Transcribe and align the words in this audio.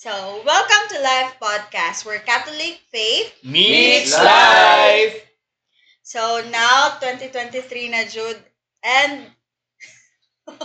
So, 0.00 0.40
welcome 0.48 0.96
to 0.96 0.98
Life 1.04 1.36
Podcast, 1.36 2.08
where 2.08 2.24
Catholic 2.24 2.80
faith. 2.88 3.36
Meets 3.44 4.16
Life! 4.16 5.28
So, 6.00 6.40
now, 6.48 6.96
2023 7.04 7.92
na, 7.92 8.08
Jude. 8.08 8.40
And, 8.80 9.28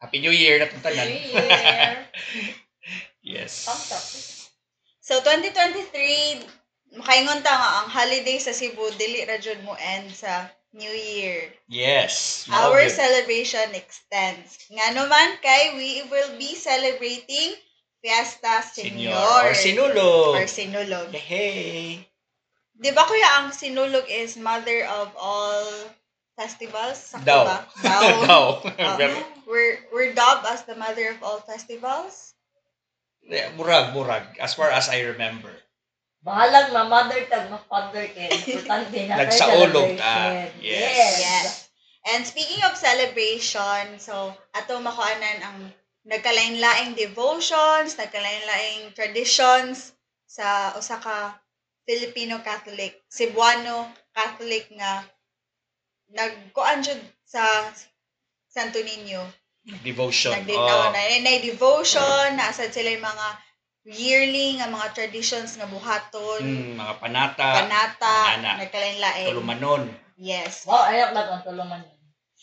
Happy 0.00 0.24
New 0.24 0.32
Year 0.32 0.56
na 0.56 0.72
tanan. 0.80 1.04
Year. 1.04 2.00
Yes. 3.20 3.68
So 5.04 5.20
2023, 5.20 6.96
makaingon 6.96 7.44
ta 7.44 7.52
nga 7.52 7.70
ang 7.84 7.88
holiday 7.92 8.40
sa 8.40 8.56
Cebu, 8.56 8.88
dili 8.96 9.20
ra 9.28 9.36
jud 9.36 9.60
mo 9.68 9.76
end 9.76 10.16
sa 10.16 10.48
New 10.72 10.96
Year. 10.96 11.52
Yes. 11.68 12.48
Our 12.48 12.88
gyud. 12.88 12.96
celebration 12.96 13.68
extends. 13.76 14.64
Nga 14.72 14.96
naman 14.96 15.36
kay 15.44 15.76
we 15.76 16.08
will 16.08 16.40
be 16.40 16.56
celebrating 16.56 17.52
Fiesta 18.02 18.66
Senior. 18.66 19.14
Senior. 19.14 19.14
Or 19.14 19.54
sinulog. 19.54 20.34
Or 20.34 20.46
Sinulog. 20.50 21.10
Hey. 21.14 22.02
Di 22.74 22.90
ba 22.90 23.06
kuya 23.06 23.38
ang 23.38 23.54
Sinulog 23.54 24.10
is 24.10 24.34
mother 24.34 24.82
of 24.90 25.14
all 25.14 25.62
festivals? 26.34 27.14
Sakto 27.14 27.30
Daw. 27.30 27.44
ba? 27.46 27.58
Daw. 27.86 28.02
Daw. 28.26 28.46
Oh, 28.66 28.98
we're, 29.46 29.86
we're 29.94 30.10
dubbed 30.18 30.50
as 30.50 30.66
the 30.66 30.74
mother 30.74 31.14
of 31.14 31.22
all 31.22 31.38
festivals. 31.46 32.34
Yeah, 33.22 33.54
Murag, 33.54 33.94
murag. 33.94 34.34
As 34.42 34.58
far 34.58 34.74
as 34.74 34.90
I 34.90 35.06
remember. 35.14 35.54
Bahalang 36.26 36.74
ma 36.74 36.86
mother 36.90 37.22
tag 37.30 37.50
ma 37.50 37.58
father 37.70 38.02
importante 38.18 38.98
na 39.10 39.26
kay 39.26 39.30
Nagsaulog 39.30 39.90
ta. 39.98 40.46
Yes. 40.58 40.58
Yes. 40.58 41.14
Yes. 41.22 41.46
And 42.02 42.26
speaking 42.26 42.62
of 42.66 42.74
celebration, 42.74 43.98
so 44.02 44.34
ato 44.54 44.78
makuanan 44.82 45.38
ang 45.42 45.58
nagkalain-laing 46.02 46.98
devotions, 46.98 47.94
nagkalain-laing 47.94 48.90
traditions 48.94 49.94
sa 50.26 50.74
usa 50.74 50.98
ka 50.98 51.38
Filipino 51.86 52.42
Catholic, 52.42 53.02
Cebuano 53.06 53.86
Catholic 54.10 54.70
nga 54.74 55.02
nagkuan 56.12 56.82
jud 56.82 56.98
sa 57.24 57.42
Santo 58.46 58.78
Niño. 58.82 59.22
Devotion. 59.86 60.34
Nagdinaw 60.34 60.90
Oh. 60.90 60.92
na 60.92 61.00
na 61.22 61.38
devotion, 61.38 62.34
naasad 62.34 62.74
sila 62.74 62.90
yung 62.90 63.06
mga 63.06 63.26
yearly 63.86 64.58
nga 64.58 64.66
mga 64.66 64.90
traditions 64.94 65.54
nga 65.54 65.70
buhaton, 65.70 66.42
Mm, 66.42 66.78
mga 66.78 66.94
panata. 66.98 67.50
panata, 67.62 68.16
nagkalain-lain. 68.58 69.30
Tulumanon. 69.30 69.82
Yes. 70.18 70.66
Wow, 70.66 70.86
ayok 70.86 71.14
lang 71.14 71.28
ang 71.30 71.42
tulungan. 71.46 71.82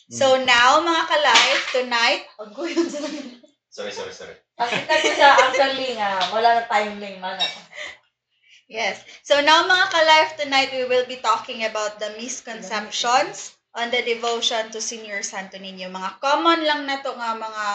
So 0.09 0.41
now, 0.41 0.81
mga 0.81 1.03
ka-live, 1.05 1.63
tonight, 1.69 2.23
ang 2.41 2.51
kuyon 2.55 2.87
sa 2.89 2.99
Sorry, 3.69 3.93
sorry, 3.93 4.11
sorry. 4.11 4.35
Pakita 4.57 4.91
ko 4.91 5.07
siya 5.13 5.29
actually 5.39 5.93
nga 5.93 6.17
wala 6.33 6.49
na 6.57 6.63
timing 6.65 7.21
man. 7.21 7.37
Yes. 8.69 9.01
So 9.25 9.41
now, 9.41 9.65
mga 9.65 9.85
ka-live, 9.89 10.31
tonight 10.37 10.69
we 10.69 10.85
will 10.85 11.05
be 11.05 11.17
talking 11.17 11.65
about 11.65 11.97
the 11.97 12.13
misconceptions 12.17 13.57
on 13.73 13.89
the 13.89 14.01
devotion 14.01 14.69
to 14.69 14.81
Senior 14.81 15.21
Santo 15.21 15.57
Niño. 15.57 15.89
Mga 15.89 16.17
common 16.17 16.65
lang 16.65 16.85
na 16.85 17.01
to 17.01 17.13
nga 17.13 17.33
mga 17.33 17.65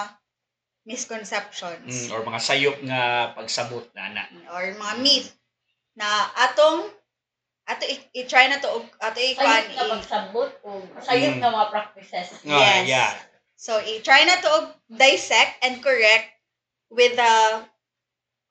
misconceptions. 0.84 2.11
Mm, 2.11 2.14
or 2.14 2.20
mga 2.23 2.41
sayop 2.41 2.77
nga 2.84 3.03
pagsabot 3.34 3.86
na 3.97 4.12
na. 4.12 4.23
Or 4.53 4.62
mga 4.70 4.95
myth 5.01 5.31
na 5.97 6.06
atong 6.36 6.91
ato 7.64 7.84
i-try 8.12 8.53
na 8.53 8.61
to 8.61 8.69
ato 9.01 9.19
na 9.41 9.64
i- 9.64 9.91
pagsabot 9.98 10.51
o 10.62 10.84
sayot 11.01 11.39
Mm. 11.39 11.41
na 11.41 11.51
mga 11.51 11.69
practices. 11.73 12.29
Ah, 12.45 12.83
Yes. 12.83 12.84
yeah. 12.86 13.11
So, 13.65 13.81
i-try 13.81 14.29
na 14.29 14.45
to 14.45 14.77
dissect 14.93 15.65
and 15.65 15.81
correct 15.81 16.29
with 16.93 17.17
the 17.17 17.65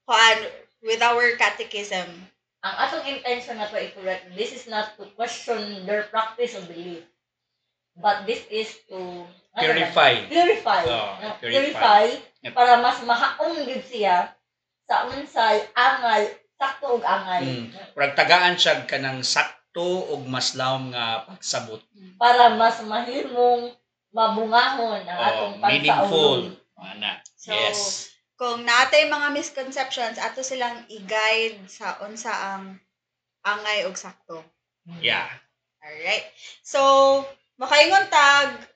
kuan 0.09 0.38
with 0.81 1.06
our 1.06 1.38
catechism. 1.38 2.09
Ang 2.66 2.75
atong 2.81 3.06
intention 3.06 3.61
na 3.61 3.69
to 3.69 3.78
i-correct, 3.78 4.34
this 4.34 4.58
is 4.58 4.66
not 4.66 4.97
to 4.97 5.06
question 5.14 5.86
their 5.86 6.09
practice 6.09 6.58
or 6.58 6.66
belief. 6.66 7.06
But 7.94 8.25
this 8.25 8.41
is 8.50 8.73
to 8.90 9.29
ano? 9.53 9.62
Purify. 9.62 10.25
Purify. 10.25 10.81
Oh, 10.90 11.13
No, 11.22 11.38
purify. 11.38 12.09
Yep. 12.41 12.57
para 12.57 12.81
mas 12.81 12.97
mahaong 13.06 13.69
gid 13.69 13.85
siya 13.85 14.34
sa 14.90 15.06
unsay 15.13 15.62
angal, 15.78 16.25
sakto 16.57 16.97
og 16.97 17.06
angal. 17.06 17.46
Mm. 17.46 17.69
Murag 17.94 18.18
tagaan 18.18 18.57
siya 18.57 18.81
kanang 18.90 19.22
sakto 19.22 20.09
ug 20.09 20.25
maslawom 20.25 20.90
nga 20.90 21.29
pagsabot. 21.29 21.85
Para 22.18 22.57
mas 22.57 22.81
mahimong 22.81 23.78
mabungahon 24.13 25.01
ang 25.03 25.19
Oh, 25.19 25.28
atong 25.28 25.53
meaningful. 25.59 26.40
pagsaulog. 26.47 26.62
Ana. 26.78 27.12
So, 27.35 27.51
yes. 27.51 27.79
kung 28.35 28.62
natay 28.62 29.07
mga 29.07 29.31
misconceptions, 29.31 30.18
ato 30.18 30.41
silang 30.41 30.84
i-guide 30.88 31.63
sa 31.66 31.97
unsa 32.01 32.31
ang 32.53 32.78
angay 33.41 33.88
ug 33.88 33.96
sakto. 33.96 34.44
Yeah. 35.00 35.28
Alright. 35.79 36.28
So, 36.62 36.79
makaingon 37.57 38.07
tag, 38.07 38.68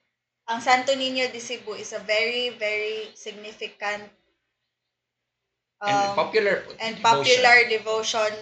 ang 0.47 0.59
Santo 0.59 0.96
Niño 0.96 1.28
de 1.28 1.40
Cebu 1.40 1.76
is 1.76 1.92
a 1.92 2.00
very, 2.00 2.56
very 2.56 3.12
significant 3.14 4.08
And 5.78 5.94
um, 6.09 6.16
popular 6.18 6.66
and 6.81 6.97
devotion. 6.97 7.03
popular 7.03 7.58
devotion. 7.70 8.34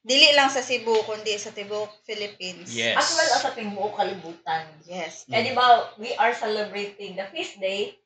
Dili 0.00 0.32
lang 0.32 0.48
sa 0.48 0.64
Cebu, 0.64 1.04
kundi 1.04 1.36
sa 1.36 1.52
Tibok, 1.52 1.92
Philippines. 2.08 2.72
Yes. 2.72 2.96
As 2.96 3.08
well 3.20 3.30
as 3.36 3.40
sa 3.44 3.52
tibuok 3.52 4.00
kalibutan. 4.00 4.64
Yes. 4.88 5.28
Kaya 5.28 5.44
di 5.44 5.52
ba, 5.52 5.92
we 6.00 6.16
are 6.16 6.32
celebrating 6.32 7.20
the 7.20 7.28
feast 7.28 7.60
day 7.60 8.00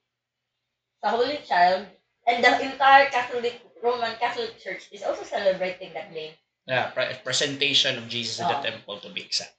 sa 0.98 1.14
Holy 1.14 1.38
Child 1.46 1.86
and 2.26 2.42
the 2.42 2.50
entire 2.66 3.06
Catholic, 3.14 3.62
Roman 3.78 4.18
Catholic 4.18 4.58
Church 4.58 4.90
is 4.90 5.06
also 5.06 5.22
celebrating 5.22 5.94
that 5.94 6.10
day. 6.10 6.34
Yeah, 6.66 6.90
pre- 6.90 7.14
presentation 7.22 7.94
of 8.00 8.08
Jesus 8.10 8.40
in 8.42 8.48
the 8.50 8.58
Oh. 8.58 8.64
temple 8.64 8.98
to 9.04 9.12
be 9.14 9.22
exact. 9.22 9.54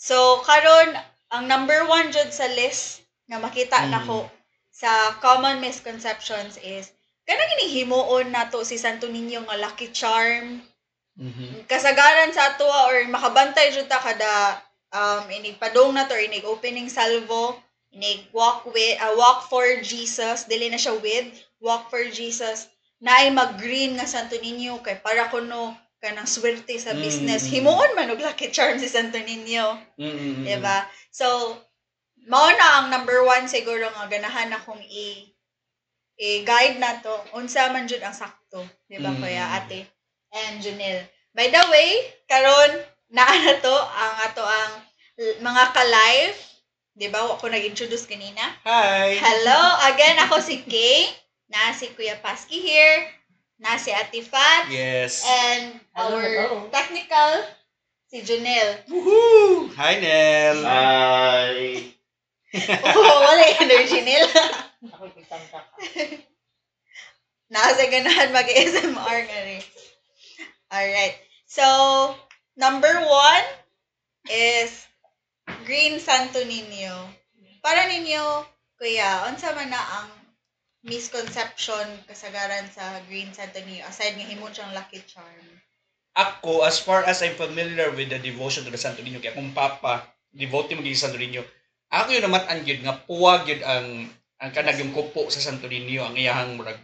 So, 0.00 0.40
karon 0.48 0.96
ang 1.28 1.44
number 1.44 1.84
one 1.84 2.08
jud 2.08 2.32
sa 2.32 2.48
list 2.56 3.04
nga 3.28 3.36
makita 3.36 3.84
Mm. 3.84 3.92
nako 3.92 4.32
sa 4.72 5.12
common 5.20 5.60
misconceptions 5.60 6.56
is 6.64 6.96
kanang 7.30 7.70
himuon 7.70 8.34
nato 8.34 8.66
si 8.66 8.74
Santo 8.74 9.06
Niño 9.06 9.46
nga 9.46 9.54
lucky 9.54 9.94
charm 9.94 10.66
Mhm. 11.14 11.68
kasagaran 11.70 12.32
sa 12.34 12.54
ato 12.54 12.66
or 12.66 13.06
makabantay 13.06 13.70
jud 13.70 13.86
ta 13.86 14.02
kada 14.02 14.58
um 14.90 15.28
inig 15.30 15.60
padong 15.62 15.94
na 15.94 16.08
to 16.10 16.16
or 16.16 16.22
inig 16.22 16.42
opening 16.48 16.90
salvo 16.90 17.54
inig 17.94 18.26
walk 18.34 18.66
with 18.74 18.98
uh, 18.98 19.14
walk 19.14 19.46
for 19.46 19.62
Jesus 19.84 20.48
dili 20.50 20.66
na 20.72 20.80
siya 20.80 20.96
with 20.98 21.28
walk 21.62 21.86
for 21.92 22.02
Jesus 22.08 22.66
naay 22.98 23.30
mag 23.30 23.60
green 23.62 23.94
nga 24.00 24.08
Santo 24.10 24.34
Niño 24.42 24.82
kay 24.82 24.98
para 24.98 25.30
kuno 25.30 25.76
kanang 26.02 26.26
swerte 26.26 26.74
sa 26.80 26.96
Mm. 26.96 27.02
business 27.04 27.46
himuon 27.46 27.92
man 27.94 28.10
og 28.10 28.18
lucky 28.24 28.48
charm 28.50 28.80
si 28.80 28.88
Santo 28.90 29.20
Niño 29.20 29.76
Mhm. 30.00 30.48
Diba? 30.48 30.88
So, 31.12 31.54
mao 32.26 32.48
na 32.50 32.80
ang 32.80 32.86
number 32.90 33.20
one 33.22 33.44
siguro 33.46 33.86
nga 33.92 34.08
ganahan 34.08 34.50
akong 34.56 34.80
i 34.82 35.29
i-guide 36.20 36.76
na 36.76 37.00
to. 37.00 37.14
Unsa 37.32 37.72
man 37.72 37.88
jud 37.88 38.04
ang 38.04 38.12
sakto. 38.12 38.60
Diba, 38.84 39.08
Mm. 39.08 39.18
Kuya 39.18 39.56
Ate 39.56 39.88
and 40.36 40.60
Junel. 40.60 41.00
By 41.32 41.48
the 41.48 41.64
way, 41.72 41.90
karon 42.28 42.84
naa 43.08 43.32
na 43.40 43.54
to 43.58 43.72
ang 43.72 44.14
ato 44.20 44.44
ang 44.44 44.72
mga 45.40 45.64
ka-live. 45.72 46.36
Diba? 46.92 47.24
Ako 47.24 47.48
nag-introduce 47.48 48.04
kanina. 48.04 48.42
Hi. 48.68 49.16
Hello! 49.16 49.60
Again, 49.88 50.20
ako 50.20 50.44
si 50.44 50.60
Kay. 50.60 51.08
Na 51.48 51.72
si 51.72 51.88
Kuya 51.96 52.20
Paski 52.20 52.60
here. 52.60 53.08
Na 53.56 53.80
si 53.80 53.88
Ate 53.90 54.20
Fat. 54.20 54.68
Yes. 54.68 55.24
And 55.24 55.80
Hello, 55.96 56.16
our 56.16 56.24
hello. 56.24 56.68
technical, 56.68 57.44
si 58.08 58.20
Junel. 58.22 58.84
Woohoo! 58.88 59.72
Hi, 59.76 59.96
Nel. 60.00 60.58
Hi! 60.64 61.56
Oo, 62.98 63.14
wala 63.22 63.44
energy 63.62 64.00
nila. 64.02 64.26
Ka. 64.88 65.60
Nasa 67.52 67.82
ganahan 67.90 68.32
mag-SMR 68.32 69.18
nga 69.28 69.40
rin. 69.44 69.64
Alright. 70.72 71.16
So, 71.44 71.66
number 72.56 72.94
one 73.04 73.46
is 74.30 74.86
Green 75.68 76.00
Santo 76.00 76.40
Niño. 76.46 77.12
Para 77.60 77.84
ninyo, 77.90 78.46
kuya, 78.80 79.28
unsa 79.28 79.52
man 79.52 79.68
na 79.68 79.82
ang 80.00 80.10
misconception 80.80 81.84
kasagaran 82.08 82.64
sa 82.72 83.04
Green 83.04 83.28
Santo 83.36 83.60
Niño 83.60 83.84
aside 83.84 84.16
nga 84.16 84.24
himon 84.24 84.54
siyang 84.54 84.72
lucky 84.72 85.04
charm. 85.04 85.44
Ako, 86.16 86.64
as 86.64 86.80
far 86.80 87.04
as 87.04 87.20
I'm 87.20 87.36
familiar 87.36 87.92
with 87.92 88.08
the 88.08 88.18
devotion 88.22 88.64
to 88.64 88.72
the 88.72 88.80
Santo 88.80 89.04
Niño, 89.04 89.20
kaya 89.20 89.36
akong 89.36 89.52
papa, 89.52 90.08
devotee 90.32 90.78
mo 90.78 90.86
sa 90.96 91.10
Santo 91.10 91.20
Niño, 91.20 91.44
ako 91.90 92.08
yun 92.14 92.24
naman 92.24 92.46
ang 92.46 92.60
yun, 92.64 92.80
nga 92.86 92.94
puwag 93.04 93.44
yun 93.50 93.62
ang 93.66 93.86
ang 94.40 94.50
kanag 94.56 94.80
yung 94.80 94.96
kupo 94.96 95.28
sa 95.28 95.44
Santo 95.44 95.68
Niño, 95.68 96.02
ang 96.02 96.16
iyahang 96.16 96.56
murag, 96.56 96.80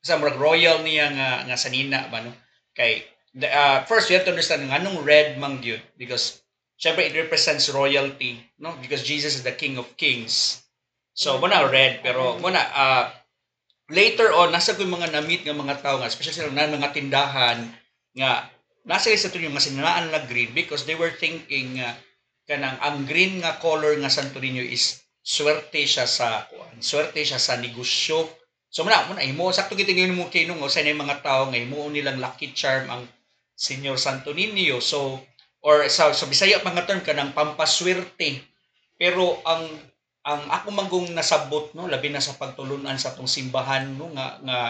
sa 0.00 0.16
murag 0.16 0.40
royal 0.40 0.80
niya 0.80 1.12
nga, 1.12 1.28
nga 1.44 1.56
sanina, 1.60 2.08
ba, 2.08 2.24
no? 2.24 2.32
Kay, 2.72 3.04
the, 3.36 3.48
uh, 3.48 3.84
first, 3.84 4.08
you 4.08 4.16
have 4.16 4.24
to 4.24 4.32
understand, 4.32 4.64
nga 4.66 4.80
anong 4.80 5.04
red 5.04 5.36
mang 5.36 5.60
yun, 5.60 5.80
because, 6.00 6.40
syempre, 6.80 7.04
it 7.04 7.14
represents 7.14 7.68
royalty, 7.68 8.40
no? 8.56 8.72
Because 8.80 9.04
Jesus 9.04 9.36
is 9.36 9.44
the 9.44 9.52
King 9.52 9.76
of 9.76 9.92
Kings. 10.00 10.64
So, 11.12 11.36
muna 11.36 11.68
red, 11.68 12.00
pero 12.00 12.40
muna, 12.40 12.58
uh, 12.72 13.04
later 13.92 14.32
on 14.32 14.48
nasa 14.48 14.72
ko 14.72 14.86
mga 14.88 15.12
na-meet 15.12 15.44
nga 15.44 15.56
mga 15.56 15.84
tao 15.84 16.00
nga 16.00 16.08
especially 16.08 16.40
sa 16.40 16.48
na 16.48 16.72
mga 16.72 16.96
tindahan 16.96 17.68
nga 18.16 18.48
nasa 18.88 19.12
sa 19.12 19.28
tunyo 19.28 19.52
nga 19.52 19.60
sinanaan 19.60 20.08
na 20.08 20.24
green 20.24 20.56
because 20.56 20.88
they 20.88 20.96
were 20.96 21.12
thinking 21.12 21.76
nga 21.80 21.92
kanang 22.48 22.80
ang 22.80 23.04
green 23.04 23.44
nga 23.44 23.60
color 23.60 23.92
nga 24.00 24.12
Santo 24.12 24.40
Niño 24.40 24.64
is 24.64 25.03
swerte 25.24 25.88
siya 25.88 26.04
sa 26.04 26.44
kuan 26.52 26.84
swerte 26.84 27.24
siya 27.24 27.40
sa 27.40 27.56
negosyo. 27.56 28.28
So 28.68 28.84
muna 28.84 29.08
muna 29.08 29.24
imo 29.24 29.48
sakto 29.48 29.72
kita 29.72 29.96
ngayon 29.96 30.12
mo 30.12 30.28
kinong 30.28 30.60
o 30.60 30.68
sa 30.68 30.84
mga 30.84 31.24
tao 31.24 31.48
nga 31.48 31.56
imo 31.56 31.88
nilang 31.88 32.20
lucky 32.20 32.52
charm 32.52 32.92
ang 32.92 33.08
Senyor 33.56 33.96
Santo 33.96 34.36
Niño. 34.36 34.84
So 34.84 35.24
or 35.64 35.88
sa, 35.88 36.12
sa 36.12 36.28
Bisaya 36.28 36.60
mga 36.60 36.84
term 36.84 37.00
kanang 37.00 37.32
pampaswerte. 37.32 38.44
Pero 39.00 39.40
ang 39.48 39.64
ang 40.24 40.42
ako 40.48 40.68
magong 40.72 41.08
nasabot 41.16 41.72
no 41.72 41.88
labi 41.88 42.12
na 42.12 42.20
sa 42.20 42.36
pagtulunan 42.36 42.96
sa 43.00 43.16
tong 43.16 43.28
simbahan 43.28 43.96
no 43.96 44.12
nga 44.12 44.40
nga 44.44 44.60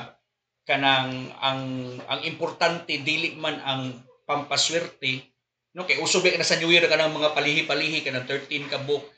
kanang 0.66 1.30
ang 1.38 1.62
ang 2.10 2.20
importante 2.26 2.98
dili 3.02 3.38
man 3.38 3.62
ang 3.62 3.94
pampaswerte 4.26 5.22
no 5.78 5.86
kay 5.86 6.02
usubi 6.02 6.34
na 6.34 6.46
sa 6.46 6.58
New 6.58 6.74
Year 6.74 6.90
kanang 6.90 7.14
mga 7.14 7.38
palihi-palihi 7.38 8.02
kanang 8.02 8.26
13 8.26 8.66
ka 8.66 8.82
book 8.82 9.13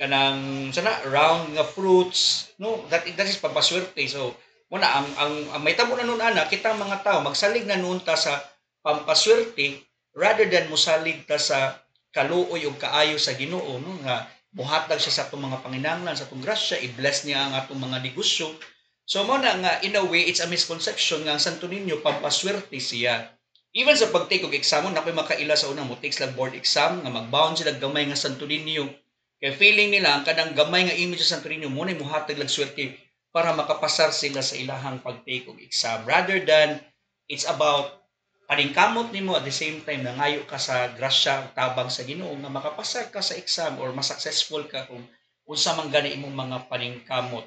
kanang 0.00 0.72
sana 0.72 0.96
round 1.12 1.52
nga 1.52 1.64
fruits 1.68 2.48
no? 2.56 2.88
That 2.88 3.04
that 3.20 3.28
is 3.28 3.36
pampaswerte 3.36 4.00
so 4.08 4.32
muna 4.72 4.88
ang 4.88 5.08
ang, 5.20 5.34
ang 5.52 5.60
may 5.60 5.76
tabo 5.76 5.92
na 5.92 6.08
nun 6.08 6.24
ana 6.24 6.48
kita 6.48 6.72
mga 6.72 7.04
tao 7.04 7.20
magsalig 7.20 7.68
na 7.68 7.76
nun 7.76 8.00
ta 8.00 8.16
sa 8.16 8.40
pampaswerte 8.80 9.84
rather 10.16 10.48
than 10.48 10.72
mosalig 10.72 11.28
ta 11.28 11.36
sa 11.36 11.76
kaluoy 12.16 12.64
ug 12.64 12.80
kaayo 12.80 13.20
sa 13.20 13.36
Ginoo 13.36 13.76
no? 13.76 14.00
Nga 14.00 14.24
buhatag 14.56 14.98
siya 14.98 15.12
sa 15.12 15.22
atong 15.28 15.44
mga 15.46 15.60
panginahanglan 15.60 16.16
sa 16.16 16.24
atong 16.24 16.40
grasya 16.40 16.80
i-bless 16.80 17.28
niya 17.28 17.46
ang 17.46 17.54
atong 17.60 17.78
mga 17.78 18.00
negosyo. 18.00 18.56
So 19.04 19.22
mo 19.28 19.36
na 19.36 19.52
nga 19.60 19.72
in 19.84 20.00
a 20.00 20.02
way 20.02 20.26
it's 20.26 20.40
a 20.40 20.48
misconception 20.48 21.28
nga 21.28 21.36
ang 21.36 21.42
Santo 21.42 21.68
Niño 21.68 22.00
pampaswerte 22.00 22.80
siya. 22.80 23.36
Even 23.76 23.94
sa 23.94 24.10
pag-take 24.10 24.42
og 24.42 24.56
exam 24.56 24.90
na 24.90 25.04
ko'y 25.04 25.14
makaila 25.14 25.54
sa 25.54 25.70
unang 25.70 25.86
mo 25.86 25.94
take 26.00 26.16
sila 26.16 26.32
board 26.34 26.56
exam 26.56 27.04
nga 27.04 27.10
magbound 27.12 27.60
sila 27.60 27.76
gamay 27.78 28.08
nga 28.08 28.18
Santo 28.18 28.48
Niño 28.48 28.90
kaya 29.40 29.56
feeling 29.56 29.88
nila 29.88 30.20
ang 30.20 30.22
kanang 30.28 30.52
gamay 30.52 30.84
nga 30.84 30.92
image 30.92 31.24
sa 31.24 31.40
Santo 31.40 31.48
Niño 31.48 31.72
mo 31.72 31.88
na 31.88 31.96
muhatag 31.96 32.36
lag 32.36 32.52
swerte 32.52 32.92
para 33.32 33.56
makapasar 33.56 34.12
sila 34.12 34.44
sa 34.44 34.52
ilahang 34.52 35.00
pag-take 35.00 35.48
og 35.48 35.56
exam 35.64 36.04
rather 36.04 36.36
than 36.44 36.76
it's 37.24 37.48
about 37.48 38.04
paningkamot 38.50 39.08
nimo 39.14 39.38
at 39.38 39.46
the 39.46 39.54
same 39.54 39.80
time 39.86 40.04
nangayo 40.04 40.44
ka 40.44 40.60
sa 40.60 40.92
grasya 40.92 41.46
ug 41.46 41.56
tabang 41.56 41.88
sa 41.88 42.04
Ginoo 42.04 42.34
nga 42.36 42.50
makapasar 42.52 43.08
ka 43.08 43.24
sa 43.24 43.38
exam 43.38 43.80
or 43.80 43.96
mas 43.96 44.12
successful 44.12 44.66
ka 44.68 44.84
kung 44.90 45.06
unsa 45.48 45.72
man 45.78 45.88
gani 45.88 46.18
imong 46.18 46.34
mga 46.34 46.66
paningkamot. 46.66 47.46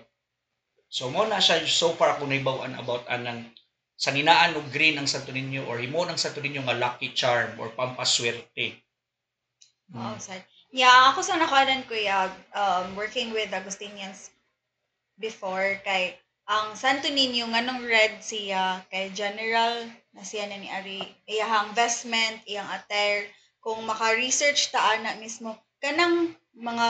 So 0.88 1.12
mo 1.12 1.28
na 1.28 1.44
siya 1.44 1.62
so 1.68 1.92
far 1.94 2.16
ako 2.16 2.26
naibaw-an 2.26 2.80
about 2.80 3.04
anang 3.12 3.52
saninaan 4.00 4.56
og 4.56 4.72
green 4.72 4.96
ang 4.96 5.06
Santo 5.06 5.36
Niño 5.36 5.68
or 5.68 5.78
himo 5.84 6.08
ng 6.08 6.18
Santo 6.18 6.40
Niño 6.40 6.64
nga 6.64 6.74
lucky 6.80 7.12
charm 7.12 7.60
or 7.60 7.70
pampaswerte. 7.76 8.80
Wow, 9.92 10.18
sad. 10.18 10.48
Yeah, 10.74 11.14
ako 11.14 11.22
sa 11.22 11.38
nakalan 11.38 11.86
ko 11.86 11.94
yeah, 11.94 12.34
um, 12.58 12.98
working 12.98 13.30
with 13.30 13.54
Agustinians 13.54 14.34
before 15.22 15.78
kay 15.86 16.18
ang 16.50 16.74
Santo 16.74 17.14
Niño 17.14 17.46
nganong 17.46 17.86
red 17.86 18.18
siya 18.26 18.82
kay 18.90 19.14
general 19.14 19.86
na 20.18 20.26
siya 20.26 20.50
na 20.50 20.58
ni 20.58 20.68
Ari 20.74 21.06
iyahang 21.30 21.78
vestment 21.78 22.42
iyang 22.50 22.66
attire 22.74 23.30
kung 23.62 23.86
maka-research 23.86 24.74
ta 24.74 24.98
ana 24.98 25.14
mismo 25.22 25.54
kanang 25.78 26.34
mga 26.58 26.90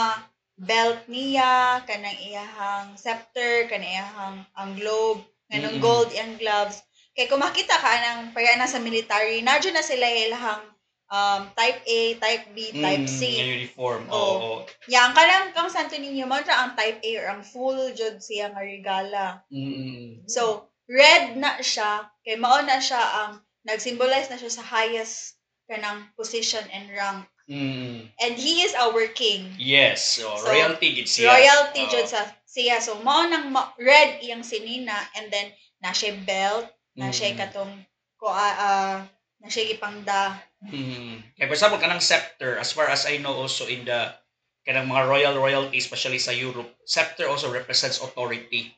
belt 0.63 1.03
niya 1.11 1.83
kanang 1.83 2.17
iyahang 2.23 2.95
scepter 2.95 3.67
kanang 3.67 3.93
iyahang 3.99 4.37
ang 4.55 4.79
globe 4.79 5.27
kanang 5.51 5.77
Mm-mm. 5.77 5.85
gold 5.85 6.09
iyang 6.15 6.39
gloves 6.39 6.81
kay 7.13 7.27
kung 7.27 7.43
makita 7.43 7.75
ka 7.77 7.89
anang 7.99 8.31
paya 8.31 8.55
na 8.55 8.65
sa 8.65 8.79
military 8.79 9.43
nadyo 9.45 9.69
na 9.69 9.85
sila 9.85 10.07
ilahang 10.07 10.72
um, 11.13 11.41
type 11.53 11.79
A, 11.85 11.99
type 12.17 12.45
B, 12.51 12.73
type 12.73 13.05
Mm, 13.05 13.07
C. 13.07 13.21
nga 13.29 13.45
uniform. 13.53 14.01
Oo. 14.09 14.17
Oo. 14.17 14.51
Yang 14.89 15.09
kanang 15.13 15.47
kang 15.53 15.69
Santo 15.69 15.93
Niño 15.93 16.25
mo 16.25 16.41
siya 16.41 16.65
ang 16.65 16.73
type 16.73 16.97
A 16.99 17.11
or 17.21 17.25
ang 17.29 17.41
full 17.45 17.77
jud 17.93 18.17
siya 18.17 18.49
nga 18.49 18.65
regala. 18.65 19.25
Mm. 19.53 20.25
So, 20.25 20.65
red 20.89 21.37
na 21.37 21.61
siya 21.61 22.09
kay 22.25 22.35
mao 22.35 22.57
na 22.65 22.81
siya 22.81 22.97
ang 22.97 23.31
nag-symbolize 23.63 24.27
na 24.27 24.41
siya 24.41 24.49
sa 24.51 24.65
highest 24.65 25.37
kanang 25.69 26.09
position 26.17 26.65
and 26.73 26.89
rank. 26.91 27.23
Mm. 27.45 28.09
And 28.17 28.33
he 28.33 28.63
is 28.63 28.73
our 28.73 29.05
king. 29.11 29.53
Yes, 29.55 30.17
so, 30.17 30.33
So, 30.39 30.49
royalty 30.49 30.95
gid 30.95 31.07
siya. 31.07 31.29
Royalty 31.29 31.85
Oo. 31.85 31.91
jud 31.91 32.07
sa 32.09 32.23
siya. 32.47 32.81
So, 32.81 32.97
mao 32.99 33.21
nang 33.23 33.53
ma- 33.53 33.71
red 33.77 34.17
iyang 34.19 34.41
sinina 34.41 34.95
and 35.13 35.29
then 35.29 35.51
na 35.77 35.91
siya 35.91 36.15
belt, 36.23 36.67
na 36.95 37.11
siya 37.11 37.35
Mm. 37.35 37.39
katong 37.39 37.73
ko 38.15 38.31
ah 38.31 39.03
na 39.43 39.51
siya 39.51 39.75
ipangda. 39.75 40.39
Mm. 40.63 41.19
Kaya 41.35 41.47
for 41.51 41.55
example, 41.59 41.81
kanang 41.83 41.99
scepter, 41.99 42.55
as 42.55 42.71
far 42.71 42.87
as 42.87 43.03
I 43.03 43.19
know 43.19 43.35
also 43.35 43.67
in 43.67 43.83
the 43.83 44.15
kanang 44.63 44.87
mga 44.87 45.03
royal 45.11 45.35
royalty, 45.35 45.83
especially 45.83 46.17
sa 46.17 46.31
Europe, 46.31 46.71
scepter 46.87 47.27
also 47.27 47.51
represents 47.51 47.99
authority. 47.99 48.71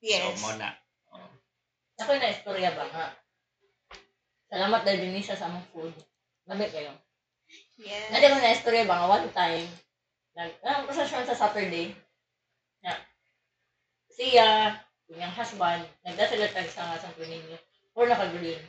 Yes. 0.00 0.40
So, 0.40 0.48
mo 0.48 0.56
na. 0.56 0.72
Oo. 1.12 1.28
Ako 2.00 2.16
na 2.16 2.32
istorya 2.32 2.72
ba 2.72 2.88
nga? 2.88 3.06
Salamat 4.48 4.80
dahil 4.88 5.04
dinisa 5.04 5.36
sa 5.36 5.52
among 5.52 5.68
food. 5.68 5.92
Lamit 6.48 6.72
kayo. 6.72 6.88
Yes. 7.76 8.08
Nadi 8.08 8.32
ko 8.32 8.40
na 8.40 8.56
istorya 8.56 8.88
ba 8.88 9.04
nga 9.04 9.12
one 9.12 9.28
time, 9.36 9.68
nag, 10.32 10.56
ang 10.64 10.88
prosesyon 10.88 11.28
sa 11.28 11.36
Saturday, 11.36 11.92
na, 12.80 12.96
siya, 14.08 14.72
yung 15.12 15.34
husband, 15.36 15.84
nagdasala 16.00 16.48
tag 16.48 16.72
sa 16.72 16.88
nga 16.88 17.00
Santo 17.04 17.20
Niño, 17.28 17.60
or 17.92 18.08
naka-green. 18.08 18.64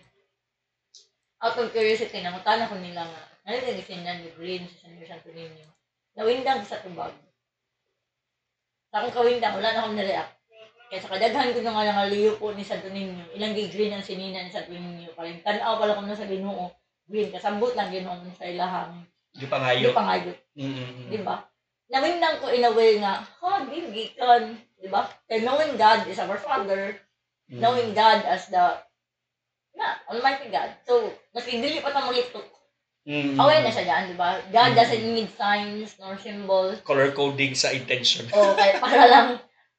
Out 1.39 1.55
of 1.55 1.71
curiosity, 1.71 2.19
nangutan 2.19 2.67
ko 2.67 2.75
nila 2.75 3.07
nga, 3.07 3.21
nalilig 3.47 3.87
siya 3.87 4.19
ni 4.19 4.27
green 4.35 4.67
sa 4.67 4.91
San 4.91 4.99
Santo 5.07 5.31
Niño. 5.31 5.67
Nawindang 6.19 6.67
sa 6.67 6.83
tubag. 6.83 7.15
Sa 8.91 8.99
akong 8.99 9.15
kawindang, 9.15 9.55
wala 9.55 9.71
na 9.71 9.79
akong 9.87 9.95
nireact. 9.95 10.35
Kaya 10.89 10.99
sa 10.99 11.11
kadaghan 11.15 11.53
ko 11.53 11.61
na 11.61 11.71
nga 11.71 11.95
nga 11.95 12.09
liyo 12.11 12.35
po 12.35 12.51
ni 12.51 12.65
Santo 12.65 12.91
Niño, 12.91 13.23
ilang 13.37 13.55
gay 13.55 13.71
green 13.71 13.95
ang 13.95 14.03
sinina 14.03 14.43
ni 14.43 14.51
Santo 14.51 14.75
Niño. 14.75 15.15
Parang 15.15 15.39
tanaw 15.45 15.79
pala 15.79 15.95
ko 15.95 16.01
na 16.03 16.17
sa 16.17 16.27
ginoo, 16.27 16.75
green, 17.07 17.31
kasambot 17.31 17.71
lang 17.77 17.93
ginoo 17.93 18.19
sa 18.35 18.43
ilahang 18.49 19.07
Di 19.31 19.45
pa 19.45 19.61
hindi 19.61 19.85
ngayo. 19.87 19.95
pa 19.95 20.03
nga 20.03 20.15
yun, 20.19 20.37
Mm. 20.59 21.07
di 21.13 21.19
ba? 21.23 21.35
Nawindang 21.89 22.37
ko 22.41 22.51
in 22.51 22.67
a 22.67 22.71
way 22.73 22.99
nga, 22.99 23.21
ha, 23.23 23.63
gigi 23.69 24.11
kan, 24.17 24.57
di 24.75 24.89
ba? 24.91 25.07
Kaya 25.29 25.45
knowing 25.45 25.77
God 25.79 26.03
is 26.09 26.19
our 26.19 26.35
Father, 26.35 26.97
Mm. 27.47 27.61
knowing 27.63 27.93
God 27.95 28.25
as 28.27 28.49
the, 28.49 28.81
na, 29.75 29.99
Almighty 30.09 30.49
God. 30.49 30.71
So, 30.85 31.13
nakidili 31.35 31.81
pa 31.83 31.93
tamo 31.93 32.13
liptok. 32.13 32.45
Mm. 33.09 33.41
Aware 33.41 33.63
na 33.65 33.73
siya 33.73 33.85
dyan, 33.89 34.13
di 34.13 34.17
ba? 34.19 34.37
God 34.53 34.71
Mm. 34.73 34.77
doesn't 34.77 35.05
need 35.17 35.29
signs 35.33 35.97
nor 35.97 36.13
symbols. 36.19 36.77
Color 36.85 37.09
coding 37.15 37.57
sa 37.57 37.73
intention. 37.73 38.27
O, 38.29 38.53
kaya 38.53 38.77
para 38.83 39.05
lang, 39.09 39.27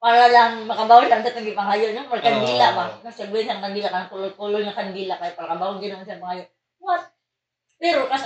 para 0.02 0.26
lang 0.32 0.52
makabawi 0.66 1.06
lang 1.06 1.22
sa 1.22 1.30
itong 1.30 1.46
ipangayon, 1.46 1.94
no? 1.94 2.10
Or 2.10 2.18
kandila 2.18 2.66
Oo. 2.72 2.76
ba? 2.76 2.84
Nasa 3.06 3.30
buwin 3.30 3.46
ng 3.46 3.62
kandila, 3.62 3.92
kanang 3.92 4.10
kulol-kulol 4.10 4.62
ng 4.66 4.74
kandila, 4.74 5.14
kaya 5.20 5.36
para 5.38 5.54
kabawi 5.54 5.78
din 5.78 5.94
ang 5.94 6.02
sa 6.02 6.18
pangayon. 6.18 6.48
What? 6.80 7.02
Pero, 7.78 8.08
kas, 8.10 8.24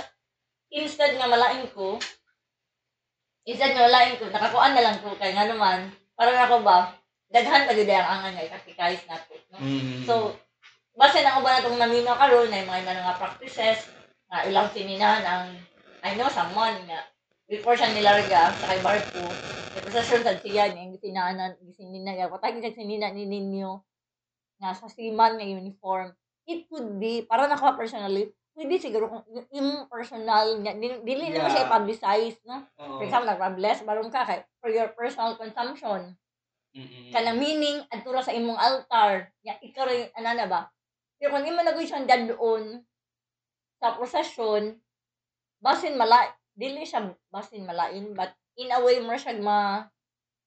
instead 0.73 1.19
nga 1.19 1.29
malain 1.29 1.69
ko, 1.75 2.01
instead 3.45 3.77
nga 3.77 3.85
malain 3.85 4.17
ko, 4.17 4.25
nakakuan 4.31 4.73
na 4.73 4.83
lang 4.89 4.97
ko, 5.05 5.13
kaya 5.19 5.37
nga 5.37 5.45
naman, 5.45 5.93
parang 6.17 6.39
ako 6.49 6.55
ba, 6.65 6.97
daghan 7.29 7.67
pa 7.67 7.75
ang 7.75 8.09
angan 8.09 8.33
nga, 8.39 8.47
ikapikayos 8.47 9.03
na 9.05 9.19
to. 9.21 9.35
No? 9.53 9.57
Mm. 9.59 10.01
So, 10.07 10.33
base 10.95 11.19
na 11.21 11.35
ko 11.35 11.39
ba 11.43 11.59
na 11.59 11.61
itong 11.61 11.79
namino 11.79 12.11
karon 12.15 12.47
na 12.47 12.63
mga 12.63 13.03
mga 13.03 13.19
practices, 13.19 13.79
nga 14.31 14.47
ilang 14.47 14.71
sininan 14.71 15.21
ang, 15.27 15.51
I 16.01 16.15
know 16.15 16.31
someone 16.31 16.79
nga, 16.87 17.03
before 17.51 17.75
siya 17.75 17.91
nilarga 17.91 18.55
sa 18.55 18.65
kay 18.71 18.79
Barco, 18.79 19.21
may 19.75 19.81
prosesyon 19.83 20.23
sa 20.23 20.39
siya 20.39 20.71
niya, 20.71 20.87
yung 20.87 20.95
gisinaanan, 20.95 21.59
gisinina 21.67 22.15
niya, 22.15 22.31
patay 22.31 22.55
niya 22.55 22.71
sinina 22.71 23.11
ni 23.11 23.27
ninyo, 23.27 23.75
nga 24.63 24.71
sa 24.71 24.87
siman 24.87 25.35
nga 25.35 25.45
uniform, 25.45 26.15
it 26.47 26.63
could 26.71 26.95
be, 26.95 27.27
para 27.27 27.51
nako 27.51 27.75
personally, 27.75 28.31
pwede 28.55 28.79
siguro 28.79 29.11
kung 29.11 29.23
yung 29.51 29.91
personal 29.91 30.55
niya, 30.63 30.79
dili, 30.79 31.03
dili 31.03 31.25
naman 31.27 31.51
siya 31.51 31.67
Yeah. 31.67 31.69
i-publicize, 31.75 32.37
no? 32.47 32.63
Oo. 32.79 32.97
For 32.97 33.03
example, 33.03 33.27
nagpa-bless, 33.27 33.83
barong 33.83 34.07
ka, 34.07 34.23
kay, 34.23 34.39
for 34.63 34.71
your 34.71 34.95
personal 34.95 35.35
consumption, 35.35 36.15
Mm-mm. 36.75 37.07
kanang 37.11 37.39
meaning 37.39 37.79
adtura 37.87 38.19
sa 38.19 38.35
imong 38.35 38.59
altar 38.59 39.31
ya 39.39 39.55
ikaw 39.63 39.87
rin 39.87 40.11
ana 40.11 40.35
na 40.35 40.43
ba 40.43 40.67
pero 41.15 41.31
kung 41.31 41.47
imo 41.47 41.61
nagoy 41.63 41.87
siyang 41.87 42.07
dadon 42.07 42.83
sa 43.79 43.95
procession 43.95 44.75
basin 45.59 45.95
mala 45.95 46.31
dili 46.55 46.83
siya 46.83 47.11
basin 47.31 47.67
malain 47.67 48.15
but 48.15 48.31
in 48.55 48.71
a 48.71 48.79
way 48.79 48.99
mo 49.03 49.15
siya 49.15 49.35
ma 49.39 49.83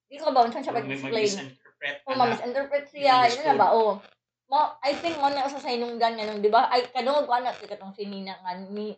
di 0.08 0.16
ko 0.16 0.32
ba 0.32 0.44
unsa 0.44 0.64
siya 0.64 0.72
o 0.72 0.80
ana. 0.80 2.16
ma-misinterpret 2.16 2.84
siya 2.88 3.28
ina 3.28 3.52
na 3.52 3.60
ba 3.60 3.68
o 3.76 4.00
mo 4.48 4.60
I 4.80 4.96
think 4.96 5.20
mo 5.20 5.28
na 5.28 5.44
sa 5.44 5.68
inungdan 5.68 6.16
nga 6.16 6.24
nung 6.24 6.40
di 6.40 6.48
ba? 6.48 6.72
Ay 6.72 6.88
kadungog 6.88 7.28
ko 7.28 7.36
ana 7.36 7.52
sa 7.52 7.68
katong 7.68 7.92
sinina 7.92 8.40
nga 8.40 8.56
ni 8.72 8.96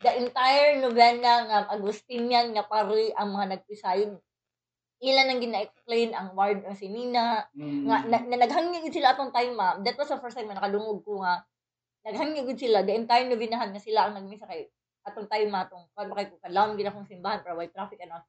the 0.00 0.10
entire 0.16 0.80
novena 0.80 1.44
nga 1.44 1.58
Agustinian 1.74 2.54
nga 2.54 2.64
pari 2.64 3.10
ang 3.12 3.34
mga 3.34 3.58
nagpreside 3.58 4.16
ilan 5.00 5.24
nang 5.32 5.40
gina-explain 5.40 6.12
ang 6.12 6.36
word 6.36 6.60
ng 6.60 6.76
sinina 6.76 7.48
nga 7.56 7.98
na, 8.04 8.18
na 8.20 8.36
naghangyo 8.36 8.84
gid 8.84 9.00
sila 9.00 9.16
atong 9.16 9.32
time 9.32 9.56
ma'am. 9.56 9.80
That 9.80 9.96
was 9.96 10.12
the 10.12 10.20
first 10.20 10.36
time 10.36 10.52
na 10.52 10.60
nakadungog 10.60 11.00
ko 11.00 11.24
nga. 11.24 11.40
Naghangyo 12.04 12.44
gid 12.52 12.60
sila. 12.60 12.84
The 12.84 12.92
entire 13.00 13.24
novinahan 13.24 13.72
nga 13.72 13.80
sila 13.80 14.08
ang 14.08 14.20
nagmisa 14.20 14.44
kay 14.44 14.68
atong 15.08 15.24
time 15.32 15.48
atong 15.56 15.88
kan 15.96 16.12
kay 16.12 16.28
ko 16.28 16.36
kalawon 16.44 16.76
gid 16.76 16.92
akong 16.92 17.08
simbahan 17.08 17.40
para 17.40 17.56
way 17.56 17.72
traffic 17.72 17.96
ano. 18.04 18.20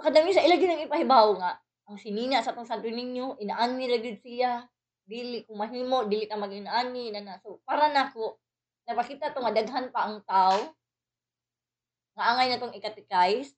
So 0.00 0.08
kadami 0.08 0.32
sa 0.32 0.40
ila 0.40 0.56
gid 0.56 0.72
ang 0.72 0.84
ipahibaw 0.88 1.28
nga 1.44 1.60
ang 1.92 2.00
sinina 2.00 2.40
sa 2.40 2.56
atong 2.56 2.64
Santo 2.64 2.88
Niño 2.88 3.36
inaan 3.36 3.76
nila 3.76 4.00
gid 4.00 4.24
siya. 4.24 4.64
Dili 5.06 5.44
kung 5.44 5.60
mahimo 5.60 6.08
dili 6.08 6.24
ta 6.24 6.40
mag-inaani 6.40 7.12
na 7.12 7.20
na. 7.20 7.34
So 7.44 7.60
para 7.68 7.92
nako 7.92 8.40
napakita 8.88 9.36
to 9.36 9.44
nga 9.44 9.52
daghan 9.52 9.92
pa 9.92 10.08
ang 10.08 10.24
tao. 10.24 10.72
Nga 12.16 12.24
angay 12.32 12.46
na 12.48 12.60
tong 12.64 12.72
ikatikais 12.72 13.52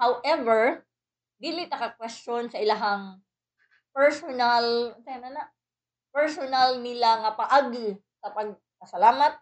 however 0.00 0.84
dili 1.36 1.68
ta 1.68 1.76
ka 1.76 1.88
question 2.00 2.48
sa 2.48 2.60
ilahang 2.60 3.20
personal 3.92 4.96
unsa 4.96 5.20
na 5.20 5.28
na 5.32 5.44
personal 6.12 6.80
nila 6.80 7.24
nga 7.24 7.32
paagi 7.36 7.96
sa 8.20 8.32
pagpasalamat 8.32 9.36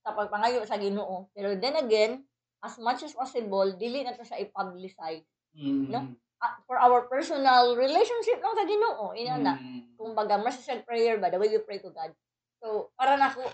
sa 0.00 0.16
pagpangayo 0.16 0.64
sa 0.64 0.80
Ginoo. 0.80 1.28
Pero 1.36 1.56
then 1.56 1.76
again 1.80 2.24
as 2.60 2.76
much 2.76 3.00
as 3.04 3.16
possible 3.16 3.72
dili 3.76 4.04
na 4.04 4.12
to 4.16 4.24
siya 4.24 4.40
i-publicize 4.44 5.24
no? 5.56 6.12
Ah, 6.40 6.56
for 6.64 6.80
our 6.80 7.04
personal 7.04 7.76
relationship 7.76 8.40
lang 8.40 8.56
sa 8.56 8.64
Ginoo 8.64 9.12
ina 9.16 9.36
na. 9.36 9.52
Kumbaga 9.96 10.40
mas 10.40 10.60
siya 10.60 10.80
prayer 10.84 11.20
ba 11.20 11.28
the 11.28 11.36
way 11.36 11.52
you 11.52 11.60
pray 11.64 11.80
to 11.80 11.92
God. 11.92 12.12
So 12.60 12.92
para 12.96 13.16
nako 13.20 13.44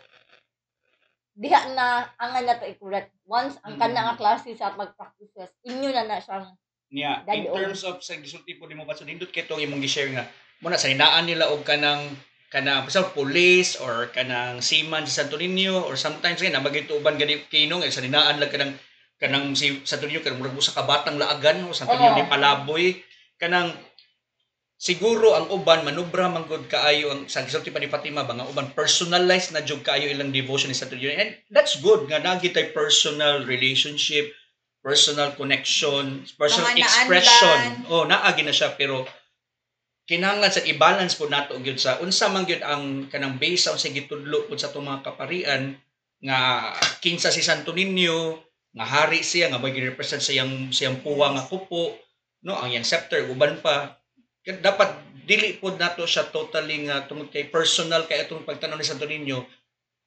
diha 1.37 1.77
na 1.77 2.09
angan 2.17 2.45
na 2.49 2.57
to 2.57 2.65
i-correct. 2.65 3.13
Once 3.29 3.61
ang 3.61 3.77
kana 3.77 4.13
nga 4.13 4.17
klase 4.17 4.57
sa 4.57 4.73
mag-practices 4.73 5.53
inyo 5.69 5.93
na 5.93 6.09
na 6.09 6.19
siyang 6.19 6.57
Niya, 6.87 7.27
in 7.27 7.27
Daddy, 7.27 7.47
oo. 7.51 7.59
terms 7.59 7.83
of 7.83 7.99
sa 7.99 8.15
gisulti 8.15 8.55
po 8.55 8.71
nimo 8.71 8.87
so 8.95 9.03
nindot 9.03 9.35
kay 9.35 9.43
itong 9.43 9.59
imong 9.59 9.83
gi-share 9.83 10.15
nga 10.15 10.25
muna 10.63 10.79
sa 10.79 10.87
hinaan 10.87 11.27
nila 11.27 11.51
og 11.51 11.67
kanang 11.67 12.15
kanang 12.47 12.87
sa 12.87 13.11
police 13.11 13.75
or 13.83 14.07
kanang 14.15 14.63
seaman 14.63 15.03
sa 15.05 15.27
Santo 15.27 15.35
Niño 15.35 15.83
or 15.83 15.99
sometimes 15.99 16.39
kay 16.39 16.55
nabagay 16.55 16.87
uban 16.95 17.19
gani 17.19 17.43
kinong 17.51 17.83
eh, 17.83 17.91
sa 17.91 18.07
hinaan 18.07 18.39
lang 18.39 18.49
kanang 18.55 18.73
kanang 19.19 19.59
si 19.59 19.83
Santo 19.83 20.07
Niño 20.07 20.23
kanang 20.23 20.39
murag 20.39 20.57
sa 20.63 20.79
kabatang 20.79 21.19
laagan 21.19 21.67
o 21.67 21.75
Santo 21.75 21.99
Niño 21.99 22.23
ni 22.23 22.31
Palaboy. 22.31 22.95
Kanang 23.37 23.75
siguro 24.77 25.33
ang 25.33 25.49
uban 25.49 25.83
manubra 25.89 26.29
man 26.29 26.45
gud 26.45 26.69
kaayo 26.69 27.09
ang 27.09 27.25
sa 27.33 27.43
gisulti 27.43 27.73
pa 27.73 27.81
ni 27.81 27.89
Fatima 27.89 28.29
ba 28.29 28.37
nga 28.37 28.45
uban 28.45 28.77
personalized 28.77 29.57
na 29.57 29.65
jud 29.65 29.81
kaayo 29.81 30.09
ilang 30.09 30.31
devotion 30.31 30.69
ni 30.69 30.77
Santo 30.77 31.01
Niño 31.01 31.17
and 31.17 31.33
that's 31.49 31.81
good 31.81 32.05
nga 32.07 32.21
nagitay 32.21 32.77
personal 32.77 33.43
relationship 33.49 34.37
personal 34.87 35.35
connection, 35.35 36.23
personal 36.39 36.71
Mga 36.71 36.87
expression. 36.87 37.59
naandan. 37.59 37.91
Oh, 37.91 38.07
naagi 38.07 38.47
na 38.47 38.55
siya 38.55 38.79
pero 38.79 39.03
kinahanglan 40.07 40.55
sa 40.55 40.63
i-balance 40.63 41.19
po 41.19 41.27
nato 41.27 41.59
gyud 41.59 41.83
sa 41.83 41.99
unsa 41.99 42.31
man 42.31 42.47
gyud 42.47 42.63
ang 42.63 43.11
kanang 43.11 43.35
base 43.43 43.67
sa 43.67 43.91
gitudlo 43.91 44.47
pud 44.47 44.55
sa 44.55 44.71
itong 44.71 44.87
mga 44.87 45.03
kaparian 45.03 45.75
nga 46.23 46.71
kinsa 47.03 47.35
si 47.35 47.43
Santo 47.43 47.75
Niño 47.75 48.39
nga 48.79 48.87
hari 48.87 49.27
siya 49.27 49.51
nga 49.51 49.59
magi 49.59 49.83
represent 49.83 50.23
sa 50.23 50.31
iyang 50.31 50.71
siyang 50.71 51.03
puwa 51.03 51.35
nga 51.35 51.43
kupo 51.43 51.99
no 52.47 52.55
ang 52.55 52.71
iyang 52.71 52.87
scepter 52.87 53.27
uban 53.27 53.59
pa 53.59 53.96
dapat 54.47 54.95
dili 55.27 55.59
pod 55.59 55.75
nato 55.75 56.07
siya 56.07 56.31
totally 56.31 56.87
nga 56.87 57.03
tungod 57.11 57.35
kay 57.35 57.51
personal 57.51 58.07
kay 58.07 58.23
atong 58.23 58.47
pagtanaw 58.47 58.79
ni 58.79 58.87
Santo 58.87 59.11
Niño 59.11 59.43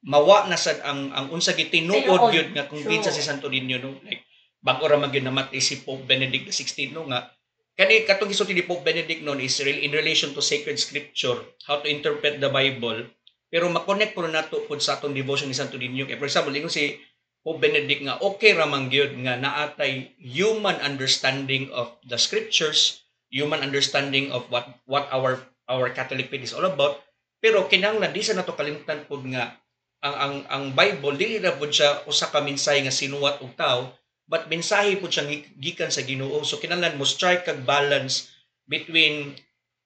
mawa 0.00 0.48
na 0.48 0.56
sad 0.56 0.80
ang 0.80 1.12
ang 1.12 1.28
unsa 1.28 1.52
gitinuod 1.52 2.00
Tinuod. 2.00 2.32
gyud 2.32 2.48
nga 2.56 2.64
kung 2.64 2.80
kinsa 2.80 3.12
si 3.12 3.20
Santo 3.20 3.52
Niño 3.52 3.76
no? 3.84 4.00
Like 4.00 4.24
bago 4.64 4.88
ra 4.88 4.96
man 4.96 5.12
gyud 5.12 5.28
namatay 5.28 5.60
si 5.60 5.84
Pope 5.84 6.08
Benedict 6.08 6.48
XVI 6.48 6.96
no? 6.96 7.04
Nga 7.04 7.36
kani 7.76 8.08
katong 8.08 8.32
gisulti 8.32 8.56
ni 8.56 8.64
Pope 8.64 8.80
Benedict 8.80 9.20
noon 9.20 9.44
is 9.44 9.60
in 9.60 9.92
relation 9.92 10.32
to 10.32 10.40
sacred 10.40 10.80
scripture 10.80 11.36
how 11.68 11.84
to 11.84 11.88
interpret 11.92 12.40
the 12.40 12.48
Bible. 12.48 13.12
Pero 13.50 13.66
ma-connect 13.68 14.16
po 14.16 14.24
nato 14.24 14.64
pud 14.64 14.80
sa 14.80 14.96
atong 14.96 15.12
devotion 15.12 15.52
ni 15.52 15.56
Santo 15.56 15.76
Niño. 15.76 16.08
Kay 16.08 16.16
for 16.16 16.32
example 16.32 16.56
ingon 16.56 16.72
si 16.72 16.96
Pope 17.44 17.60
Benedict 17.60 18.08
nga 18.08 18.16
okay 18.24 18.56
ra 18.56 18.64
man 18.64 18.88
gyud 18.88 19.20
nga 19.20 19.36
naatay 19.36 20.16
human 20.16 20.80
understanding 20.80 21.68
of 21.76 21.92
the 22.08 22.16
scriptures 22.16 23.04
human 23.30 23.62
understanding 23.62 24.34
of 24.34 24.46
what 24.50 24.66
what 24.84 25.06
our 25.14 25.38
our 25.70 25.88
Catholic 25.94 26.28
faith 26.28 26.50
is 26.50 26.54
all 26.54 26.66
about. 26.66 26.98
Pero 27.40 27.70
kinahanglan 27.70 28.12
di 28.12 28.20
sa 28.20 28.36
nato 28.36 28.52
kalimtan 28.58 29.06
pud 29.06 29.24
nga 29.32 29.56
ang 30.04 30.16
ang 30.16 30.34
ang 30.50 30.64
Bible 30.74 31.16
dili 31.16 31.40
ra 31.40 31.56
pud 31.56 31.72
siya 31.72 32.04
usa 32.04 32.28
ka 32.28 32.42
mensahe 32.42 32.82
nga 32.84 32.92
sinuwat 32.92 33.40
og 33.40 33.54
tao 33.56 33.94
but 34.28 34.50
mensahe 34.50 34.98
pud 34.98 35.14
siya 35.14 35.24
gi- 35.24 35.48
gikan 35.56 35.88
sa 35.88 36.04
Ginoo. 36.04 36.42
So 36.44 36.60
kinahanglan 36.60 36.98
mo 37.00 37.06
strike 37.06 37.48
kag 37.48 37.64
balance 37.64 38.28
between 38.68 39.38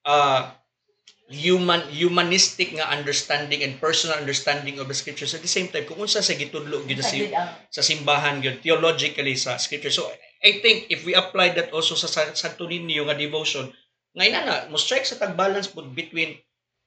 uh 0.08 0.50
human 1.32 1.80
humanistic 1.88 2.76
nga 2.76 2.84
understanding 2.92 3.64
and 3.64 3.80
personal 3.80 4.20
understanding 4.20 4.76
of 4.76 4.88
the 4.88 4.96
scriptures. 4.96 5.32
At 5.32 5.40
the 5.40 5.48
same 5.48 5.72
time 5.72 5.88
kung 5.88 6.00
unsa 6.04 6.20
sa 6.20 6.36
gitudlo 6.36 6.84
gyud 6.84 7.00
sa 7.00 7.16
sa 7.72 7.82
simbahan 7.82 8.44
gyud 8.44 8.60
theologically 8.60 9.36
sa 9.36 9.56
scripture. 9.56 9.92
So 9.92 10.08
I 10.44 10.60
think 10.60 10.92
if 10.92 11.08
we 11.08 11.16
apply 11.16 11.56
that 11.56 11.72
also 11.72 11.96
sa 11.96 12.06
Sa- 12.06 12.36
Santo 12.36 12.68
Niño 12.68 13.08
nga 13.08 13.16
devotion 13.16 13.72
ngay 14.14 14.30
na 14.30 14.44
na 14.44 14.56
mo 14.70 14.78
strike 14.78 15.08
sa 15.08 15.18
tag 15.18 15.34
balance 15.34 15.72
pud 15.72 15.90
between 15.96 16.38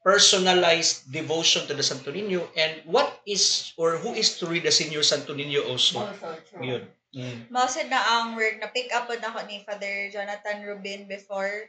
personalized 0.06 1.10
devotion 1.12 1.68
to 1.68 1.76
the 1.76 1.84
Santo 1.84 2.14
Niño 2.14 2.48
and 2.56 2.80
what 2.88 3.20
is 3.28 3.76
or 3.76 4.00
who 4.00 4.16
is 4.16 4.40
to 4.40 4.48
read 4.48 4.64
the 4.64 4.72
Senior 4.72 5.04
Santo 5.04 5.36
Niño 5.36 5.68
also 5.68 6.06
also 6.06 6.38
true. 6.48 6.64
yun 6.64 6.84
mm. 7.12 7.52
Mausad 7.52 7.92
na 7.92 8.00
ang 8.00 8.40
word 8.40 8.62
na 8.64 8.72
pick 8.72 8.94
up 8.96 9.10
pod 9.10 9.20
ako 9.20 9.44
ni 9.50 9.66
Father 9.68 10.08
Jonathan 10.14 10.64
Rubin 10.64 11.10
before 11.12 11.68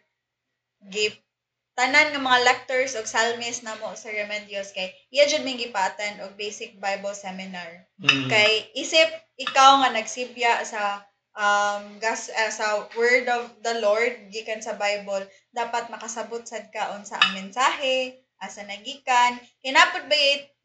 give 0.92 1.16
tanan 1.74 2.10
nga 2.10 2.22
mga 2.22 2.42
lectors 2.42 2.98
og 2.98 3.06
psalmist 3.06 3.62
na 3.62 3.78
mo 3.78 3.94
sa 3.94 4.10
Remedios 4.10 4.74
kay 4.74 4.90
iya 5.14 5.26
jud 5.30 5.46
may 5.46 5.54
gipatan 5.54 6.22
og 6.26 6.34
basic 6.34 6.78
Bible 6.78 7.14
seminar. 7.14 7.86
Mm. 8.02 8.26
Kay 8.26 8.70
isip 8.74 9.06
ikaw 9.38 9.82
nga 9.82 9.94
nagsibya 9.94 10.62
sa 10.66 11.06
um 11.38 12.02
gas 12.02 12.26
eh, 12.34 12.50
sa 12.50 12.82
word 12.98 13.30
of 13.30 13.46
the 13.62 13.78
Lord 13.78 14.26
gikan 14.34 14.58
sa 14.58 14.74
Bible 14.74 15.22
dapat 15.54 15.86
makasabot 15.86 16.42
sad 16.42 16.74
ka 16.74 16.98
unsa 16.98 17.14
ang 17.14 17.38
mensahe 17.38 18.18
asa 18.42 18.66
nagikan 18.66 19.38
kinapod 19.62 20.10
ba 20.10 20.18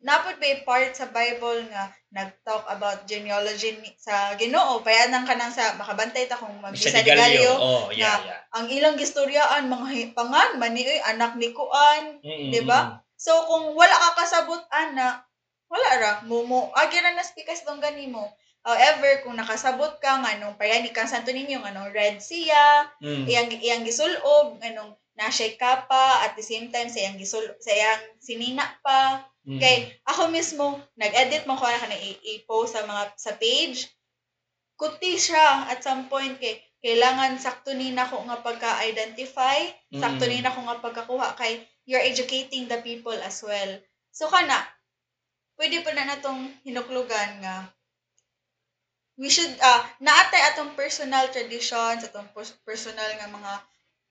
napod 0.03 0.35
ba 0.35 0.49
part 0.67 0.91
sa 0.91 1.07
Bible 1.07 1.63
nga 1.71 1.87
nag-talk 2.11 2.67
about 2.67 3.07
genealogy 3.07 3.79
ni- 3.79 3.95
sa 3.95 4.35
Ginoo? 4.35 4.83
Ka 4.83 5.33
nang 5.39 5.55
sa 5.55 5.79
makabantay 5.79 6.27
ta 6.27 6.35
kung 6.35 6.59
sa 6.59 6.63
magbisa 6.69 6.99
di 6.99 7.07
Digalio 7.07 7.17
galyo 7.17 7.53
oh 7.57 7.83
yeah 7.95 8.19
na- 8.19 8.27
yeah. 8.27 8.39
ang 8.51 8.67
ilang 8.67 8.99
gistoryaan 8.99 9.71
mga 9.71 9.87
hipangan 9.95 10.59
man 10.59 10.75
ni 10.75 10.83
oy, 10.83 10.99
anak 11.07 11.39
ni 11.39 11.55
Kuan. 11.55 12.19
Mm, 12.19 12.51
Di 12.51 12.61
ba? 12.67 12.99
So 13.15 13.31
kung 13.47 13.73
wala 13.73 13.95
ka 13.95 14.21
kasabot 14.21 14.59
ana, 14.69 15.23
wala 15.71 15.89
ra 15.97 16.11
mo 16.27 16.43
mo 16.43 16.69
agi 16.75 16.99
ra 16.99 17.15
na 17.15 17.23
spikas 17.23 17.63
dong 17.63 17.79
gani 17.79 18.11
mo. 18.11 18.27
However, 18.63 19.27
kung 19.27 19.35
nakasabot 19.35 19.99
ka 19.99 20.23
nga 20.23 20.39
nung 20.39 20.55
payani 20.55 20.95
kang 20.95 21.07
Santo 21.07 21.35
Niño 21.35 21.59
nga 21.59 21.75
nung 21.75 21.91
Red 21.91 22.23
Sea, 22.23 22.87
mm. 23.03 23.27
iyang 23.27 23.51
iyang 23.59 23.83
gisulob 23.83 24.55
nganong 24.63 24.95
nashay 25.19 25.59
ka 25.59 25.83
pa 25.85 26.23
at 26.23 26.33
the 26.39 26.41
same 26.41 26.71
time 26.71 26.87
sa 26.87 27.03
iyang 27.03 27.19
gisul 27.19 27.43
sa 27.59 27.71
iyang 27.75 28.03
sinina 28.23 28.63
pa. 28.79 29.27
Mm. 29.43 29.59
Kay 29.59 29.75
ako 30.07 30.31
mismo 30.31 30.79
nag-edit 30.95 31.43
mo 31.43 31.59
ko 31.59 31.67
na 31.67 31.99
i-post 32.23 32.79
sa 32.79 32.87
mga 32.87 33.03
sa 33.19 33.35
page. 33.35 33.91
Kuti 34.79 35.19
siya 35.19 35.67
at 35.67 35.83
some 35.83 36.07
point 36.07 36.39
kay 36.39 36.63
kailangan 36.79 37.35
sakto 37.39 37.75
ni 37.75 37.91
nako 37.91 38.23
nga 38.27 38.39
pagka-identify 38.39 39.59
sakto 39.91 40.23
Mm. 40.23 40.31
ni 40.31 40.39
na 40.39 40.55
ko 40.55 40.63
nga 40.63 40.79
pagkakuha 40.79 41.35
kay 41.35 41.67
you're 41.83 42.03
educating 42.03 42.71
the 42.71 42.79
people 42.79 43.15
as 43.27 43.43
well. 43.43 43.71
So 44.15 44.31
kana, 44.31 44.55
pwede 45.59 45.83
pa 45.83 45.91
na 45.91 46.07
natong 46.07 46.47
hinuklugan 46.63 47.43
nga 47.43 47.67
we 49.17 49.29
should 49.29 49.51
uh, 49.61 49.81
naatay 50.01 50.41
atong 50.53 50.73
personal 50.73 51.29
traditions, 51.29 52.03
atong 52.03 52.29
pers- 52.33 52.57
personal 52.65 53.09
nga 53.19 53.29
mga 53.29 53.53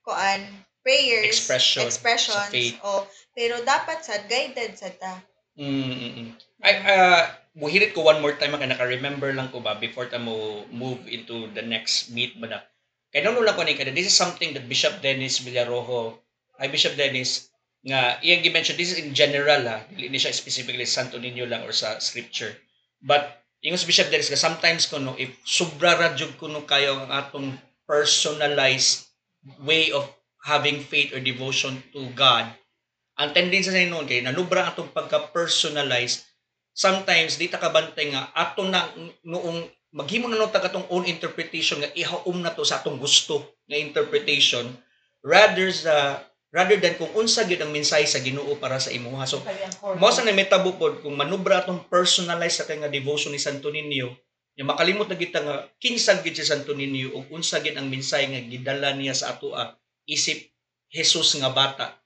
kuan 0.06 0.40
prayers, 0.82 1.38
Expression 1.38 1.86
expressions, 1.86 2.50
sa 2.50 2.50
faith. 2.50 2.78
o 2.82 3.06
pero 3.34 3.62
dapat 3.62 4.02
sad 4.02 4.26
guided 4.26 4.74
sa 4.74 4.90
ta. 4.90 5.22
Mm. 5.54 6.34
Ay, 6.64 6.74
uh, 6.86 7.22
buhirit 7.54 7.92
ko 7.92 8.02
one 8.02 8.18
more 8.24 8.34
time, 8.34 8.56
kaya 8.56 8.70
naka-remember 8.70 9.30
lang 9.36 9.52
ko 9.52 9.60
ba 9.60 9.76
before 9.76 10.08
ta 10.08 10.18
mo 10.18 10.64
move 10.72 11.04
into 11.06 11.50
the 11.52 11.62
next 11.62 12.10
meet 12.10 12.34
ba 12.40 12.48
na. 12.48 12.60
Kaya 13.12 13.28
nung 13.28 13.44
lang 13.44 13.52
ko 13.54 13.62
ni 13.62 13.76
kada, 13.76 13.92
this 13.92 14.08
is 14.08 14.16
something 14.16 14.56
that 14.56 14.64
Bishop 14.70 15.04
Dennis 15.04 15.44
Villarojo, 15.44 16.16
ay 16.56 16.72
Bishop 16.72 16.96
Dennis, 16.96 17.52
nga 17.84 18.16
iyang 18.24 18.40
gi-mention, 18.40 18.78
this 18.78 18.94
is 18.94 19.02
in 19.02 19.12
general 19.12 19.60
ha, 19.68 19.84
dili 19.92 20.08
ni 20.08 20.16
siya 20.16 20.32
specifically 20.32 20.86
sa 20.86 21.04
Santo 21.04 21.18
Niño 21.20 21.44
lang 21.44 21.66
or 21.66 21.74
sa 21.74 22.00
scripture. 22.00 22.54
But, 23.02 23.41
yung 23.62 23.78
sa 23.78 23.86
Bishop 23.86 24.10
Dennis, 24.10 24.28
ka 24.28 24.38
sometimes 24.38 24.90
ko 24.90 24.98
no, 24.98 25.14
if 25.14 25.30
sobra 25.46 25.94
ra 25.94 26.08
jud 26.18 26.34
ko 26.34 26.50
no 26.50 26.66
kayo 26.66 26.98
ang 26.98 27.10
atong 27.14 27.54
personalized 27.86 29.06
way 29.62 29.94
of 29.94 30.06
having 30.42 30.82
faith 30.82 31.14
or 31.14 31.22
devotion 31.22 31.78
to 31.94 32.10
God, 32.18 32.50
ang 33.14 33.30
tendency 33.30 33.70
sa 33.70 33.78
noon 33.86 34.08
kay 34.08 34.24
nanubra 34.24 34.66
atong 34.66 34.90
pagka-personalized 34.90 36.26
sometimes 36.72 37.36
di 37.36 37.52
ta 37.52 37.60
kabantay 37.60 38.10
nga 38.10 38.32
ato 38.32 38.64
na 38.64 38.88
noong 39.22 39.68
maghimo 39.92 40.26
na 40.26 40.40
nung 40.40 40.50
tagatong 40.50 40.88
own 40.88 41.04
interpretation 41.04 41.84
nga 41.84 41.92
ihaum 41.92 42.40
na 42.40 42.56
to 42.56 42.64
sa 42.64 42.80
atong 42.80 42.96
gusto 42.96 43.60
nga 43.68 43.76
interpretation 43.76 44.72
rather 45.20 45.68
sa 45.68 46.24
rather 46.52 46.76
than 46.76 46.94
kung 47.00 47.10
unsa 47.16 47.48
gyud 47.48 47.64
ang 47.64 47.72
mensahe 47.72 48.04
sa 48.04 48.20
Ginoo 48.20 48.60
para 48.60 48.76
sa 48.76 48.92
imuha. 48.92 49.24
So 49.24 49.40
mo 49.96 50.12
sa 50.12 50.22
namitabo 50.22 50.76
pod 50.76 51.00
kung 51.00 51.16
manubra 51.16 51.64
atong 51.64 51.88
personalize 51.88 52.60
sa 52.60 52.68
kay 52.68 52.76
nga 52.78 52.92
devotion 52.92 53.32
ni 53.32 53.40
Santo 53.40 53.72
Niño, 53.72 54.12
yung 54.60 54.68
makalimot 54.68 55.08
na 55.08 55.16
kita 55.16 55.40
nga 55.40 55.64
kinsag 55.80 56.20
gid 56.20 56.36
si 56.36 56.44
Santo 56.44 56.76
Niño 56.76 57.16
ug 57.16 57.24
unsa 57.32 57.64
gid 57.64 57.74
ang 57.74 57.88
mensahe 57.88 58.28
nga 58.28 58.44
gidala 58.44 58.92
niya 58.92 59.16
sa 59.16 59.32
atoa 59.32 59.80
isip 60.04 60.52
Jesus 60.92 61.40
nga 61.40 61.48
bata. 61.48 61.96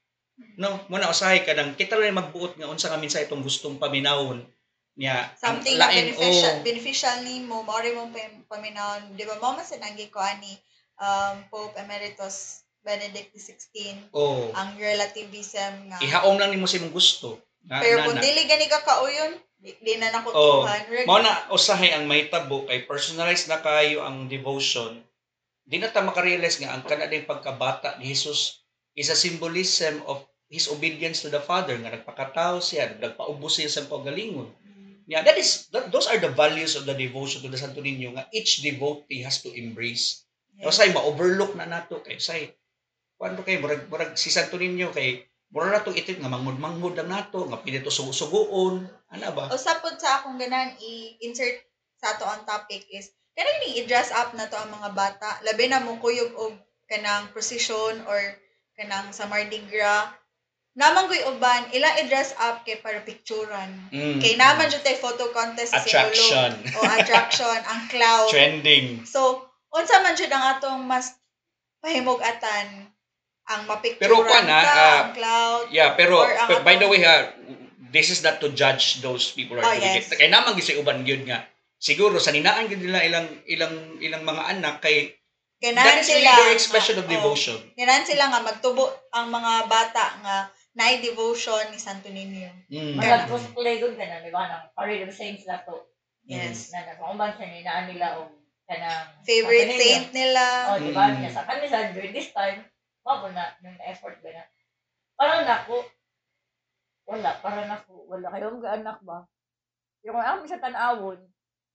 No, 0.55 0.79
mo 0.87 1.01
na 1.01 1.11
usahay 1.11 1.43
ka 1.43 1.59
nang 1.59 1.75
kita 1.75 1.99
lang 1.99 2.15
magbuot 2.15 2.55
nga 2.55 2.71
unsa 2.71 2.87
nga 2.87 3.03
mensahe 3.03 3.27
itong 3.27 3.43
gustong 3.43 3.83
paminawon 3.83 4.47
niya. 4.95 5.33
Something 5.37 5.75
lain, 5.75 6.15
beneficial, 6.15 6.55
oh, 6.55 6.65
beneficial 6.65 7.17
ni 7.27 7.43
mo, 7.43 7.67
mo 7.67 7.75
pam- 8.15 8.45
paminahon. 8.49 9.17
Di 9.19 9.29
ba, 9.29 9.37
mo 9.37 9.59
man 9.59 9.65
sinanggi 9.65 10.09
ko 10.09 10.23
ani 10.23 10.55
um, 11.01 11.45
Pope 11.53 11.77
Emeritus 11.77 12.66
Benedict 12.87 13.35
XVI, 13.35 14.15
oh, 14.15 14.55
ang 14.55 14.79
relativism 14.79 15.91
nga. 15.91 15.99
ihaom 15.99 16.39
lang 16.39 16.55
nimo 16.55 16.71
sa 16.71 16.79
imong 16.79 16.95
gusto. 16.95 17.43
Na, 17.67 17.83
Pero 17.83 17.99
na, 17.99 18.07
kung 18.07 18.15
na. 18.15 18.23
dili 18.23 18.47
gani 18.47 18.71
ka 18.71 18.79
kauyon, 18.81 19.35
di, 19.59 19.75
di 19.83 19.99
na 19.99 20.07
Oh, 20.07 20.15
nakutuhan. 20.15 20.81
Reg- 20.87 21.03
Mao 21.03 21.19
na 21.19 21.51
usahay 21.51 21.91
ang 21.91 22.07
mahitabo 22.07 22.63
kay 22.63 22.87
personalized 22.87 23.51
na 23.51 23.59
kayo 23.59 24.07
ang 24.07 24.31
devotion. 24.31 25.03
Di 25.67 25.83
na 25.83 25.91
ta 25.91 25.99
makarealize 25.99 26.63
nga 26.63 26.79
ang 26.79 26.87
kanading 26.87 27.27
pagkabata 27.27 27.99
ni 27.99 28.07
Jesus 28.07 28.63
is 28.95 29.11
a 29.11 29.19
symbolism 29.19 29.99
of 30.07 30.23
his 30.47 30.71
obedience 30.71 31.27
to 31.27 31.29
the 31.29 31.43
Father 31.43 31.75
nga 31.75 31.91
nagpakatao 31.91 32.63
siya, 32.63 32.95
nagpaubos 33.03 33.59
siya 33.59 33.67
sa 33.67 33.83
pagalingon. 33.85 34.47
Yeah, 35.07 35.23
that 35.23 35.35
is 35.35 35.67
that, 35.71 35.91
those 35.91 36.07
are 36.07 36.19
the 36.19 36.31
values 36.31 36.75
of 36.75 36.83
the 36.83 36.95
devotion 36.95 37.43
to 37.43 37.51
the 37.51 37.59
Santo 37.59 37.79
Niño 37.79 38.15
nga 38.15 38.27
each 38.31 38.63
devotee 38.63 39.23
has 39.23 39.39
to 39.39 39.51
embrace. 39.51 40.23
Yes. 40.55 40.67
Yes. 40.67 40.75
Say 40.79 40.89
ma-overlook 40.91 41.55
na 41.55 41.67
nato 41.67 41.99
kay 41.99 42.19
say 42.19 42.55
kuando 43.17 43.41
kay 43.43 43.57
murag 43.61 43.89
murag 43.89 44.13
si 44.15 44.29
Santo 44.29 44.61
Niño 44.61 44.93
kay 44.93 45.25
mura 45.49 45.73
na 45.73 45.81
itong 45.81 45.97
itit 45.97 46.21
nga 46.21 46.29
mangmud-mangmud 46.33 46.97
lang 46.97 47.09
nato 47.09 47.49
nga 47.49 47.61
pinito 47.65 47.89
sugo-sugoon 47.89 48.85
ana 49.13 49.33
ba? 49.33 49.49
Usa 49.53 49.81
pod 49.81 49.97
sa 49.97 50.21
akong 50.21 50.37
ganan 50.37 50.77
i-insert 50.81 51.65
sa 51.97 52.13
ato 52.13 52.29
ang 52.29 52.45
topic 52.45 52.85
is 52.93 53.17
kanang 53.37 53.61
ni 53.65 53.81
i-dress 53.85 54.13
up 54.13 54.33
na 54.33 54.49
to 54.49 54.57
ang 54.57 54.73
mga 54.73 54.91
bata. 54.97 55.41
Labi 55.45 55.69
na 55.69 55.85
mo 55.85 56.01
kuyog 56.01 56.33
og 56.37 56.57
kanang 56.89 57.29
procession 57.37 58.01
or 58.09 58.19
kanang 58.77 59.13
sa 59.13 59.29
Mardi 59.29 59.61
Gras. 59.69 60.13
Naman 60.77 61.09
ko'y 61.09 61.25
uban, 61.33 61.73
ila 61.73 61.89
i-dress 62.05 62.37
up 62.37 62.61
kay 62.69 62.77
para 62.85 63.01
picturean. 63.01 63.73
Mm. 63.89 64.21
Kay 64.21 64.37
naman 64.37 64.69
jud 64.69 64.85
tay 64.85 65.01
photo 65.01 65.33
contest 65.33 65.73
sa 65.73 65.81
attraction, 65.81 66.53
Sinulog. 66.53 66.77
O 66.77 66.93
attraction, 67.01 67.59
ang 67.65 67.89
cloud. 67.89 68.29
trending. 68.37 69.01
So, 69.09 69.49
unsa 69.73 70.05
man 70.05 70.21
jud 70.21 70.29
ang 70.29 70.61
atong 70.61 70.85
mas 70.85 71.17
pahimog-atan 71.81 72.93
ang 73.47 73.63
mapicturean 73.71 74.03
Pero 74.03 74.15
kuan, 74.27 74.47
ka, 74.47 74.59
ah, 74.59 74.67
ah, 74.67 74.99
ang 75.07 75.13
cloud. 75.15 75.65
Yeah, 75.71 75.95
pero 75.95 76.27
but 76.51 76.67
by 76.67 76.77
the 76.79 76.91
way 76.91 77.03
ha, 77.07 77.31
this 77.95 78.11
is 78.11 78.21
not 78.27 78.43
to 78.43 78.51
judge 78.51 79.01
those 79.01 79.31
people 79.31 79.57
who 79.57 79.63
Oh, 79.63 79.71
are 79.71 79.79
doing 79.79 80.03
yes. 80.03 80.11
it. 80.11 80.19
Kay 80.19 80.31
naman 80.31 80.59
gisi 80.59 80.75
uban 80.75 81.07
gyud 81.07 81.23
nga. 81.25 81.47
Siguro 81.79 82.19
sa 82.19 82.35
ninaan 82.35 82.67
gyud 82.67 82.83
nila 82.83 83.07
ilang 83.07 83.29
ilang 83.47 83.75
ilang 84.03 84.23
mga 84.27 84.43
anak 84.59 84.83
kay 84.83 85.15
really 85.63 86.05
sila. 86.05 86.33
their 86.37 86.53
expression 86.53 86.99
of 86.99 87.07
ah, 87.07 87.11
oh. 87.11 87.15
devotion. 87.15 87.59
Ganahan 87.79 88.05
sila 88.05 88.29
nga 88.29 88.41
magtubo 88.43 88.85
ang 89.15 89.31
mga 89.31 89.53
bata 89.71 90.05
nga 90.21 90.37
naay 90.77 91.01
devotion 91.01 91.73
ni 91.73 91.79
Santo 91.81 92.13
Niño. 92.13 92.53
Mm. 92.69 93.01
Mga 93.01 93.33
cosplay 93.33 93.81
good 93.81 93.97
ka 93.97 94.05
na, 94.05 94.21
di 94.21 94.29
ba? 94.29 94.45
Nang 94.45 94.69
parade 94.77 95.09
of 95.09 95.17
saints 95.17 95.49
na 95.49 95.65
to. 95.65 95.81
Yes. 96.29 96.75
Na 96.75 96.85
nakumban 96.85 97.33
sa 97.39 97.49
ninaan 97.49 97.89
nila 97.89 98.21
o 98.21 98.29
kanang 98.69 99.25
Favorite 99.25 99.73
saint 99.79 100.13
nila. 100.13 100.75
Oh, 100.75 100.79
di 100.83 100.93
ba? 100.93 101.09
Mm. 101.09 101.25
Niya 101.25 101.33
sa 101.33 101.49
kanila 101.49 101.95
during 101.97 102.13
this 102.13 102.29
time, 102.37 102.61
mabo 103.07 103.31
na, 103.31 103.55
yung 103.63 103.79
effort 103.87 104.19
ba 104.19 104.31
na. 104.35 104.45
Parang 105.15 105.47
nako, 105.47 105.87
wala, 107.07 107.31
parang 107.39 107.71
nako, 107.71 108.11
wala 108.11 108.27
kayong 108.35 108.59
anak 108.67 108.99
ba? 109.07 109.23
Yung 110.03 110.19
ako 110.19 110.45
sa 110.51 110.59
tanawon, 110.59 111.23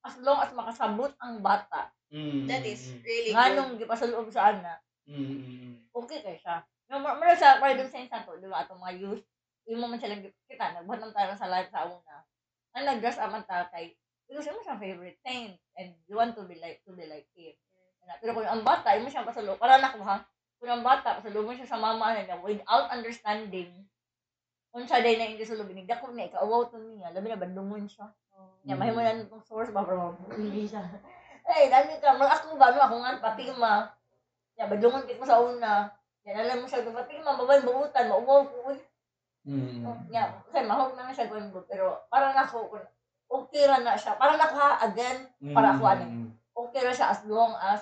as 0.04 0.16
long 0.20 0.44
as 0.44 0.52
makasabot 0.52 1.16
ang 1.24 1.40
bata, 1.40 1.90
Mm. 2.12 2.44
That 2.52 2.68
is 2.68 2.92
really 3.08 3.32
nga 3.32 3.48
good. 3.48 3.56
nung 3.56 3.72
gipasulob 3.80 4.28
sa 4.36 4.52
ana, 4.52 4.76
Mm. 5.08 5.80
okay 5.96 6.20
kay 6.20 6.36
siya. 6.36 6.60
Yung 6.92 7.00
mar 7.02 7.16
mar 7.16 7.32
sa 7.40 7.58
parade 7.58 7.80
of 7.80 7.88
saints 7.88 8.12
na 8.12 8.28
to, 8.28 8.36
di 8.36 8.52
ba, 8.52 8.68
atong 8.68 8.84
mga 8.84 9.00
youth, 9.00 9.24
yung 9.64 9.80
man 9.80 9.96
silang 9.96 10.20
kita, 10.20 10.76
nagbuhat 10.76 11.00
ng 11.00 11.16
tayo 11.16 11.32
sa 11.40 11.48
live 11.48 11.72
sa 11.72 11.88
una, 11.88 12.16
ang 12.76 12.84
nag-dress 12.84 13.16
up 13.16 13.32
ang 13.32 13.48
tatay, 13.48 13.96
because 14.28 14.52
mo 14.52 14.60
siyang 14.60 14.84
favorite 14.84 15.20
saint, 15.24 15.56
and 15.80 15.96
you 16.12 16.20
want 16.20 16.36
to 16.36 16.44
be 16.44 16.60
like, 16.60 16.84
to 16.84 16.92
be 16.92 17.08
like 17.08 17.28
him. 17.32 17.56
Pero 18.20 18.36
kung 18.36 18.44
ang 18.44 18.64
bata, 18.68 18.92
yung 19.00 19.08
mo 19.08 19.12
siyang 19.12 19.28
pasulog, 19.28 19.56
para 19.56 19.80
anak 19.80 19.96
mo 20.62 20.70
ha, 20.70 20.70
kung 20.70 20.72
ang 20.78 20.86
bata, 20.86 21.10
mo 21.42 21.52
siya 21.58 21.66
sa 21.66 21.82
mama 21.82 22.14
na 22.14 22.22
niya, 22.22 22.38
without 22.46 22.94
understanding, 22.94 23.74
kung 24.70 24.86
siya 24.86 25.02
day 25.02 25.18
na 25.18 25.26
hindi 25.26 25.42
sulog, 25.42 25.74
nigdako 25.74 26.14
niya, 26.14 26.30
ikaawaw 26.30 26.70
to 26.70 26.78
niya, 26.78 27.10
labi 27.12 27.34
na 27.34 27.42
bandungon 27.42 27.90
siya. 27.90 28.14
Niya, 28.64 28.78
mahimo 28.78 29.02
na 29.02 29.18
itong 29.18 29.42
source 29.42 29.74
ba, 29.74 29.82
pero 29.82 30.14
hindi 30.38 30.70
siya. 30.70 30.86
Eh, 31.42 31.68
dami 31.68 31.98
ka, 31.98 32.16
mga 32.16 32.38
ako 32.38 32.54
ba, 32.56 32.70
no, 32.70 32.80
ako 32.80 32.96
nga, 33.02 33.18
patima. 33.18 33.90
Niya, 34.56 34.70
bandungon 34.70 35.04
kit 35.10 35.18
mo 35.18 35.26
sa 35.26 35.42
una. 35.42 35.90
Yan, 36.24 36.38
alam 36.38 36.62
mo 36.62 36.70
siya, 36.70 36.86
patima, 36.86 37.34
babay, 37.34 37.66
buutan, 37.66 38.08
mauwaw 38.08 38.46
ko, 38.46 38.72
uy. 38.72 38.78
Mm. 39.50 39.84
Niya, 40.14 40.38
kasi 40.46 40.62
mahog 40.70 40.94
na 40.94 41.10
nga 41.10 41.18
siya 41.18 41.28
gawin 41.28 41.50
mo, 41.50 41.66
pero 41.66 42.06
parang 42.14 42.38
ako, 42.38 42.78
okay 43.26 43.66
ra 43.66 43.82
na 43.82 43.98
siya, 43.98 44.16
parang 44.22 44.38
ako 44.38 44.54
ha, 44.54 44.86
again, 44.86 45.28
para 45.52 45.74
ako 45.74 45.84
ano, 45.90 46.06
Mm. 46.06 46.30
okay 46.54 46.82
ra 46.86 46.94
siya 46.94 47.10
as 47.10 47.26
long 47.26 47.58
as 47.58 47.82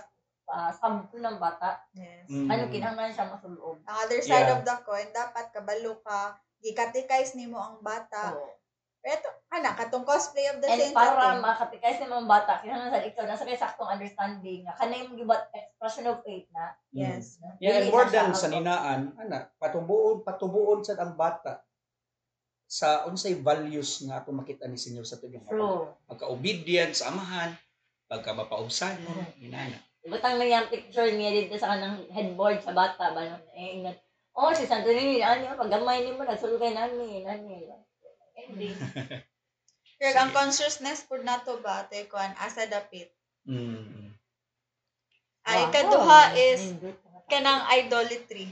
uh, 0.49 0.71
sabto 0.73 1.15
ng 1.15 1.37
bata, 1.37 1.79
Yes. 1.93 2.27
Mm. 2.27 2.49
ano 2.49 2.63
kinahanglan 2.67 3.13
siya 3.13 3.29
masuloob. 3.29 3.77
Ang 3.85 3.97
other 4.03 4.19
side 4.19 4.49
Yeah. 4.49 4.55
of 4.57 4.65
the 4.65 4.75
coin, 4.83 5.09
dapat 5.13 5.53
kabalo 5.53 6.01
ka, 6.01 6.35
gikatikais 6.59 7.37
nimo 7.37 7.55
ang 7.55 7.79
bata. 7.79 8.35
Oo. 8.35 8.57
Pero 8.99 9.15
ito, 9.15 9.31
ana, 9.47 9.71
katong 9.79 10.03
cosplay 10.03 10.51
of 10.51 10.59
the 10.59 10.67
And 10.67 10.75
saints 10.75 10.91
para 10.91 11.39
makatikay 11.39 11.95
sa 11.95 12.11
mga 12.11 12.27
bata, 12.27 12.59
kinahanglan 12.59 12.91
sa 12.91 13.07
ikaw, 13.07 13.23
nasa 13.23 13.47
kay 13.47 13.55
saktong 13.55 13.93
understanding 13.95 14.67
na 14.67 14.75
kanay 14.75 15.07
mo 15.07 15.15
gibat 15.15 15.47
expression 15.55 16.11
of 16.11 16.19
faith 16.19 16.51
na. 16.51 16.75
Yes. 16.91 17.39
Yeah, 17.63 17.79
and 17.79 17.87
more 17.87 18.11
than 18.11 18.35
sa 18.35 18.51
ninaan, 18.51 19.15
ana, 19.15 19.47
patubuon, 19.55 20.27
patubuon 20.27 20.83
sa 20.83 20.99
ang 20.99 21.15
bata 21.15 21.63
sa 22.69 23.07
unsay 23.09 23.33
values 23.39 24.03
nga 24.05 24.21
ato 24.21 24.29
makita 24.29 24.69
ni 24.69 24.77
Senyor 24.77 25.01
sa 25.01 25.17
pagka-obedient 26.05 26.93
sa 26.93 27.09
amahan, 27.09 27.55
pagka 28.05 28.35
mapaubsan 28.35 28.99
mo, 29.05 29.15
Mhm. 29.15 29.47
inana. 29.47 29.79
Ibutang 30.07 30.39
na 30.39 30.47
yung 30.47 30.71
picture 30.71 31.11
niya 31.11 31.31
dito 31.35 31.59
sa 31.59 31.75
kanang 31.75 32.07
headboard 32.11 32.63
sa 32.63 32.71
bata 32.71 33.11
ba 33.11 33.43
eh 33.55 33.83
ingat. 33.83 33.99
Oh, 34.39 34.55
si 34.55 34.63
Santo 34.63 34.87
Niño, 34.87 35.19
ano, 35.19 35.59
pag 35.59 35.67
gamay 35.67 36.07
ni 36.07 36.15
mo, 36.15 36.23
nagsulukay 36.23 36.71
nani, 36.71 37.27
nani. 37.27 37.67
Ending. 38.39 38.71
Pero 39.99 40.15
ang 40.15 40.31
consciousness 40.31 41.03
po 41.03 41.19
nato 41.19 41.59
ba, 41.59 41.83
te 41.91 42.07
kuan 42.07 42.31
asa 42.39 42.63
dapit. 42.71 43.11
Mm. 43.43 44.15
Ay, 45.43 45.67
Wow. 45.67 45.71
kaduha 45.75 46.21
is 46.39 46.71
Nindot. 46.71 46.95
kanang 47.27 47.67
idolatry. 47.75 48.47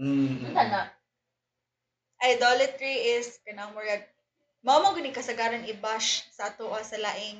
Mm. 0.00 0.56
Ano 0.56 0.70
na? 0.72 0.82
Idolatry 2.24 3.20
is 3.20 3.36
kanang 3.44 3.76
murag 3.76 4.08
mao 4.64 4.82
man 4.82 4.96
guni 4.96 5.14
kasagaran 5.14 5.68
i-bash 5.70 6.26
sa 6.34 6.50
ato 6.50 6.66
sa 6.82 6.98
laing 6.98 7.38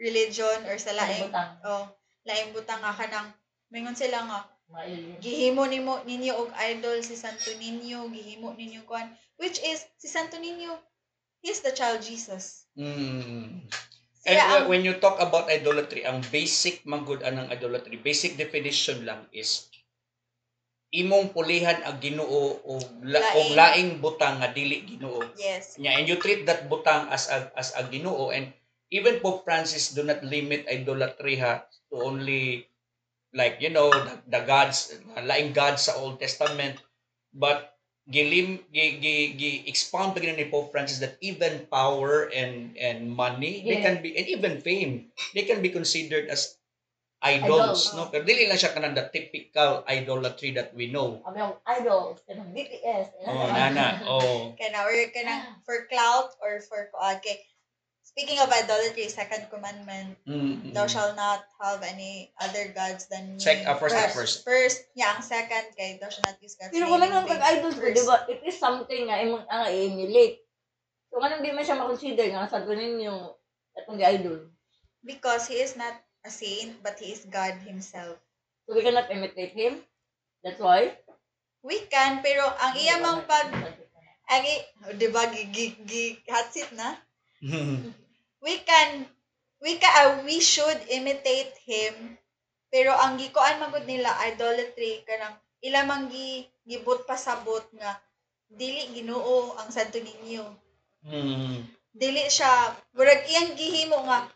religion 0.00 0.58
or 0.66 0.74
sa 0.74 0.90
laing 0.90 1.30
oh, 1.62 1.86
laing 2.28 2.54
butang 2.54 2.80
nga 2.82 2.94
kanang 2.94 3.28
mingon 3.72 3.96
sila 3.96 4.22
nga 4.28 4.40
gihimo 5.20 5.68
nimo 5.68 6.00
ninyo 6.08 6.32
og 6.32 6.50
idol 6.56 7.04
si 7.04 7.12
Santo 7.12 7.52
Niño, 7.60 8.08
gihimo 8.08 8.56
ninyo 8.56 8.88
kuan 8.88 9.12
which 9.36 9.60
is 9.60 9.84
si 10.00 10.08
Santo 10.08 10.40
Niño 10.40 10.72
he's 11.42 11.60
the 11.60 11.74
child 11.74 12.00
Jesus. 12.00 12.70
Mm. 12.78 13.66
And 14.22 14.38
uh, 14.38 14.46
ang 14.62 14.70
when 14.70 14.86
you 14.86 14.96
talk 15.02 15.18
about 15.18 15.50
idolatry, 15.50 16.06
ang 16.06 16.22
basic 16.30 16.86
manggod 16.86 17.26
anang 17.26 17.50
idolatry, 17.50 17.98
basic 17.98 18.38
definition 18.38 19.02
lang 19.02 19.26
is 19.34 19.66
imong 20.94 21.34
pulihan 21.34 21.82
ang 21.82 21.98
Ginoo 21.98 22.62
o 22.62 22.74
la, 23.02 23.18
og 23.18 23.50
Laing. 23.50 23.56
laing 23.58 23.90
butang 23.98 24.38
nga 24.38 24.54
dili 24.54 24.86
Ginoo. 24.86 25.26
yes. 25.34 25.74
Yeah, 25.80 25.98
and 25.98 26.06
you 26.06 26.22
treat 26.22 26.46
that 26.46 26.70
butang 26.70 27.10
as 27.10 27.26
a 27.32 27.50
as 27.58 27.74
a 27.74 27.82
Ginoo 27.90 28.30
and 28.30 28.54
even 28.94 29.18
Pope 29.18 29.42
Francis 29.42 29.90
do 29.96 30.06
not 30.06 30.22
limit 30.22 30.70
idolatry 30.70 31.42
ha 31.42 31.66
to 31.92 32.00
only 32.00 32.66
like 33.36 33.60
you 33.60 33.68
know 33.68 33.92
the, 33.92 34.18
the 34.28 34.40
gods 34.48 34.96
laing 35.20 35.52
gods 35.52 35.86
sa 35.88 35.96
Old 36.00 36.18
Testament. 36.18 36.80
But 37.32 37.72
gilim 38.10 38.58
gi, 38.74 38.98
gi, 38.98 39.16
gi 39.38 39.50
expound 39.70 40.12
pa 40.16 40.20
gina 40.20 40.34
ni 40.34 40.50
Pope 40.50 40.72
Francis 40.74 40.98
that 40.98 41.16
even 41.22 41.68
power 41.70 42.26
and 42.34 42.74
and 42.74 43.12
money 43.12 43.62
they 43.62 43.78
Yeah. 43.78 43.86
can 43.86 43.96
be 44.02 44.10
and 44.18 44.26
even 44.26 44.58
fame 44.58 45.14
they 45.36 45.46
can 45.46 45.62
be 45.62 45.70
considered 45.70 46.26
as 46.26 46.58
idols 47.22 47.94
Idol, 47.94 47.94
no? 47.94 48.02
Pero 48.10 48.26
dili 48.26 48.50
lang 48.50 48.58
siya 48.58 48.74
kanang 48.74 48.98
the 48.98 49.06
typical 49.06 49.86
idolatry 49.86 50.50
that 50.58 50.74
we 50.74 50.90
know. 50.90 51.22
Ang 51.22 51.54
idols, 51.62 52.18
kanang 52.26 52.50
BTS. 52.50 53.14
oh 53.30 53.46
nana 53.54 54.02
oh. 54.10 54.50
Kana 54.58 54.82
or 54.82 54.92
kanang 55.14 55.62
for 55.62 55.86
clout 55.86 56.34
or 56.42 56.58
for 56.66 56.90
kuan 56.90 57.22
kay 57.22 57.38
speaking 58.02 58.38
of 58.38 58.50
idolatry, 58.50 59.08
second 59.08 59.48
commandment, 59.48 60.18
Mm, 60.26 60.62
mm. 60.62 60.72
thou 60.74 60.86
shalt 60.86 61.16
not 61.16 61.46
have 61.58 61.80
any 61.82 62.30
other 62.36 62.68
gods 62.74 63.06
than 63.08 63.36
me. 63.36 63.40
Sec- 63.40 63.64
uh, 63.64 63.78
first, 63.78 63.96
uh, 63.96 64.10
first. 64.12 64.34
First, 64.44 64.78
yeah, 64.94 65.16
ang 65.16 65.24
second 65.24 65.72
kay 65.74 65.96
thou 65.96 66.12
shalt 66.12 66.26
not 66.28 66.38
use 66.38 66.54
God's 66.54 66.70
Pero 66.70 66.86
name 66.86 66.92
kung 66.92 67.02
in 67.02 67.10
lang 67.10 67.24
vain. 67.24 67.32
kag-idol 67.38 67.70
ko, 67.72 67.80
First. 67.80 67.96
di 67.96 68.04
ba, 68.04 68.16
it 68.28 68.40
is 68.44 68.56
something 68.58 69.02
nga 69.08 69.18
imong 69.22 69.44
ang 69.48 69.64
i-emulate. 69.70 70.44
So, 71.08 71.20
nga 71.20 71.40
di 71.40 71.50
man 71.52 71.64
siya 71.64 71.80
makonsider 71.80 72.28
nga 72.32 72.48
sa 72.48 72.60
ninyo 72.62 73.14
atong 73.76 73.98
gi-idol. 73.98 74.50
Because 75.02 75.48
he 75.48 75.58
is 75.58 75.74
not 75.74 75.96
a 76.22 76.30
saint, 76.30 76.78
but 76.82 76.94
he 77.00 77.10
is 77.10 77.26
God 77.26 77.58
himself. 77.64 78.20
So, 78.64 78.76
we 78.76 78.84
cannot 78.86 79.10
imitate 79.10 79.52
him. 79.52 79.82
That's 80.44 80.60
why. 80.60 80.98
We 81.62 81.86
can, 81.86 82.22
pero 82.22 82.42
ang 82.42 82.74
iya 82.74 82.98
mang 82.98 83.22
pag, 83.26 83.46
ang 84.26 84.42
i, 84.42 84.54
oh, 84.86 84.94
di 84.94 85.06
ba, 85.10 85.30
gi, 85.30 85.46
gi, 85.54 85.66
gi, 85.86 86.04
hot 86.26 86.50
seat 86.50 86.70
na? 86.74 86.98
We 88.44 88.54
can 88.62 89.06
we 89.58 89.78
can 89.78 89.92
uh, 89.98 90.22
we 90.22 90.38
should 90.38 90.78
imitate 90.90 91.54
him 91.66 92.18
pero 92.70 92.94
ang 92.94 93.18
gikuan 93.18 93.58
magud 93.58 93.84
nila 93.84 94.14
idolatry 94.30 95.02
kanang 95.02 95.34
ila 95.62 95.82
man 95.84 96.06
gi 96.06 96.46
gibot 96.62 97.02
pasabot 97.02 97.66
nga 97.74 97.98
dili 98.46 98.94
Ginoo 98.94 99.58
ang 99.58 99.70
santo 99.70 99.98
ninyo 99.98 100.62
Mm. 101.02 101.66
dili 101.90 102.30
siya 102.30 102.78
murag 102.94 103.26
iyang 103.26 103.58
gihimo 103.58 104.06
nga 104.06 104.30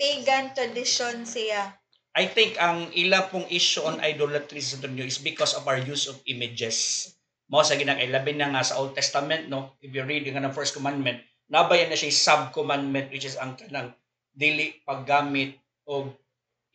pagan 0.00 0.56
tradition 0.56 1.20
siya 1.28 1.76
I 2.16 2.26
think 2.32 2.56
ang 2.56 2.88
ila 2.96 3.28
pong 3.28 3.44
issue 3.52 3.84
on 3.84 4.00
idolatry 4.00 4.64
sa 4.64 4.80
inyo 4.80 5.04
is 5.04 5.20
because 5.20 5.52
of 5.54 5.68
our 5.70 5.78
use 5.78 6.10
of 6.10 6.18
images. 6.26 7.12
Mo 7.46 7.62
sa 7.62 7.78
ginang 7.78 8.02
ilabi 8.02 8.34
na 8.34 8.50
nga 8.50 8.66
sa 8.66 8.80
Old 8.82 8.96
Testament 8.96 9.46
no, 9.46 9.78
if 9.78 9.94
you 9.94 10.02
read 10.02 10.26
nga 10.26 10.42
ng 10.42 10.50
first 10.50 10.74
commandment, 10.74 11.22
nabayan 11.48 11.88
na 11.88 11.96
siya 11.96 12.12
sub 12.12 12.52
commandment 12.52 13.08
which 13.08 13.24
is 13.24 13.36
ang 13.40 13.56
kanang 13.56 13.92
dili 14.36 14.78
paggamit 14.84 15.58
og 15.88 16.12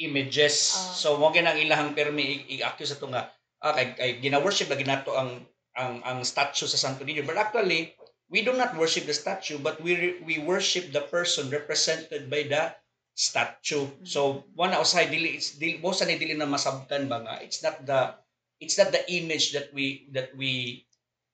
images. 0.01 0.73
Ah. 0.73 0.93
so 0.97 1.07
mo 1.21 1.29
ginang 1.29 1.61
ilahang 1.61 1.93
permi 1.93 2.49
i-accuse 2.59 2.97
ato 2.97 3.07
nga 3.13 3.29
ah, 3.61 3.73
kay, 3.77 3.93
kay 3.95 4.09
gina-worship 4.19 4.67
lagi 4.67 4.83
nato 4.83 5.13
ang 5.13 5.45
ang 5.77 6.01
ang 6.05 6.19
statue 6.25 6.69
sa 6.69 6.77
Santo 6.77 7.01
Niño. 7.05 7.25
But 7.25 7.37
actually, 7.39 7.97
we 8.29 8.45
do 8.45 8.53
not 8.53 8.77
worship 8.77 9.05
the 9.05 9.15
statue 9.15 9.61
but 9.61 9.77
we 9.81 10.21
we 10.25 10.41
worship 10.41 10.89
the 10.89 11.05
person 11.07 11.49
represented 11.53 12.29
by 12.29 12.45
the 12.45 12.73
statue. 13.13 13.85
So, 14.01 14.49
one 14.57 14.73
outside 14.73 15.13
dili 15.13 15.37
it's 15.37 15.57
dili 15.57 15.77
mo 15.77 15.93
sa 15.93 16.09
dili 16.09 16.33
na 16.33 16.49
masabtan 16.49 17.05
ba 17.05 17.21
nga 17.21 17.35
it's 17.45 17.61
not 17.61 17.81
the 17.85 18.17
it's 18.57 18.77
not 18.77 18.89
the 18.89 19.05
image 19.09 19.53
that 19.53 19.69
we 19.73 20.09
that 20.13 20.33
we 20.33 20.83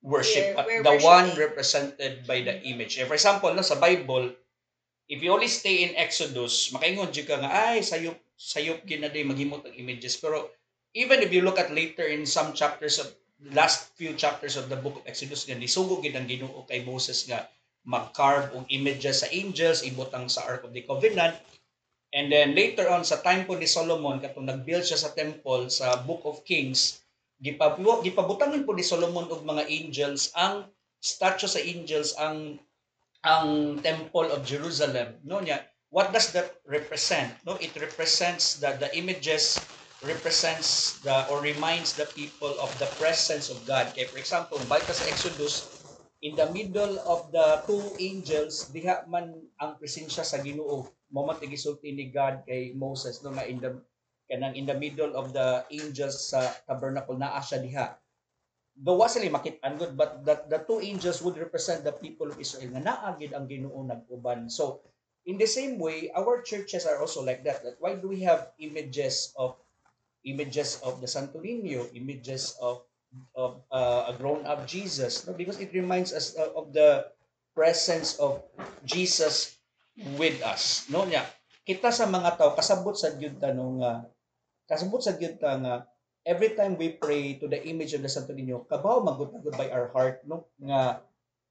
worship 0.02 0.56
We're- 0.56 0.80
we're 0.80 0.86
the 0.86 0.98
one 1.04 1.36
represented 1.36 2.24
by 2.24 2.42
the 2.42 2.64
image. 2.64 2.96
For 3.04 3.16
example, 3.16 3.52
no, 3.52 3.64
sa 3.64 3.76
Bible, 3.76 4.32
if 5.10 5.20
you 5.20 5.34
only 5.34 5.52
stay 5.52 5.84
in 5.84 5.98
Exodus, 6.00 6.72
makaingon 6.72 7.12
jud 7.12 7.28
ka 7.28 7.42
nga 7.42 7.52
ay 7.52 7.84
sayop 7.84 8.16
sayop 8.40 8.88
ginaday 8.88 9.28
maghimot 9.28 9.68
ang 9.68 9.76
images. 9.76 10.16
Pero 10.16 10.48
even 10.96 11.20
if 11.20 11.30
you 11.36 11.44
look 11.44 11.60
at 11.60 11.76
later 11.76 12.08
in 12.08 12.24
some 12.24 12.56
chapters 12.56 12.98
of 13.04 13.12
last 13.52 13.92
few 13.96 14.16
chapters 14.16 14.56
of 14.56 14.68
the 14.68 14.80
book 14.80 15.00
of 15.00 15.08
Exodus 15.08 15.48
nga 15.48 15.56
nisugo 15.56 16.00
gid 16.00 16.16
ang 16.16 16.28
Ginoo 16.28 16.64
kay 16.68 16.84
Moses 16.84 17.28
nga 17.28 17.48
mag-carve 17.88 18.52
og 18.56 18.68
images 18.72 19.24
sa 19.24 19.28
angels 19.32 19.84
ibutang 19.84 20.28
sa 20.28 20.44
Ark 20.48 20.68
of 20.68 20.76
the 20.76 20.84
Covenant. 20.84 21.36
And 22.12 22.32
then 22.34 22.58
later 22.58 22.90
on 22.90 23.06
sa 23.06 23.22
time 23.22 23.46
po 23.48 23.56
ni 23.56 23.70
Solomon 23.70 24.20
katong 24.20 24.48
nag-build 24.48 24.84
siya 24.84 25.00
sa 25.00 25.14
temple 25.16 25.72
sa 25.72 26.00
Book 26.04 26.26
of 26.28 26.44
Kings, 26.44 27.00
gipabuo 27.40 28.04
gipabutangan 28.04 28.68
po 28.68 28.76
ni 28.76 28.84
Solomon 28.84 29.32
og 29.32 29.48
mga 29.48 29.64
angels 29.72 30.36
ang 30.36 30.68
statue 31.00 31.48
sa 31.48 31.64
angels 31.64 32.12
ang 32.20 32.60
ang 33.24 33.80
temple 33.84 34.32
of 34.32 34.44
Jerusalem. 34.48 35.20
No 35.24 35.40
niya, 35.40 35.64
what 35.92 36.12
does 36.12 36.32
that 36.36 36.60
represent? 36.68 37.32
No, 37.44 37.56
it 37.60 37.72
represents 37.76 38.60
that 38.64 38.80
the 38.80 38.92
images 38.96 39.60
represents 40.04 41.00
the 41.04 41.28
or 41.28 41.44
reminds 41.44 41.96
the 41.96 42.08
people 42.16 42.56
of 42.64 42.72
the 42.80 42.88
presence 42.96 43.52
of 43.52 43.60
God. 43.68 43.92
Kay 43.92 44.08
for 44.08 44.20
example, 44.20 44.60
balik 44.72 44.88
sa 44.88 45.08
Exodus, 45.08 45.84
in 46.24 46.36
the 46.36 46.48
middle 46.52 47.00
of 47.04 47.32
the 47.36 47.64
two 47.68 47.84
angels, 48.00 48.72
diha 48.72 49.08
man 49.08 49.36
ang 49.60 49.76
presensya 49.80 50.24
sa 50.24 50.40
Ginoo 50.40 50.88
mo 51.10 51.26
man 51.26 51.42
ni 51.42 52.06
God 52.14 52.46
kay 52.46 52.72
Moses 52.78 53.26
no 53.26 53.34
nga 53.34 53.50
in 53.50 53.58
the 53.58 53.82
kanang 54.30 54.54
in 54.54 54.70
the 54.70 54.78
middle 54.78 55.18
of 55.18 55.34
the 55.34 55.66
angels 55.74 56.30
sa 56.30 56.46
tabernacle 56.70 57.18
naa 57.18 57.42
siya 57.42 57.60
diha. 57.60 57.88
Gawa 58.80 59.10
sila 59.12 59.28
makit-an 59.34 59.76
good 59.76 59.98
but 59.98 60.24
that 60.24 60.48
the 60.48 60.62
two 60.64 60.80
angels 60.80 61.20
would 61.26 61.36
represent 61.36 61.84
the 61.84 61.92
people 61.92 62.30
of 62.30 62.38
Israel 62.40 62.72
nga 62.78 62.86
naa 62.86 63.18
gid 63.18 63.34
ang 63.34 63.50
Ginoo 63.50 63.82
nag-uban. 63.84 64.48
So 64.48 64.86
in 65.26 65.36
the 65.42 65.50
same 65.50 65.82
way 65.82 66.14
our 66.14 66.46
churches 66.46 66.86
are 66.86 67.02
also 67.02 67.26
like 67.26 67.44
that 67.44 67.66
that 67.66 67.82
why 67.82 67.98
do 67.98 68.08
we 68.08 68.24
have 68.24 68.54
images 68.62 69.34
of 69.36 69.58
images 70.24 70.80
of 70.86 71.02
the 71.02 71.10
Santo 71.10 71.42
Niño 71.42 71.90
images 71.92 72.56
of 72.62 72.86
of 73.34 73.66
uh, 73.74 74.08
a 74.08 74.14
grown 74.16 74.46
up 74.46 74.64
Jesus? 74.70 75.26
No 75.26 75.34
because 75.34 75.58
it 75.60 75.74
reminds 75.74 76.14
us 76.14 76.38
uh, 76.38 76.54
of 76.56 76.72
the 76.72 77.10
presence 77.58 78.16
of 78.22 78.46
Jesus 78.86 79.60
with 80.16 80.40
us. 80.46 80.88
No 80.88 81.04
nya 81.04 81.28
kita 81.68 81.92
sa 81.92 82.08
mga 82.10 82.40
tao 82.40 82.56
kasabot 82.56 82.96
sa 82.96 83.14
gyud 83.14 83.38
ta 83.38 83.52
no 83.52 83.78
nga 83.84 84.08
kasabot 84.70 85.02
sa 85.02 85.18
gyud 85.18 85.42
ta 85.42 85.58
nga 85.58 85.90
every 86.30 86.54
time 86.54 86.78
we 86.78 86.94
pray 86.94 87.42
to 87.42 87.50
the 87.50 87.58
image 87.66 87.98
of 87.98 88.06
the 88.06 88.12
Santo 88.12 88.38
Niño 88.38 88.70
kabaw 88.70 89.02
magud 89.02 89.34
by 89.58 89.74
our 89.74 89.90
heart 89.90 90.22
no? 90.30 90.46
Nga 90.62 91.02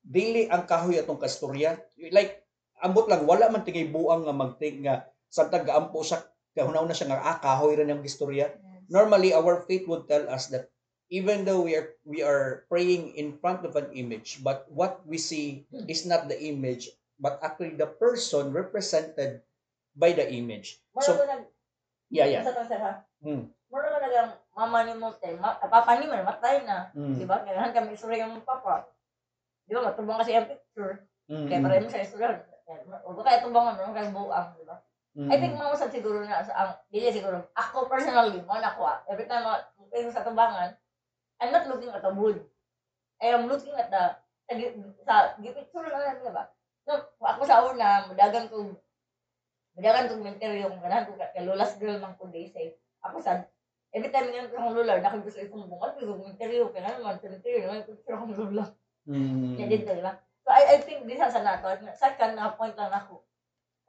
dili 0.07 0.47
ang 0.47 0.65
kahoy 0.65 0.97
atong 0.97 1.21
kastorya. 1.21 1.77
Like 2.15 2.47
ambot 2.81 3.11
lang 3.11 3.27
wala 3.27 3.51
man 3.51 3.67
tigay 3.67 3.91
buang 3.91 4.23
nga 4.23 4.35
magting 4.35 4.87
nga 4.87 5.11
santa 5.29 5.61
gaampo 5.61 6.01
siya 6.01 6.23
kahunaw 6.55 6.87
na 6.87 6.95
siya 6.95 7.11
nga 7.11 7.21
ah, 7.27 7.39
kahoy 7.43 7.75
ra 7.75 7.85
niyang 7.85 8.07
istorya. 8.07 8.55
Normally 8.89 9.37
our 9.37 9.67
faith 9.69 9.85
would 9.91 10.09
tell 10.09 10.25
us 10.33 10.49
that 10.49 10.73
even 11.13 11.45
though 11.45 11.67
we 11.67 11.77
are 11.77 11.93
we 12.07 12.25
are 12.25 12.65
praying 12.73 13.13
in 13.19 13.37
front 13.37 13.67
of 13.67 13.77
an 13.77 13.93
image 13.93 14.41
but 14.41 14.65
what 14.73 15.05
we 15.05 15.21
see 15.21 15.69
is 15.89 16.09
not 16.09 16.29
the 16.31 16.39
image 16.39 16.89
but 17.21 17.37
actually 17.43 17.75
the 17.75 17.89
person 17.99 18.55
represented 18.55 19.43
by 19.99 20.15
the 20.15 20.25
image. 20.31 20.79
Mura 20.95 21.05
so 21.05 21.13
nag, 21.27 21.45
yeah 22.09 22.27
yeah 22.29 22.43
sa 22.45 22.57
to, 22.57 22.65
sir? 22.65 22.81
Hmm. 23.25 23.49
Mura 23.69 23.93
ko 23.93 23.99
nagang 24.01 24.33
mama 24.57 24.79
ni 24.89 24.95
mo, 24.97 25.13
te, 25.21 25.37
ma, 25.37 25.61
papa 25.61 26.01
ni 26.01 26.09
mo, 26.09 26.17
matay 26.25 26.65
na. 26.65 26.89
mm. 26.97 27.21
Di 27.21 27.29
ba? 27.29 27.45
Kailangan 27.45 27.77
kami 27.77 27.93
istorya 27.93 28.25
yung 28.25 28.41
papa. 28.41 28.89
Di 29.69 29.77
ba? 29.77 29.93
Matubang 29.93 30.17
kasi 30.17 30.33
ang 30.33 30.49
picture. 30.49 31.05
Mm, 31.29 31.47
Kaya 31.47 31.61
para 31.61 31.85
mo 31.85 31.93
sa 31.93 32.01
istorya. 32.01 32.41
O 33.05 33.13
baka 33.13 33.45
itubangan 33.45 33.77
mo, 33.77 33.93
kaya 33.93 34.09
buang, 34.09 34.49
di 34.57 34.65
ba? 34.65 34.77
mm, 35.21 35.29
I 35.29 35.37
think 35.37 35.53
mga 35.61 35.77
sa 35.77 35.93
siguro 35.93 36.25
na 36.25 36.41
sa 36.41 36.55
ang 36.57 36.73
dili 36.89 37.13
siguro 37.13 37.45
ako 37.59 37.91
personally 37.91 38.41
mo 38.45 38.55
na 38.57 38.73
ko 38.73 38.87
ah, 38.87 39.03
every 39.11 39.27
time 39.27 39.43
uh, 39.45 39.61
sa 40.15 40.23
tubangan 40.23 40.73
I'm 41.43 41.51
not 41.53 41.67
looking 41.71 41.91
at 41.91 42.03
the 42.03 42.11
wood. 42.15 42.39
I 43.23 43.35
am 43.35 43.47
looking 43.51 43.75
at 43.75 43.91
the 43.91 44.15
sa, 44.49 44.55
sa 45.05 45.15
gipicture 45.39 45.87
na 45.87 46.19
di 46.19 46.33
ba? 46.33 46.49
So, 46.89 46.97
ako 47.21 47.45
sa 47.45 47.69
una, 47.69 48.09
mudagan 48.09 48.49
ko 48.49 48.73
mudagan 49.79 50.11
ko 50.11 50.19
mentor 50.19 50.53
yung 50.59 50.83
ganahan 50.83 51.07
ko 51.07 51.15
kay 51.15 51.47
Lola's 51.47 51.79
girl 51.79 52.03
man 52.03 52.19
ko 52.19 52.27
day 52.35 52.51
say. 52.51 52.75
Ako 53.07 53.23
sa 53.23 53.47
every 53.95 54.11
time 54.13 54.29
nga 54.33 54.45
akong 54.45 54.77
lola, 54.77 55.01
nakag 55.01 55.25
gusto 55.25 55.41
ikong 55.41 55.69
bungal, 55.69 55.91
ko 55.97 56.01
yung 56.05 56.29
interview, 56.29 56.69
kaya 56.69 56.99
naman, 56.99 57.17
interview, 57.23 57.65
naman, 57.65 57.89
picture 57.89 58.17
akong 58.17 58.37
lola. 58.37 58.65
mm, 59.09 59.57
Kaya 59.57 59.69
dito, 59.71 59.91
di 59.97 60.05
ba? 60.05 60.13
So, 60.45 60.53
I, 60.53 60.77
I 60.77 60.79
think, 60.85 61.05
this 61.09 61.21
sa 61.21 61.41
nato, 61.45 61.73
second 61.97 62.37
na 62.37 62.53
point 62.53 62.77
lang 62.77 62.93
ako. 62.93 63.25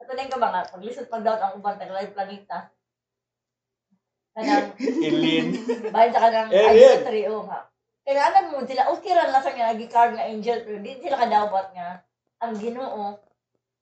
Ito 0.00 0.10
na 0.16 0.32
ka 0.32 0.40
ba 0.40 0.48
nga, 0.52 0.62
pag-lisod 0.72 1.12
pag-down 1.12 1.40
ang 1.40 1.56
uban, 1.60 1.76
tagalay 1.76 2.08
planeta, 2.08 2.72
kanang, 4.32 4.72
alien 4.78 5.48
bayan 5.94 6.12
sa 6.14 6.22
kanang 6.24 6.48
idolatry, 6.48 7.28
o 7.28 7.44
nga. 7.44 7.68
Kailangan 8.00 8.48
mo 8.48 8.64
sila, 8.64 8.88
okay 8.88 9.12
ran 9.12 9.28
lang 9.28 9.44
sa 9.44 9.52
nga 9.52 9.76
nag-card 9.76 10.12
na 10.16 10.24
angel, 10.24 10.64
pero 10.64 10.76
di 10.80 10.96
sila 10.96 11.20
kadawat 11.20 11.66
nga, 11.76 12.00
ang 12.40 12.56
ginoo, 12.56 13.20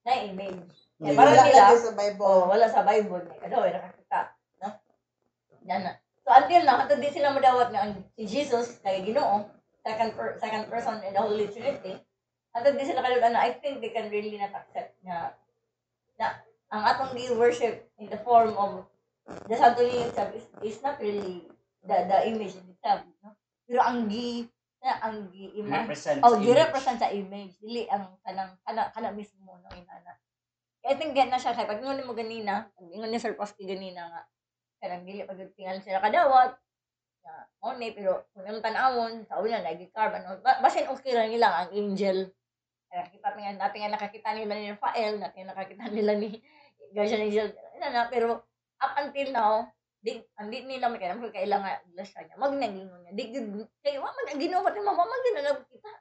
na 0.03 0.13
image. 0.27 0.88
Para 0.99 1.31
Wala 1.31 1.43
nila, 1.47 1.71
lagi 1.71 1.79
sa 1.79 1.95
Bible. 1.95 2.27
oh, 2.27 2.43
wala 2.51 2.67
sa 2.67 2.83
Bible, 2.83 3.23
eh, 3.23 3.37
kadaw, 3.39 3.63
eh, 3.63 3.71
nakakita. 3.71 4.19
No? 4.59 4.67
Yan 5.63 5.81
na. 5.87 5.93
So, 6.27 6.35
until 6.35 6.61
now, 6.67 6.75
katod 6.83 6.99
di 6.99 7.07
sila 7.07 7.31
madawat 7.31 7.71
nga 7.71 7.87
ang 7.87 8.03
si 8.19 8.27
Jesus, 8.27 8.83
kay 8.83 9.07
ginoo, 9.07 9.47
second, 9.79 10.11
per, 10.13 10.35
second 10.43 10.67
person 10.67 10.99
in 11.07 11.15
the 11.15 11.23
Holy 11.23 11.47
Trinity, 11.47 12.03
Antod 12.49 12.81
di 12.81 12.85
sila 12.85 13.05
kalula 13.05 13.29
na 13.29 13.45
I 13.45 13.61
think 13.61 13.77
they 13.77 13.93
can 13.93 14.09
really 14.09 14.33
not 14.41 14.49
accept 14.57 14.97
na 15.05 15.37
na 16.17 16.41
ang 16.73 16.81
atong 16.81 17.13
gi-worship 17.13 17.93
in 18.01 18.09
the 18.09 18.17
form 18.25 18.57
of 18.57 18.89
the 19.45 19.53
Santo 19.53 19.85
Niño 19.85 20.09
itself 20.09 20.33
is, 20.33 20.45
is 20.65 20.77
not 20.81 20.97
really 20.97 21.45
the 21.85 21.97
the 22.09 22.17
image 22.25 22.57
in 22.57 22.65
itself. 22.73 23.05
No? 23.21 23.37
Pero 23.69 23.85
ang 23.85 24.09
gi 24.09 24.49
na 24.81 24.97
ang 24.97 25.29
gi 25.29 25.61
ima 25.61 25.85
represents 25.85 26.25
oh 26.25 26.41
image. 26.41 26.45
gi-represent 26.49 26.97
sa 26.97 27.13
image 27.13 27.53
dili 27.61 27.85
ang 27.85 28.17
kanang 28.25 28.57
kana 28.65 28.89
kana 28.89 29.13
mismo 29.13 29.61
no 29.61 29.69
inana. 29.69 30.17
Get 30.79 31.27
na 31.27 31.37
siya 31.37 31.53
kay 31.53 31.67
pag 31.67 31.83
mo 31.83 32.13
ganina, 32.15 32.71
ingon 32.79 33.11
ni 33.11 33.19
Sir 33.19 33.35
Posky 33.35 33.67
ganina 33.67 34.07
nga 34.07 34.21
kanang 34.79 35.03
dili 35.03 35.27
pag 35.27 35.35
tingal 35.59 35.83
sila 35.83 35.99
kadawat 35.99 36.55
na 37.19 37.31
mo 37.59 37.75
ni 37.75 37.91
pero 37.91 38.31
kung 38.31 38.47
yung 38.47 38.63
tanawon 38.63 39.27
sa 39.27 39.43
una 39.43 39.59
nagi 39.59 39.91
carve 39.91 40.23
ano 40.23 40.39
ba- 40.39 40.63
basin 40.63 40.87
okay 40.87 41.11
lang 41.11 41.35
nila 41.35 41.51
ang 41.51 41.75
angel 41.75 42.31
nakakita 42.89 43.27
nga 43.37 43.53
natin 43.53 43.79
nga 43.85 43.93
nakakita 43.95 44.29
nila 44.33 44.53
ni 44.57 44.73
Rafael, 44.73 45.13
natin 45.21 45.45
nakakita 45.45 45.85
nila 45.93 46.13
ni 46.17 46.41
Garcia 46.89 47.21
Jill, 47.21 47.53
ano 47.53 47.85
na, 47.93 48.09
pero 48.09 48.41
up 48.81 48.93
until 48.97 49.29
now, 49.29 49.53
di 49.99 50.17
andi 50.39 50.65
nila 50.65 50.89
may 50.89 50.97
kanang 50.97 51.21
kailangan 51.21 51.85
iglesia 51.91 52.23
niya. 52.23 52.39
Magnagingon 52.39 52.99
niya. 53.03 53.13
Di 53.13 53.23
gud 53.35 53.67
kay 53.83 53.99
wa 53.99 54.09
man 54.09 54.39
ginawa 54.39 54.71
ti 54.71 54.79
mama 54.79 55.03
man 55.03 55.21
ginagab 55.27 55.59
kita. 55.67 55.91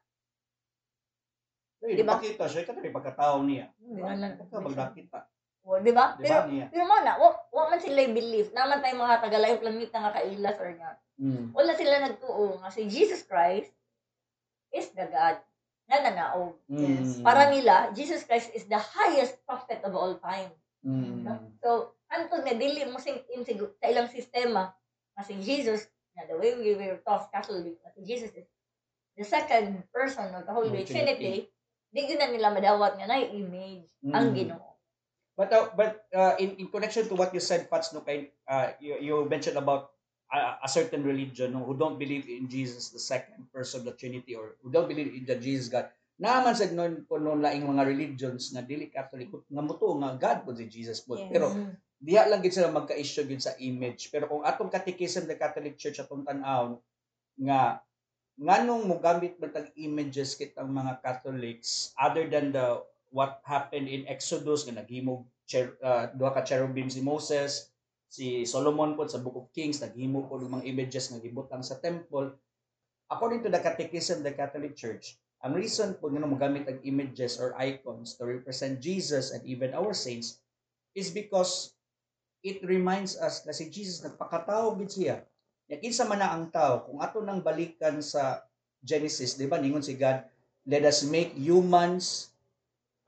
Di 1.78 2.02
ba? 2.02 2.18
Pakita 2.18 2.44
siya, 2.50 2.66
katong 2.66 2.90
pagkatao 2.90 3.38
niya. 3.46 3.70
Di 3.78 4.02
ba 4.02 4.14
na- 4.18 4.34
Pagka 4.34 4.58
magdakita. 4.58 5.18
O, 5.68 5.78
di 5.78 5.92
ba? 5.92 6.16
Pero 6.16 6.48
pero 6.72 6.84
mo 6.88 6.96
na, 7.04 7.20
wa, 7.20 7.28
wa 7.52 7.68
man 7.68 7.78
sila 7.78 8.00
believe. 8.08 8.50
Naman 8.56 8.80
tayo 8.80 8.96
mga 8.96 9.20
tagalayo 9.20 9.60
planeta 9.60 10.00
nga 10.00 10.16
kailas 10.16 10.56
or 10.58 10.70
nga. 10.74 10.90
Mm. 11.20 11.52
Wala 11.52 11.72
sila 11.76 12.00
nagtuo 12.00 12.56
nga 12.58 12.70
si 12.72 12.88
Jesus 12.88 13.22
Christ 13.28 13.68
is 14.72 14.88
the 14.96 15.06
God 15.06 15.38
na 15.88 16.04
nanaog. 16.04 16.56
Mm. 16.72 17.20
Para 17.20 17.52
nila, 17.52 17.92
Jesus 17.92 18.24
Christ 18.24 18.48
is 18.56 18.64
the 18.64 18.80
highest 18.80 19.44
prophet 19.44 19.84
of 19.84 19.92
all 19.92 20.16
time. 20.18 20.50
Mm. 20.82 21.26
So, 21.60 21.94
antod 22.08 22.48
nga 22.48 22.56
dili 22.56 22.88
mo 22.88 22.96
sing 22.96 23.20
sa 23.44 23.86
ilang 23.92 24.08
sistema 24.08 24.72
nga 25.12 25.22
si 25.22 25.36
Jesus 25.36 25.84
na 26.16 26.24
the 26.24 26.36
way 26.38 26.56
we 26.56 26.72
were 26.80 26.96
taught 27.04 27.28
Catholic 27.28 27.76
nga 27.84 27.92
si 27.92 28.00
Jesus 28.08 28.32
is 28.32 28.48
the 29.20 29.26
second 29.26 29.84
person 29.92 30.32
of 30.32 30.48
the 30.48 30.54
Holy 30.54 30.80
Oh, 30.80 30.88
Trinity. 30.88 31.50
Di 31.88 32.04
gyud 32.04 32.20
na 32.20 32.28
nila 32.28 32.52
madawat 32.52 33.00
nga 33.00 33.08
na 33.08 33.20
image 33.22 33.88
ang 34.12 34.32
Mm. 34.32 34.36
Ginoo. 34.36 34.68
But 35.38 35.54
uh, 35.54 35.70
but 35.72 36.02
uh, 36.10 36.34
in, 36.42 36.58
in 36.58 36.66
connection 36.66 37.06
to 37.06 37.14
what 37.14 37.30
you 37.30 37.38
said, 37.38 37.70
Pats, 37.70 37.94
no, 37.94 38.02
kay, 38.02 38.34
uh, 38.50 38.74
you, 38.82 38.98
you 38.98 39.14
mentioned 39.30 39.54
about 39.54 39.94
uh, 40.34 40.58
a 40.58 40.66
certain 40.66 41.06
religion 41.06 41.54
no, 41.54 41.62
who 41.62 41.78
don't 41.78 41.94
believe 41.94 42.26
in 42.26 42.50
Jesus, 42.50 42.90
the 42.90 42.98
second 42.98 43.46
person 43.54 43.80
of 43.80 43.86
the 43.86 43.94
Trinity, 43.94 44.34
or 44.34 44.58
who 44.60 44.68
don't 44.74 44.90
believe 44.90 45.14
in 45.14 45.22
the 45.22 45.38
Jesus 45.38 45.70
God. 45.70 45.86
Naaman 46.18 46.58
sa 46.58 46.66
noon 46.74 47.06
po 47.06 47.22
noon 47.22 47.38
laing 47.38 47.62
mga 47.70 47.86
religions 47.86 48.50
nga 48.50 48.66
dili 48.66 48.90
Catholic 48.90 49.30
nga 49.30 49.62
muto 49.62 49.86
nga 50.02 50.18
God 50.18 50.38
po 50.42 50.50
si 50.50 50.66
Jesus 50.66 51.06
po. 51.06 51.14
Yes. 51.14 51.30
Pero 51.30 51.54
Mm. 51.54 51.70
diha 52.02 52.26
lang 52.26 52.42
gid 52.42 52.54
sila 52.58 52.74
magka-issue 52.74 53.26
gid 53.30 53.38
sa 53.38 53.54
image. 53.62 54.10
Pero 54.10 54.26
kung 54.26 54.42
atong 54.42 54.74
catechism 54.74 55.30
the 55.30 55.38
Catholic 55.38 55.78
Church 55.78 56.02
atong 56.02 56.26
tan-aw 56.26 56.74
nga 57.38 57.78
nganong 58.38 58.86
mogamit 58.86 59.34
man 59.42 59.50
tag 59.50 59.74
images 59.74 60.38
kitang 60.38 60.70
mga 60.70 61.02
Catholics 61.02 61.90
other 61.98 62.30
than 62.30 62.54
the 62.54 62.78
what 63.10 63.42
happened 63.42 63.90
in 63.90 64.06
Exodus 64.06 64.62
nga 64.62 64.78
naghimog 64.78 65.26
cher, 65.42 65.74
uh, 65.82 66.06
duha 66.14 66.30
ka 66.30 66.46
cherubim 66.46 66.86
si 66.86 67.02
Moses 67.02 67.74
si 68.06 68.46
Solomon 68.46 68.94
po 68.94 69.04
sa 69.10 69.18
Book 69.18 69.36
of 69.36 69.50
Kings 69.50 69.82
naghimo 69.82 70.30
po 70.30 70.38
mga 70.38 70.64
images 70.70 71.10
nga 71.10 71.20
gibutang 71.20 71.60
sa 71.66 71.82
temple. 71.82 72.32
According 73.10 73.42
to 73.42 73.50
the 73.50 73.58
catechism 73.58 74.22
the 74.22 74.30
Catholic 74.30 74.78
Church 74.78 75.18
ang 75.42 75.58
reason 75.58 75.98
po 75.98 76.06
nga 76.06 76.22
mogamit 76.22 76.66
ang 76.70 76.78
images 76.86 77.42
or 77.42 77.58
icons 77.58 78.14
to 78.18 78.22
represent 78.22 78.78
Jesus 78.78 79.34
and 79.34 79.42
even 79.50 79.74
our 79.74 79.90
saints 79.90 80.38
is 80.94 81.10
because 81.10 81.74
it 82.46 82.62
reminds 82.62 83.18
us 83.18 83.42
na 83.42 83.50
si 83.50 83.66
Jesus 83.66 83.98
nagpakatao 84.06 84.78
gid 84.78 84.90
siya 84.94 85.16
ya 85.68 85.76
kinsa 85.76 86.08
man 86.08 86.18
na 86.18 86.32
ang 86.32 86.48
tao 86.48 86.88
kung 86.88 86.98
ato 86.98 87.20
nang 87.20 87.44
balikan 87.44 88.00
sa 88.00 88.42
Genesis 88.80 89.36
di 89.36 89.44
ba 89.44 89.60
ningon 89.60 89.84
si 89.84 89.94
God 89.94 90.24
let 90.68 90.84
us 90.84 91.04
make 91.04 91.32
humans 91.36 92.32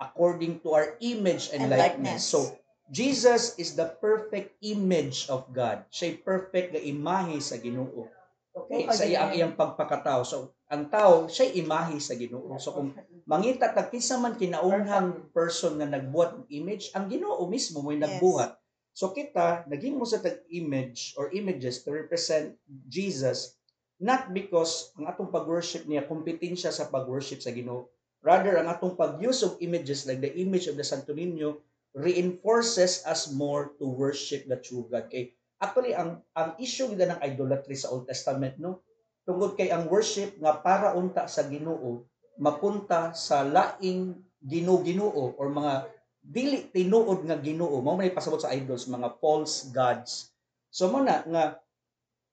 according 0.01 0.61
to 0.65 0.73
our 0.73 0.97
image 1.05 1.53
and, 1.53 1.69
And 1.69 1.77
likeness. 1.77 2.25
likeness. 2.25 2.25
So, 2.25 2.57
Jesus 2.91 3.55
is 3.61 3.77
the 3.77 3.87
perfect 4.01 4.57
image 4.65 5.29
of 5.29 5.47
God. 5.53 5.85
Siya 5.93 6.19
perfect 6.25 6.75
nga 6.75 6.83
imahe 6.83 7.39
sa 7.39 7.61
Ginoo. 7.61 8.09
Okay, 8.51 8.83
sa 8.91 9.07
iyang 9.07 9.31
iyang 9.37 9.55
pagpakatao. 9.55 10.27
So, 10.27 10.57
ang 10.67 10.91
tao, 10.91 11.31
siya 11.31 11.55
imahe 11.55 12.03
sa 12.03 12.19
Ginoo. 12.19 12.51
So, 12.59 12.75
kung 12.75 12.97
mangita 13.29 13.71
tag 13.71 13.93
kinsa 13.95 14.19
man 14.19 14.35
kinaunhang 14.35 15.31
person 15.31 15.79
nga 15.79 15.87
nagbuhat 15.87 16.35
ng 16.35 16.47
image, 16.51 16.91
ang 16.97 17.07
Ginoo 17.07 17.47
mismo 17.47 17.79
mo 17.85 17.95
Yes. 17.95 18.03
nagbuhat. 18.09 18.59
So 18.95 19.15
kita 19.15 19.65
naging 19.71 19.97
mo 19.97 20.05
sa 20.05 20.19
tag 20.19 20.45
image 20.51 21.15
or 21.17 21.31
images 21.33 21.83
to 21.87 21.95
represent 21.95 22.59
Jesus 22.91 23.61
not 24.01 24.33
because 24.33 24.97
ang 24.97 25.07
atong 25.07 25.29
pag-worship 25.29 25.85
niya 25.85 26.09
kompetensya 26.09 26.73
sa 26.73 26.89
pag-worship 26.89 27.45
sa 27.45 27.53
Ginoo. 27.53 27.93
Rather 28.25 28.57
ang 28.57 28.69
atong 28.69 28.97
pag-use 28.97 29.45
of 29.45 29.61
images 29.61 30.09
like 30.09 30.25
the 30.25 30.33
image 30.41 30.69
of 30.69 30.77
the 30.77 30.85
Santo 30.85 31.13
Niño 31.13 31.61
reinforces 31.93 33.05
us 33.05 33.29
more 33.33 33.77
to 33.77 33.85
worship 33.85 34.49
the 34.49 34.57
true 34.57 34.89
God. 34.89 35.13
Kay 35.13 35.37
actually 35.61 35.93
ang 35.93 36.25
ang 36.33 36.57
issue 36.57 36.89
gid 36.93 37.05
ng 37.05 37.21
idolatry 37.21 37.77
sa 37.77 37.93
Old 37.93 38.09
Testament 38.09 38.57
no 38.57 38.81
tungod 39.29 39.55
kay 39.55 39.69
ang 39.69 39.87
worship 39.93 40.41
nga 40.41 40.57
para 40.57 40.97
unta 40.97 41.29
sa 41.29 41.45
Ginoo 41.45 42.09
mapunta 42.41 43.13
sa 43.13 43.45
laing 43.45 44.17
Ginoo-Ginoo 44.41 45.37
or 45.37 45.47
mga 45.53 45.85
dili 46.21 46.69
tinuod 46.69 47.25
nga 47.25 47.41
Ginoo 47.41 47.81
mao 47.81 47.97
may 47.97 48.13
pasabot 48.13 48.39
sa 48.39 48.53
idols 48.53 48.87
mga 48.87 49.17
false 49.19 49.73
gods. 49.73 50.31
So 50.71 50.93
mo 50.93 51.01
na 51.01 51.25
nga 51.25 51.45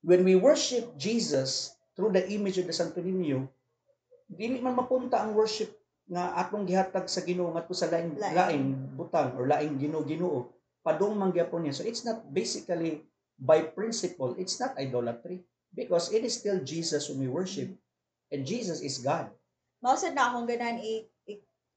when 0.04 0.21
we 0.28 0.38
worship 0.38 0.93
Jesus 1.00 1.73
through 1.97 2.13
the 2.13 2.28
image 2.30 2.62
of 2.62 2.67
the 2.69 2.76
Santo 2.76 3.02
Niño 3.02 3.47
dili 4.28 4.60
man 4.60 4.76
mapunta 4.76 5.23
ang 5.23 5.34
worship 5.34 5.71
nga 6.08 6.36
atong 6.39 6.67
gihatag 6.67 7.08
sa 7.08 7.23
Ginoo 7.23 7.52
ngadto 7.52 7.76
sa 7.76 7.88
laing 7.91 8.15
Laing. 8.15 8.36
laing 8.36 8.67
butang 8.95 9.36
or 9.36 9.47
laing 9.47 9.76
Ginoo-Ginoo 9.80 10.47
padung 10.84 11.19
man 11.19 11.36
gyapon 11.36 11.67
niya. 11.67 11.76
So 11.76 11.84
it's 11.84 12.08
not 12.08 12.28
basically 12.32 13.04
by 13.39 13.63
principle 13.71 14.36
it's 14.39 14.60
not 14.60 14.76
idolatry 14.80 15.43
because 15.76 16.12
it 16.15 16.23
is 16.23 16.36
still 16.36 16.60
Jesus 16.63 17.08
whom 17.08 17.23
we 17.23 17.32
worship 17.32 17.71
and 18.32 18.43
Jesus 18.43 18.84
is 18.84 19.00
God. 19.00 19.32
Mausad 19.80 20.15
na 20.15 20.32
akong 20.32 20.47
ganan 20.47 20.80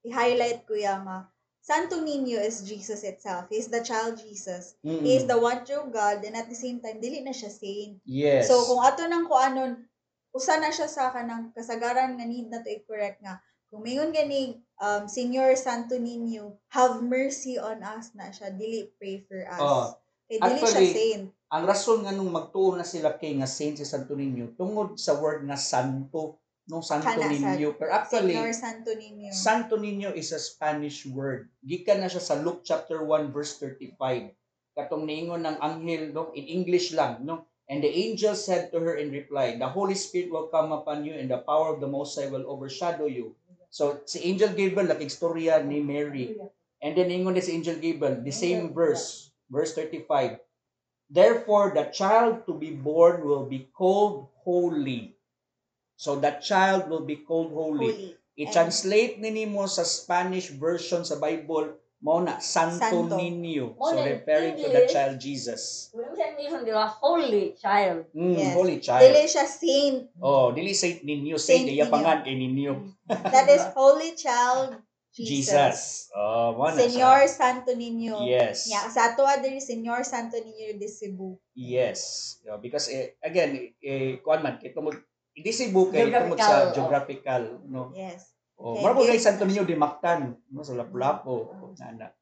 i-highlight 0.02 0.66
ko 0.66 0.74
yung 0.74 1.06
nga 1.06 1.30
Santo 1.60 2.00
Niño 2.00 2.40
is 2.40 2.64
Jesus 2.64 3.04
itself. 3.04 3.46
He 3.52 3.60
is 3.60 3.68
the 3.68 3.84
child 3.84 4.16
Jesus. 4.16 4.74
Mm. 4.80 5.04
He 5.04 5.12
is 5.20 5.28
the 5.28 5.36
one 5.36 5.62
true 5.62 5.86
God 5.92 6.24
and 6.24 6.34
at 6.34 6.48
the 6.48 6.56
same 6.56 6.80
time, 6.80 6.98
dili 7.04 7.20
na 7.20 7.36
siya 7.36 7.52
saint. 7.52 8.00
yes 8.08 8.48
So, 8.48 8.64
kung 8.64 8.80
ato 8.80 9.04
nang 9.04 9.28
kuanon, 9.28 9.84
usa 10.32 10.56
na 10.56 10.72
siya 10.72 10.88
sa 10.88 11.12
kanang 11.12 11.52
kasagaran 11.52 12.16
nga 12.16 12.26
need 12.26 12.48
na 12.48 12.64
to 12.64 12.70
i-correct 12.72 13.20
nga. 13.20 13.44
Kung 13.70 13.86
mayon 13.86 14.10
gani, 14.10 14.58
um, 14.82 15.06
Senior 15.06 15.54
Santo 15.54 15.94
Niño, 16.00 16.58
have 16.74 17.04
mercy 17.04 17.54
on 17.60 17.84
us 17.86 18.10
na 18.18 18.32
siya. 18.32 18.50
Dili 18.50 18.90
pray 18.98 19.22
for 19.28 19.44
us. 19.46 19.60
Oh, 19.62 19.94
Kay 20.26 20.38
dili 20.38 20.62
siya 20.62 20.66
actually, 20.66 20.94
saint. 20.94 21.24
ang 21.50 21.64
rason 21.66 21.98
nga 22.06 22.14
nung 22.14 22.30
magtuo 22.30 22.78
na 22.78 22.86
sila 22.86 23.18
kay 23.18 23.34
nga 23.34 23.50
Saint 23.50 23.74
si 23.74 23.82
Santo 23.82 24.14
Niño 24.14 24.54
tungod 24.54 24.94
sa 24.94 25.18
word 25.18 25.42
nga 25.42 25.58
santo 25.58 26.38
nung 26.70 26.86
Santo 26.86 27.10
Kana 27.10 27.26
Niño. 27.26 27.74
Pero 27.74 27.90
actually 27.90 28.38
Senior 28.38 28.54
Santo 28.54 28.90
Niño. 28.94 29.30
Santo 29.34 29.74
Niño 29.74 30.10
is 30.14 30.30
a 30.30 30.38
Spanish 30.38 31.02
word. 31.04 31.50
Gikan 31.66 32.00
na 32.00 32.08
siya 32.08 32.22
sa 32.22 32.38
Luke 32.38 32.62
chapter 32.62 33.02
1 33.02 33.34
verse 33.34 33.58
35 33.58 34.30
katong 34.78 35.04
niingon 35.04 35.42
ng 35.44 35.58
anghel 35.58 36.14
no 36.14 36.30
in 36.32 36.46
English 36.46 36.94
lang 36.94 37.26
no? 37.26 37.44
And 37.70 37.82
the 37.82 37.90
angel 37.90 38.34
said 38.34 38.74
to 38.74 38.82
her 38.82 38.98
in 38.98 39.10
reply 39.10 39.58
the 39.58 39.66
Holy 39.66 39.98
Spirit 39.98 40.30
will 40.30 40.46
come 40.48 40.70
upon 40.70 41.02
you 41.02 41.18
and 41.18 41.26
the 41.26 41.42
power 41.42 41.74
of 41.74 41.82
the 41.82 41.90
Most 41.90 42.14
High 42.14 42.30
will 42.30 42.46
overshadow 42.46 43.10
you. 43.10 43.34
So 43.70 44.02
si 44.06 44.22
Angel 44.26 44.54
Gabriel 44.54 44.90
laking 44.90 45.10
istorya 45.10 45.62
ni 45.62 45.82
Mary. 45.82 46.38
And 46.80 46.96
then 46.96 47.12
ingon 47.12 47.36
ni 47.36 47.44
si 47.44 47.52
Angel 47.52 47.76
Gabriel, 47.76 48.24
the 48.24 48.32
same 48.32 48.72
verse, 48.72 49.30
verse 49.52 49.76
35. 49.76 50.40
Therefore, 51.10 51.74
the 51.74 51.90
child 51.90 52.46
to 52.46 52.54
be 52.54 52.70
born 52.70 53.26
will 53.26 53.44
be 53.44 53.66
called 53.74 54.30
holy. 54.46 55.18
So 56.00 56.16
that 56.24 56.40
child 56.40 56.88
will 56.88 57.04
be 57.04 57.20
called 57.20 57.52
holy. 57.52 57.92
Holy. 57.92 58.10
I-translate 58.40 59.20
ni 59.20 59.44
mo 59.44 59.68
sa 59.68 59.84
Spanish 59.84 60.48
version 60.48 61.04
sa 61.04 61.20
Bible, 61.20 61.76
mo 62.00 62.24
na 62.24 62.40
Santo, 62.40 62.80
Santo. 62.80 63.20
Niño. 63.20 63.76
So 63.76 64.00
referring 64.00 64.56
to 64.56 64.72
the 64.72 64.88
English. 64.88 64.96
child 64.96 65.14
Jesus. 65.20 65.92
Wala 65.92 66.16
siya 66.16 66.40
English, 66.40 66.64
di 66.64 66.72
ba? 66.72 66.88
Holy 67.04 67.52
child. 67.52 68.08
Mm, 68.16 68.32
Yes. 68.32 68.52
Holy 68.56 68.76
child. 68.80 69.04
Dili 69.04 69.24
siya 69.28 69.44
saint. 69.44 69.98
Oh, 70.16 70.48
dili 70.56 70.72
Saint 70.72 71.04
Niño, 71.04 71.36
Saint, 71.36 71.68
Saint 71.68 71.68
iya 71.68 71.84
Niño. 71.84 71.92
pangan 71.92 72.18
kay 72.24 72.32
Niño. 72.32 72.72
That 73.36 73.52
is 73.52 73.64
Holy 73.76 74.16
Child 74.16 74.80
Jesus. 75.12 75.28
Jesus. 75.52 75.78
Oh, 76.16 76.56
mo 76.56 76.72
na 76.72 76.80
Senyor 76.80 77.28
sa- 77.28 77.36
Santo 77.44 77.76
Niño. 77.76 78.24
Yes. 78.24 78.72
Yeah, 78.72 78.88
sa 78.88 79.12
ato 79.12 79.28
diri 79.44 79.60
Senyor 79.60 80.00
Santo 80.08 80.40
Niño 80.40 80.80
de 80.80 80.88
Cebu. 80.88 81.36
Yes. 81.52 82.40
Yeah, 82.40 82.56
because 82.56 82.88
eh, 82.88 83.20
again, 83.20 83.76
eh, 83.84 84.16
kuan 84.24 84.40
man 84.40 84.56
tungod 84.64 84.96
hindi 85.34 85.50
si 85.54 85.70
kay 85.70 86.10
tungod 86.10 86.38
sa 86.38 86.74
Geographical, 86.74 87.42
oh. 87.58 87.66
no. 87.70 87.82
Yes. 87.94 88.34
Oh, 88.60 88.76
Okay, 88.76 88.84
mara 88.84 88.92
mo 88.92 89.00
okay. 89.00 89.16
kay 89.16 89.20
Santo 89.24 89.48
Niño 89.48 89.64
de 89.64 89.72
Mactan, 89.72 90.36
no 90.52 90.60
sa 90.60 90.76
Lapu-Lapu, 90.76 91.48
nana. 91.80 92.12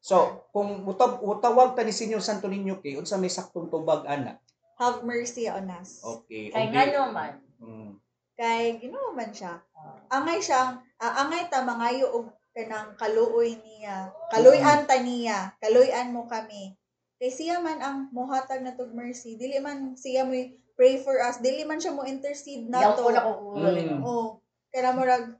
So, 0.00 0.48
kung 0.56 0.88
utaw 0.88 1.20
utawag 1.20 1.76
ta 1.76 1.84
ni 1.84 1.92
Senyor 1.92 2.24
Santo 2.24 2.48
Niño 2.48 2.80
kay 2.80 2.96
unsa 2.96 3.20
may 3.20 3.28
saktong 3.28 3.68
tubag 3.68 4.08
ana. 4.08 4.40
Have 4.80 5.04
mercy 5.04 5.44
on 5.52 5.68
us. 5.68 6.00
Okay. 6.00 6.48
Kay 6.48 6.72
okay. 6.72 6.72
nga 6.72 6.84
naman. 6.88 7.32
Mm. 7.60 8.00
Kay 8.40 8.80
Ginoo 8.80 9.12
man 9.12 9.28
siya. 9.28 9.60
Ah. 9.76 10.00
Angay 10.08 10.40
siyang 10.40 10.80
ah, 10.96 11.12
angay 11.20 11.52
ta 11.52 11.60
mangayo 11.60 12.08
og 12.16 12.32
kanang 12.56 12.96
kaluoy 12.96 13.60
niya. 13.60 14.08
Kaluyan 14.32 14.88
ta 14.88 14.96
niya. 15.04 15.52
Kaluyan 15.60 16.16
mo 16.16 16.24
kami. 16.24 16.72
Kay 17.20 17.28
siya 17.28 17.60
man 17.60 17.84
ang 17.84 18.08
mohatag 18.16 18.64
na 18.64 18.72
tog 18.72 18.96
mercy. 18.96 19.36
Dili 19.36 19.60
man 19.60 19.92
siya 19.92 20.24
mo 20.24 20.32
pray 20.80 20.96
for 20.96 21.20
us. 21.20 21.36
Dili 21.38 21.60
man 21.62 21.76
siya 21.76 21.92
mo 21.92 22.08
intercede 22.08 22.64
Yaw 22.64 22.96
nato. 22.96 23.04
ko 23.04 23.10
na 23.12 23.20
ko 23.20 23.30
Mm. 23.52 24.00
Oh, 24.00 24.40
kana 24.72 24.96
murag 24.96 25.36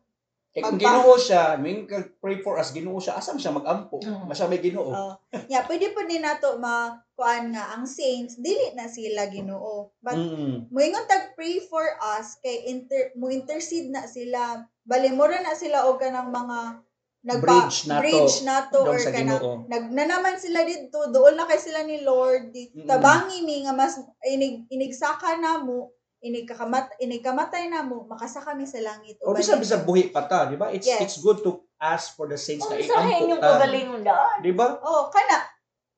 Kaya 0.51 0.67
kung 0.67 0.77
Pampa- 0.77 0.83
ginoo 0.83 1.15
siya, 1.15 1.55
may 1.57 1.87
pray 2.19 2.43
for 2.43 2.59
us, 2.59 2.75
ginoo 2.75 2.99
siya, 2.99 3.15
asam 3.15 3.39
siya 3.39 3.55
mag-ampo? 3.55 4.03
Oo. 4.03 4.27
Masya 4.27 4.51
may 4.51 4.59
ginoo. 4.59 4.91
Oh. 4.91 5.15
Yeah, 5.47 5.63
pwede 5.63 5.95
po 5.95 6.03
din 6.03 6.27
nato 6.27 6.59
makuan 6.59 7.55
nga 7.55 7.71
ang 7.71 7.87
saints 7.87 8.35
dili 8.35 8.75
na 8.75 8.91
sila 8.91 9.31
Ginoo. 9.31 9.95
But 10.03 10.19
Mm. 10.19 10.67
moingon 10.75 11.07
tag 11.07 11.39
pray 11.39 11.63
for 11.63 11.87
us 12.03 12.35
kay 12.43 12.67
inter 12.67 13.15
mo 13.15 13.31
intercede 13.31 13.95
na 13.95 14.11
sila. 14.11 14.67
Bali 14.83 15.15
mo 15.15 15.31
na 15.31 15.55
sila 15.55 15.87
og 15.87 16.03
kanang 16.03 16.35
mga 16.35 16.83
nagpa 17.21 17.45
Bridge 17.45 17.79
nato. 17.85 18.01
bridge 18.01 18.37
nato 18.43 18.79
Daw 18.81 18.91
or 18.91 18.99
sa 18.99 19.11
kanang 19.11 19.37
ginoo. 19.37 19.57
nagnanaman 19.67 20.37
sila 20.37 20.65
dito 20.65 21.01
doon 21.07 21.37
na 21.37 21.45
kay 21.45 21.61
sila 21.61 21.85
ni 21.85 22.01
Lord 22.01 22.49
di 22.49 22.73
Mm-mm. 22.73 22.89
tabangi 22.89 23.45
mi 23.45 23.61
nga 23.61 23.73
mas 23.73 24.01
inig 24.23 24.65
inigsaka 24.67 25.37
na 25.37 25.61
mo 25.61 25.93
inig 26.19 26.45
kakamat 26.45 26.97
inig 26.97 27.21
kamatay 27.21 27.69
na 27.69 27.81
mo 27.81 28.05
makasaka 28.05 28.53
mi 28.53 28.65
sa 28.65 28.81
langit 28.81 29.21
O 29.21 29.31
Uban 29.31 29.37
bisa 29.37 29.57
bisa 29.57 29.77
buhi 29.79 30.09
pa 30.09 30.25
ta, 30.25 30.45
di 30.45 30.57
ba? 30.57 30.69
It's 30.69 30.85
Yes. 30.85 31.01
it's 31.03 31.17
good 31.19 31.41
to 31.41 31.61
ask 31.77 32.13
for 32.13 32.25
the 32.25 32.37
saints 32.37 32.65
Kung 32.65 32.77
na 32.77 32.81
yung 33.13 33.37
ta. 33.37 33.57
kagalingon 33.57 34.01
daan. 34.01 34.41
Di 34.41 34.53
ba? 34.53 34.81
Oh, 34.81 35.09
kana 35.09 35.45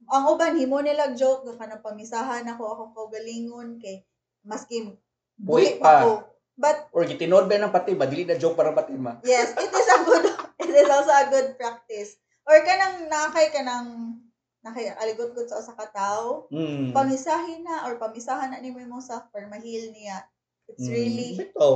ang 0.05 0.27
uban 0.27 0.55
himo 0.55 0.79
nila 0.79 1.11
joke 1.13 1.47
kanang 1.55 1.79
pamisahan 1.81 2.43
ako 2.45 2.63
ako 2.67 2.83
kaugalingon 2.93 3.79
kay 3.79 4.03
maski 4.43 4.83
Buhi 4.83 4.99
buhi 5.39 5.69
pa. 5.79 5.87
pa 5.87 6.03
ko. 6.03 6.11
But 6.53 6.93
Or 6.93 7.09
gitinod 7.09 7.49
ba 7.49 7.57
ng 7.57 7.73
pati 7.73 7.97
ba? 7.97 8.05
Dili 8.05 8.29
na 8.29 8.37
joke 8.37 8.55
para 8.55 8.71
pati 8.71 8.93
ma. 8.93 9.17
yes, 9.25 9.57
it 9.57 9.73
is 9.73 9.89
a 9.89 9.99
good 10.05 10.25
it 10.63 10.73
is 10.73 10.89
also 10.89 11.13
a 11.13 11.27
good 11.33 11.57
practice. 11.57 12.17
Or 12.45 12.61
kanang 12.61 13.09
nakay 13.09 13.49
kanang 13.51 14.21
nakay 14.63 14.93
aligot-gut 14.95 15.49
sa 15.49 15.59
usa 15.59 15.75
ka 15.75 15.91
tawo, 15.91 16.47
Mm. 16.53 16.95
pamisahin 16.95 17.67
na 17.67 17.89
or 17.89 17.99
pamisahan 17.99 18.53
na 18.53 18.61
nimo 18.61 18.79
imong 18.79 19.03
suffer 19.03 19.49
mahil 19.49 19.91
niya. 19.91 20.23
It's 20.71 20.87
Mm. 20.87 20.95
really 20.95 21.31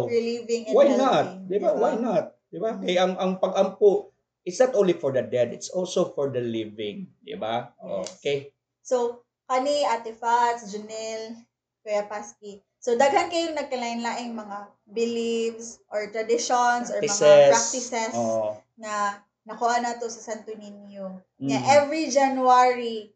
relieving 0.06 0.62
and 0.70 0.74
Why 0.76 0.88
not? 0.94 1.26
Di 1.50 1.58
ba? 1.58 1.72
diba? 1.72 1.72
Why 1.74 1.94
not? 1.98 2.24
Di 2.46 2.58
ba? 2.62 2.70
Mm. 2.76 2.80
Kaya 2.86 2.98
ang 3.02 3.14
ang 3.18 3.32
pag-ampo, 3.42 4.14
it's 4.46 4.62
not 4.62 4.76
only 4.78 4.94
for 4.94 5.10
the 5.10 5.24
dead, 5.24 5.50
it's 5.50 5.72
also 5.72 6.14
for 6.14 6.30
the 6.30 6.38
living. 6.38 7.10
Di 7.18 7.34
ba? 7.34 7.74
Yes. 7.74 8.22
Okay. 8.22 8.38
So, 8.86 9.24
kani 9.50 9.82
Ate 9.82 10.14
Fats, 10.14 10.70
Junel, 10.70 11.34
Kuya 11.82 12.06
Paski. 12.06 12.62
So, 12.86 12.94
daghan 12.94 13.26
kayong 13.34 13.58
nagkalain-laing 13.58 14.30
mga 14.30 14.58
beliefs 14.86 15.82
or 15.90 16.06
traditions 16.14 16.86
or 16.94 17.02
mga 17.02 17.50
practices 17.50 18.14
Oh. 18.14 18.54
na 18.78 19.26
nakuha 19.42 19.82
na 19.82 19.98
to 19.98 20.06
sa 20.06 20.22
Santo 20.30 20.54
Niño. 20.54 21.18
Mm. 21.42 21.50
Nga 21.50 21.58
every 21.82 22.06
January, 22.06 23.10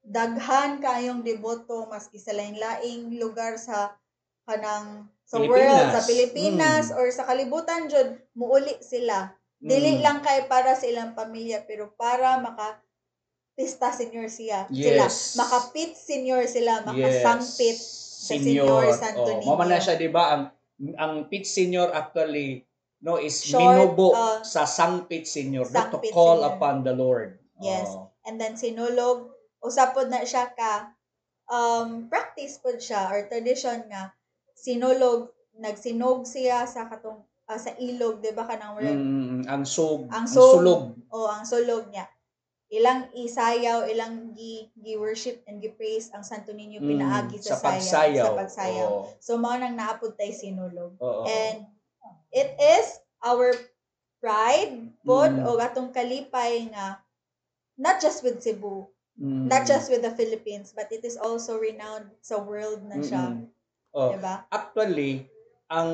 daghan 0.00 0.80
kayong 0.80 1.20
deboto 1.20 1.84
maski 1.92 2.16
sa 2.16 2.32
lain-laing 2.32 3.20
lugar 3.20 3.60
sa 3.60 3.92
kanang 4.48 5.04
sa 5.28 5.36
Pilipinas. 5.36 5.52
world, 5.52 5.88
sa 5.92 6.02
Pilipinas, 6.08 6.84
Mm. 6.88 6.96
or 6.96 7.06
sa 7.12 7.28
kalibutan 7.28 7.92
jud 7.92 8.16
muuli 8.32 8.80
sila. 8.80 9.36
Dili 9.60 10.00
Mm. 10.00 10.02
lang 10.02 10.18
kay 10.24 10.48
para 10.48 10.72
sa 10.72 10.88
ilang 10.88 11.12
pamilya, 11.12 11.60
pero 11.68 11.92
para 11.92 12.40
maka 12.40 12.80
pista 13.52 13.92
senior 13.92 14.32
siya. 14.32 14.64
Sila. 14.72 15.12
Yes. 15.12 15.36
Makapit 15.36 15.92
senior 15.92 16.48
sila, 16.48 16.80
makasangpit. 16.88 18.08
Sa 18.30 18.38
Senyor 18.38 18.82
Santo 18.94 19.30
oh. 19.34 19.42
Mama 19.42 19.66
na 19.66 19.82
siya, 19.82 19.98
di 19.98 20.06
ba? 20.06 20.24
Ang, 20.38 20.42
ang 20.94 21.12
pit 21.26 21.42
senior 21.42 21.90
actually 21.90 22.62
no 23.00 23.16
is 23.16 23.40
Short, 23.42 23.58
minubo 23.64 24.12
uh, 24.12 24.44
sa 24.44 24.68
sangpit 24.68 25.24
senior 25.24 25.64
not 25.72 25.88
to 25.90 25.98
Sangpit 25.98 26.12
call 26.12 26.44
senior. 26.44 26.52
upon 26.54 26.74
the 26.84 26.94
Lord. 26.94 27.40
Yes. 27.58 27.90
Oh. 27.90 28.12
And 28.28 28.36
then 28.36 28.56
sinulog, 28.56 29.32
usapod 29.64 30.12
na 30.12 30.24
siya 30.24 30.52
ka, 30.52 30.92
um, 31.48 32.06
practice 32.12 32.60
pod 32.60 32.80
siya 32.80 33.08
or 33.12 33.26
tradition 33.28 33.88
nga, 33.88 34.12
sinulog, 34.52 35.32
nagsinog 35.56 36.24
siya 36.28 36.64
sa 36.68 36.88
katong, 36.88 37.20
ah, 37.48 37.58
sa 37.60 37.72
ilog, 37.80 38.20
di 38.20 38.32
ba 38.36 38.44
ka 38.44 38.56
ng 38.56 38.72
word? 38.76 38.96
Mm, 38.96 39.40
ang 39.48 39.64
sug, 39.64 40.08
Ang 40.12 40.24
ang, 40.24 40.26
sug. 40.28 40.60
sulog. 40.60 40.82
O 41.12 41.28
ang 41.28 41.44
sulog 41.44 41.88
niya. 41.88 42.04
Ilang 42.70 43.10
isayaw, 43.10 43.90
ilang 43.90 44.30
gi, 44.30 44.70
gi 44.78 44.94
worship 44.94 45.42
and 45.50 45.58
gi 45.58 45.74
praise 45.74 46.06
ang 46.14 46.22
Santo 46.22 46.54
Niño 46.54 46.78
Mm, 46.78 46.86
pinaagi 46.86 47.42
sa, 47.42 47.58
sa 47.58 47.74
sayaw, 47.74 47.74
pagsayaw. 47.74 48.26
sa 48.26 48.38
pagsayaw. 48.38 48.88
Oo. 48.94 49.10
So 49.18 49.34
mao 49.36 49.58
nang 49.58 49.74
naapod 49.74 50.14
tay 50.14 50.30
sinulog. 50.30 50.94
Oo. 51.02 51.26
And 51.26 51.66
it 52.30 52.54
is 52.56 52.94
our 53.26 53.50
pride 54.22 54.94
pod 55.02 55.34
Mm. 55.34 55.46
o 55.50 55.58
atong 55.58 55.90
kalipay 55.90 56.70
nga 56.70 57.02
not 57.74 57.98
just 57.98 58.22
with 58.22 58.38
Cebu, 58.38 58.86
Mm. 59.18 59.48
not 59.50 59.66
just 59.66 59.90
with 59.90 60.04
the 60.06 60.14
Philippines, 60.14 60.70
but 60.70 60.86
it 60.92 61.02
is 61.02 61.18
also 61.18 61.58
renowned 61.58 62.08
sa 62.22 62.38
world 62.38 62.86
na 62.86 63.02
siya, 63.02 63.34
Mm-mm. 63.34 63.50
Oh, 63.90 64.14
'di 64.14 64.22
ba? 64.22 64.46
actually, 64.48 65.26
ang 65.70 65.90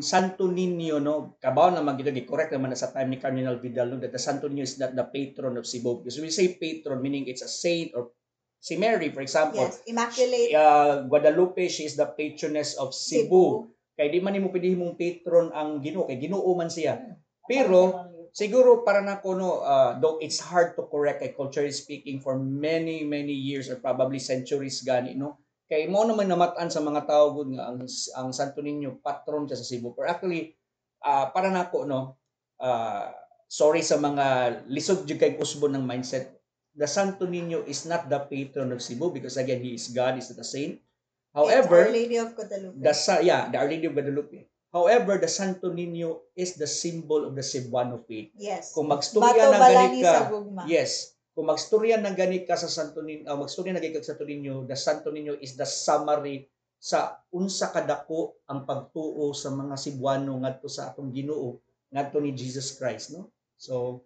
Santo 0.00 0.48
Niño, 0.48 0.96
no, 0.96 1.36
kabaw 1.36 1.76
naman 1.76 2.00
gito, 2.00 2.08
correct 2.24 2.56
naman 2.56 2.72
na 2.72 2.78
sa 2.80 2.88
time 2.88 3.12
ni 3.12 3.18
Cardinal 3.20 3.60
Vidal, 3.60 3.92
no, 3.92 4.00
that 4.00 4.16
the 4.16 4.18
Santo 4.18 4.48
Niño 4.48 4.64
is 4.64 4.80
not 4.80 4.96
the 4.96 5.04
patron 5.04 5.60
of 5.60 5.68
Cebu. 5.68 6.00
Because 6.00 6.16
we 6.16 6.32
say 6.32 6.56
patron, 6.56 7.04
meaning 7.04 7.28
it's 7.28 7.44
a 7.44 7.50
saint 7.50 7.92
or 7.92 8.16
si 8.56 8.80
Mary, 8.80 9.12
for 9.12 9.20
example, 9.20 9.60
Yes, 9.60 9.84
immaculate 9.84 10.56
uh, 10.56 11.04
Guadalupe, 11.04 11.68
she 11.68 11.84
is 11.84 12.00
the 12.00 12.08
patroness 12.16 12.80
of 12.80 12.96
Cebu. 12.96 13.68
Kaya 13.92 14.08
di 14.08 14.24
man 14.24 14.40
mo 14.40 14.48
pwede 14.48 14.72
mong 14.72 14.96
patron 14.96 15.52
ang 15.52 15.84
Ginoo, 15.84 16.08
kay 16.08 16.16
Ginoo 16.16 16.56
man 16.56 16.72
siya. 16.72 16.96
Pero, 17.44 17.92
siguro 18.32 18.82
para 18.88 19.04
na 19.04 19.20
ko 19.20 19.36
no, 19.36 19.60
uh, 19.60 20.00
though 20.00 20.16
it's 20.18 20.40
hard 20.40 20.74
to 20.80 20.88
correct 20.88 21.20
kay 21.20 21.36
culturally 21.36 21.76
speaking 21.76 22.24
for 22.24 22.40
many 22.40 23.04
many 23.04 23.36
years 23.36 23.68
or 23.68 23.76
probably 23.78 24.18
centuries 24.18 24.80
gani 24.80 25.12
no. 25.12 25.43
Kay 25.64 25.88
mo 25.88 26.04
naman 26.04 26.28
namatan 26.28 26.68
sa 26.68 26.84
mga 26.84 27.08
tao 27.08 27.32
gud 27.32 27.48
nga 27.56 27.72
ang 27.72 27.80
ang 27.88 28.28
Santo 28.36 28.60
Niño 28.60 29.00
patron 29.00 29.48
siya 29.48 29.56
sa 29.56 29.64
Cebu. 29.64 29.96
Pero 29.96 30.12
actually 30.12 30.52
uh, 31.00 31.32
para 31.32 31.48
na 31.48 31.72
ko 31.72 31.88
no, 31.88 32.20
uh, 32.60 33.08
sorry 33.48 33.80
sa 33.80 33.96
mga 33.96 34.60
lisod 34.68 35.08
jud 35.08 35.16
kay 35.16 35.40
usbon 35.40 35.72
ng 35.76 35.84
mindset. 35.84 36.36
The 36.74 36.90
Santo 36.90 37.24
Niño 37.24 37.62
is 37.70 37.86
not 37.86 38.10
the 38.10 38.18
patron 38.18 38.74
of 38.74 38.82
Cebu 38.82 39.14
because 39.14 39.38
again 39.38 39.62
he 39.62 39.78
is 39.78 39.88
God, 39.94 40.18
is 40.18 40.28
not 40.34 40.42
a 40.42 40.48
saint. 40.48 40.82
It's 40.82 41.38
Our 41.38 41.50
However, 41.50 41.90
Lady 41.90 42.18
of 42.18 42.34
Guadalupe. 42.34 42.78
the 42.78 42.94
yeah, 43.22 43.50
the 43.50 43.58
Our 43.58 43.66
Lady 43.70 43.86
of 43.86 43.94
Guadalupe. 43.94 44.46
However, 44.74 45.22
the 45.22 45.30
Santo 45.30 45.70
Niño 45.70 46.34
is 46.34 46.58
the 46.58 46.66
symbol 46.66 47.22
of 47.30 47.38
the 47.38 47.46
Cebuano 47.46 48.02
faith. 48.02 48.34
yes. 48.34 48.74
Kung 48.74 48.90
magstorya 48.90 49.54
balani 49.54 50.02
ganit 50.02 50.02
ka, 50.02 50.18
yes, 50.66 51.13
kung 51.34 51.50
magstorya 51.50 51.98
ng 51.98 52.14
ganit 52.14 52.46
ka 52.46 52.54
sa 52.54 52.70
Santo 52.70 53.02
Niño, 53.02 53.26
uh, 53.26 53.34
magstorya 53.34 53.74
ng 53.74 53.82
ganit 53.82 53.98
ka 53.98 54.06
sa 54.06 54.14
Santo 54.14 54.24
Niño, 54.24 54.62
the 54.70 54.78
Santo 54.78 55.10
Niño 55.10 55.34
is 55.42 55.58
the 55.58 55.66
summary 55.66 56.46
sa 56.78 57.18
unsa 57.34 57.74
kadako 57.74 58.38
ang 58.46 58.62
pagtuo 58.62 59.34
sa 59.34 59.50
mga 59.50 59.74
Cebuano 59.74 60.38
ngadto 60.38 60.70
sa 60.70 60.94
atong 60.94 61.10
Ginoo, 61.10 61.58
ngadto 61.90 62.22
ni 62.22 62.30
Jesus 62.36 62.78
Christ, 62.78 63.18
no? 63.18 63.34
So, 63.58 64.04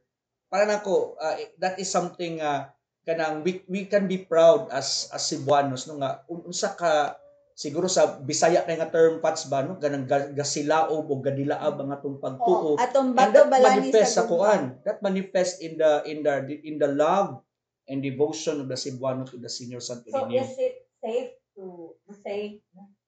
para 0.48 0.64
nako 0.64 1.20
uh, 1.20 1.36
that 1.60 1.76
is 1.76 1.92
something 1.92 2.40
uh, 2.40 2.72
kanang 3.04 3.44
we, 3.44 3.60
we 3.68 3.84
can 3.84 4.08
be 4.08 4.16
proud 4.24 4.72
as 4.72 5.12
as 5.12 5.28
Cebuanos 5.28 5.84
no 5.88 6.00
nga 6.00 6.24
un- 6.28 6.48
unsa 6.48 6.72
ka 6.72 7.16
siguro 7.58 7.90
sa 7.90 8.22
Bisaya 8.22 8.62
kay 8.62 8.78
nga 8.78 8.86
term 8.86 9.18
pats 9.18 9.50
ba 9.50 9.66
no 9.66 9.74
ganang 9.82 10.06
ga- 10.06 10.30
gasilaob 10.30 11.10
o 11.10 11.14
gadilaab 11.18 11.82
ang 11.82 11.90
atong 11.90 12.22
pagtuo 12.22 12.78
Atong 12.78 13.10
And 13.10 13.18
bato 13.18 13.42
that 13.42 13.50
balani 13.50 13.90
manifest 13.90 14.14
sa 14.14 14.30
kuan. 14.30 14.78
That 14.86 15.02
manifest 15.02 15.58
in 15.58 15.74
the 15.74 16.06
in 16.06 16.22
the 16.22 16.46
in 16.62 16.78
the 16.78 16.86
love 16.86 17.42
and 17.88 17.98
devotion 18.04 18.62
of 18.62 18.70
the 18.70 18.78
Cebuano 18.78 19.26
to 19.26 19.40
the 19.40 19.48
Senior 19.50 19.80
Santo 19.80 20.12
So, 20.12 20.28
Niño. 20.28 20.44
is 20.44 20.54
it 20.60 20.86
safe 21.02 21.32
to, 21.56 21.96
to 22.06 22.12
say, 22.12 22.60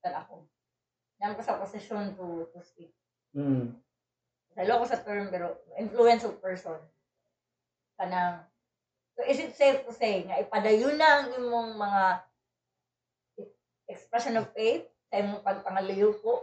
that 0.03 0.17
ako, 0.25 0.49
nang 1.21 1.37
ko 1.37 1.45
sa 1.45 1.61
posisyon 1.61 2.17
to, 2.17 2.49
to 2.49 2.59
speak. 2.65 2.91
Mm. 3.37 3.77
Salo 4.57 4.73
ko 4.81 4.85
sa 4.89 5.05
term, 5.05 5.29
pero 5.29 5.61
influence 5.77 6.25
of 6.25 6.41
person. 6.41 6.81
Kanang, 8.01 8.41
so 9.15 9.21
is 9.29 9.39
it 9.39 9.53
safe 9.53 9.85
to 9.85 9.93
say, 9.93 10.25
nga 10.25 10.41
ipadayon 10.41 10.97
na 10.97 11.23
ang 11.23 11.29
imong 11.37 11.77
mga 11.77 12.03
expression 13.91 14.39
of 14.39 14.49
faith 14.55 14.87
sa 15.11 15.19
imong 15.19 15.43
pagpangaliyuko, 15.43 16.41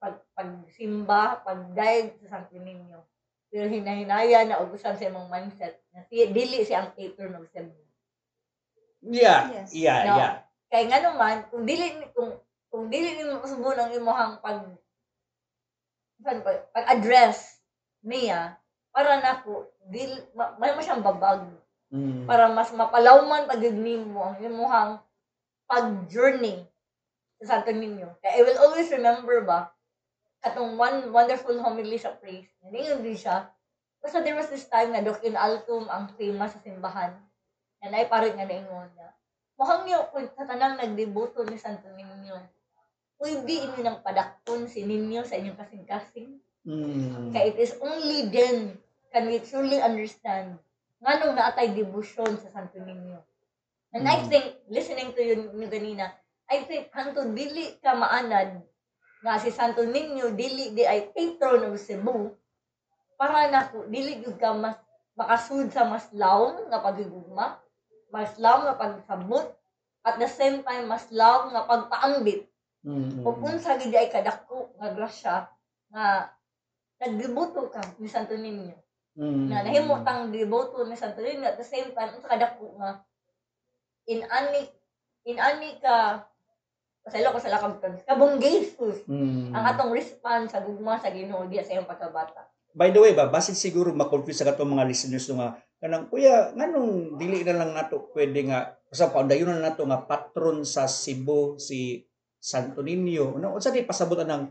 pag, 0.00 0.16
pagsimba, 0.32 1.44
pagdaig 1.44 2.16
sa 2.24 2.40
Santo 2.40 2.56
Niño. 2.56 3.04
Pero 3.52 3.68
hinahinaya 3.70 4.44
na 4.44 4.60
ugusan 4.64 4.96
sa 4.96 5.06
imong 5.08 5.28
mindset 5.30 5.80
na 5.92 6.02
si, 6.08 6.24
dili 6.32 6.64
siya 6.64 6.84
ang 6.84 6.90
patron 6.96 7.36
of 7.38 7.48
Cebu. 7.52 7.76
Yeah. 9.06 9.52
Yes. 9.52 9.70
Yeah, 9.76 10.00
No. 10.02 10.16
yeah. 10.18 10.34
Kaya 10.66 10.84
nga 10.90 11.00
naman, 11.04 11.46
kung 11.52 11.62
dili 11.62 11.94
ni 11.94 12.06
kung 12.10 12.34
kung 12.66 12.90
dili 12.90 13.14
ni 13.14 13.22
mo 13.22 13.38
subon 13.46 13.78
ang 13.78 13.94
imong 13.94 14.42
pag 14.42 14.66
pag, 16.20 16.42
pag 16.74 16.86
address 16.90 17.62
niya 18.02 18.58
para 18.90 19.22
nako 19.22 19.70
dil 19.86 20.10
ma, 20.34 20.58
may 20.58 20.74
mo 20.74 20.82
siyang 20.82 21.04
babag 21.06 21.46
Mm. 21.86 22.26
para 22.26 22.50
mas 22.50 22.74
mapalawman 22.74 23.46
pag 23.46 23.62
nimo 23.62 24.18
ang 24.18 24.42
imong 24.42 24.98
pag 25.70 25.86
journey 26.10 26.65
sa 27.40 27.58
Santo 27.60 27.72
Niño. 27.72 28.16
Kaya 28.20 28.40
I 28.40 28.42
will 28.44 28.60
always 28.64 28.88
remember 28.92 29.44
ba 29.44 29.72
katong 30.40 30.78
one 30.78 31.10
wonderful 31.10 31.56
homily 31.58 31.98
sa 31.98 32.14
praise. 32.16 32.46
Ningon 32.62 33.02
din 33.02 33.18
siya. 33.18 33.50
Basta 33.98 34.22
there 34.22 34.38
was 34.38 34.46
this 34.46 34.68
time 34.70 34.94
na 34.94 35.02
Doc 35.02 35.20
in 35.26 35.34
Altum 35.34 35.90
ang 35.90 36.12
famous 36.14 36.54
sa 36.54 36.62
simbahan. 36.62 37.18
Yan 37.82 37.96
ay 37.96 38.06
parang 38.06 38.36
nga 38.36 38.46
naingon 38.46 38.88
niya. 38.94 39.10
Mukhang 39.56 39.82
niyo 39.88 40.06
kung 40.12 40.28
sa 40.36 40.44
tanang 40.46 40.78
nagdeboto 40.78 41.42
ni 41.48 41.56
Santo 41.58 41.88
Niño. 41.96 42.36
Pwede 43.16 43.48
inyo 43.48 43.80
nang 43.80 44.04
padakton 44.04 44.68
si 44.68 44.84
Ninyo 44.84 45.24
sa 45.24 45.40
inyong 45.40 45.56
kasing-kasing. 45.56 46.36
Mm. 46.68 47.32
Kaya 47.32 47.48
it 47.50 47.58
is 47.58 47.72
only 47.80 48.28
then 48.28 48.76
can 49.08 49.24
we 49.26 49.40
truly 49.40 49.80
understand 49.80 50.60
nga 51.00 51.12
nung 51.20 51.32
naatay 51.34 51.72
devotion 51.72 52.36
sa 52.36 52.52
Santo 52.52 52.76
Niño. 52.84 53.18
And 53.96 54.04
I 54.04 54.20
Mm. 54.20 54.28
think, 54.28 54.46
listening 54.68 55.16
to 55.16 55.22
you 55.24 55.56
ni 55.56 55.66
ganina, 55.72 56.12
I 56.46 56.62
think 56.62 56.94
hanto 56.94 57.26
dili 57.34 57.78
ka 57.82 57.98
maanad 57.98 58.62
nga 59.22 59.34
si 59.42 59.50
Santo 59.50 59.82
Niño 59.82 60.30
dili 60.38 60.70
di 60.76 60.86
ay 60.86 61.10
patron 61.10 61.66
of 61.66 61.80
Cebu 61.80 62.30
para 63.18 63.50
nako 63.50 63.90
dili 63.90 64.22
gyud 64.22 64.38
ka 64.38 64.54
mas 64.54 64.78
makasud 65.16 65.72
sa 65.72 65.88
mas 65.88 66.12
lawom 66.12 66.68
nga 66.68 66.78
paghigugma, 66.84 67.56
mas 68.12 68.36
lawom 68.36 68.68
nga 68.68 68.76
pagsabot, 68.76 69.48
at 70.04 70.20
the 70.20 70.28
same 70.28 70.60
time 70.60 70.84
mas 70.86 71.08
lawom 71.10 71.50
nga 71.56 71.64
pagpaambit 71.64 72.46
Mm. 72.86 73.26
ug 73.26 73.42
unsa 73.42 73.74
gid 73.82 73.90
ay 73.98 74.06
kadako 74.06 74.70
nga 74.78 74.94
grasya 74.94 75.50
nga 75.90 76.30
nagdebuto 77.02 77.66
ka 77.74 77.82
ni 77.98 78.06
Santo 78.06 78.38
Niño 78.38 78.78
Mm. 79.18 79.50
na 79.50 79.66
nahimo 79.66 80.06
tang 80.06 80.30
deboto 80.30 80.86
ni 80.86 80.94
Santo 80.94 81.18
Niño 81.18 81.50
at 81.50 81.58
the 81.58 81.66
same 81.66 81.90
time 81.90 82.14
unsa 82.14 82.30
kadako 82.30 82.78
nga 82.78 83.02
in 84.06 84.22
ani 84.30 84.70
in 85.26 85.34
ani 85.42 85.82
ka 85.82 86.22
pasaylo 87.06 87.30
ko 87.30 87.38
sa 87.38 87.54
lakab 87.54 87.78
terms 87.78 88.02
kabong 88.02 88.42
Jesus 88.42 89.06
Mm. 89.06 89.54
ang 89.54 89.64
atong 89.70 89.94
response 89.94 90.50
sa 90.50 90.60
gugma 90.66 90.98
sa 90.98 91.14
Ginoo 91.14 91.46
diya 91.46 91.62
sa 91.62 91.78
iyong 91.78 91.86
pagkabata 91.86 92.50
By 92.76 92.92
the 92.92 93.00
way 93.00 93.16
ba, 93.16 93.24
basin 93.32 93.56
siguro 93.56 93.88
ma-confuse 93.96 94.44
sa 94.44 94.52
katong 94.52 94.76
mga 94.76 94.84
listeners 94.84 95.24
no 95.32 95.40
nga 95.40 95.56
kanang 95.80 96.12
kuya 96.12 96.52
nganong 96.52 97.16
dili 97.16 97.40
na 97.40 97.56
lang 97.56 97.72
nato 97.72 98.12
pwede 98.12 98.52
nga 98.52 98.76
sa 98.92 99.08
paundayon 99.08 99.48
na 99.48 99.72
nato 99.72 99.80
nga 99.88 100.04
patron 100.04 100.60
sa 100.60 100.84
Cebu 100.84 101.56
si 101.56 102.04
Santo 102.36 102.84
Niño. 102.84 103.40
Ano 103.40 103.56
unsa 103.56 103.72
di 103.72 103.80
pasabutan 103.80 104.28
ng 104.28 104.44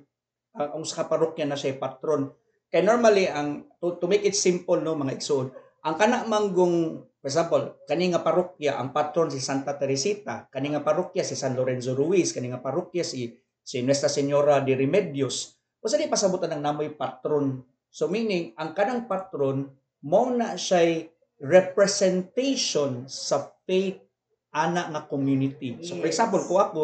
ang, 0.58 0.70
ang 0.74 0.84
sa 0.89 1.06
parokya 1.06 1.45
na 1.45 1.53
siya 1.53 1.78
patron. 1.78 2.34
Kay 2.74 2.82
normally 2.82 3.30
ang 3.30 3.70
to, 3.78 4.01
to 4.01 4.10
make 4.10 4.26
it 4.26 4.34
simple 4.34 4.82
no 4.82 4.97
mga 4.97 5.22
igsoon, 5.22 5.53
ang 5.86 5.93
kana 5.93 6.26
manggong 6.26 7.06
for 7.26 7.34
example, 7.34 7.63
kani 7.89 8.13
nga 8.13 8.21
parokya 8.21 8.78
ang 8.78 8.93
patron 8.93 9.34
si 9.34 9.41
Santa 9.41 9.73
Teresita, 9.73 10.45
kani 10.45 10.78
nga 10.78 10.86
parokya 10.86 11.26
si 11.26 11.34
San 11.34 11.57
Lorenzo 11.57 11.97
Ruiz, 11.97 12.30
kani 12.30 12.53
nga 12.53 12.61
parokya 12.61 13.01
si 13.01 13.34
si 13.65 13.82
Nuestra 13.82 14.13
Señora 14.13 14.61
de 14.61 14.78
Remedios. 14.78 15.57
Unsa 15.82 15.97
di 15.97 16.05
pasabutan 16.05 16.53
ng 16.53 16.61
namoy 16.61 16.93
patron 16.93 17.65
So 17.95 18.11
meaning, 18.11 18.51
ang 18.59 18.76
kanang 18.76 19.07
patron, 19.07 19.71
mo 20.03 20.28
na 20.28 20.59
siya 20.59 21.07
representation 21.39 23.07
sa 23.07 23.55
faith 23.63 24.03
ana 24.51 24.91
nga 24.91 25.07
community. 25.07 25.80
So 25.80 25.95
for 26.03 26.11
example, 26.11 26.43
ko 26.43 26.59
ako, 26.59 26.82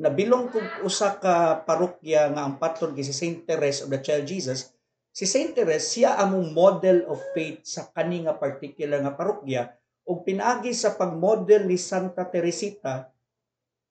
nabilong 0.00 0.48
ko 0.48 0.64
usa 0.80 1.20
ka 1.20 1.60
parokya 1.68 2.32
nga 2.32 2.48
ang 2.48 2.56
patron 2.56 2.96
kay 2.96 3.04
si 3.04 3.12
Saint 3.12 3.44
Therese 3.44 3.84
of 3.84 3.92
the 3.92 4.00
Child 4.00 4.24
Jesus, 4.24 4.72
si 5.12 5.28
Saint 5.28 5.52
Therese 5.52 6.00
siya 6.00 6.16
among 6.24 6.56
model 6.56 7.12
of 7.12 7.20
faith 7.36 7.60
sa 7.68 7.92
kani 7.92 8.24
nga 8.24 8.32
particular 8.32 9.04
nga 9.04 9.12
parokya 9.12 9.68
ug 10.04 10.20
pinaagi 10.22 10.76
sa 10.76 10.92
pag-model 10.94 11.64
ni 11.64 11.80
Santa 11.80 12.24
Teresita 12.28 13.08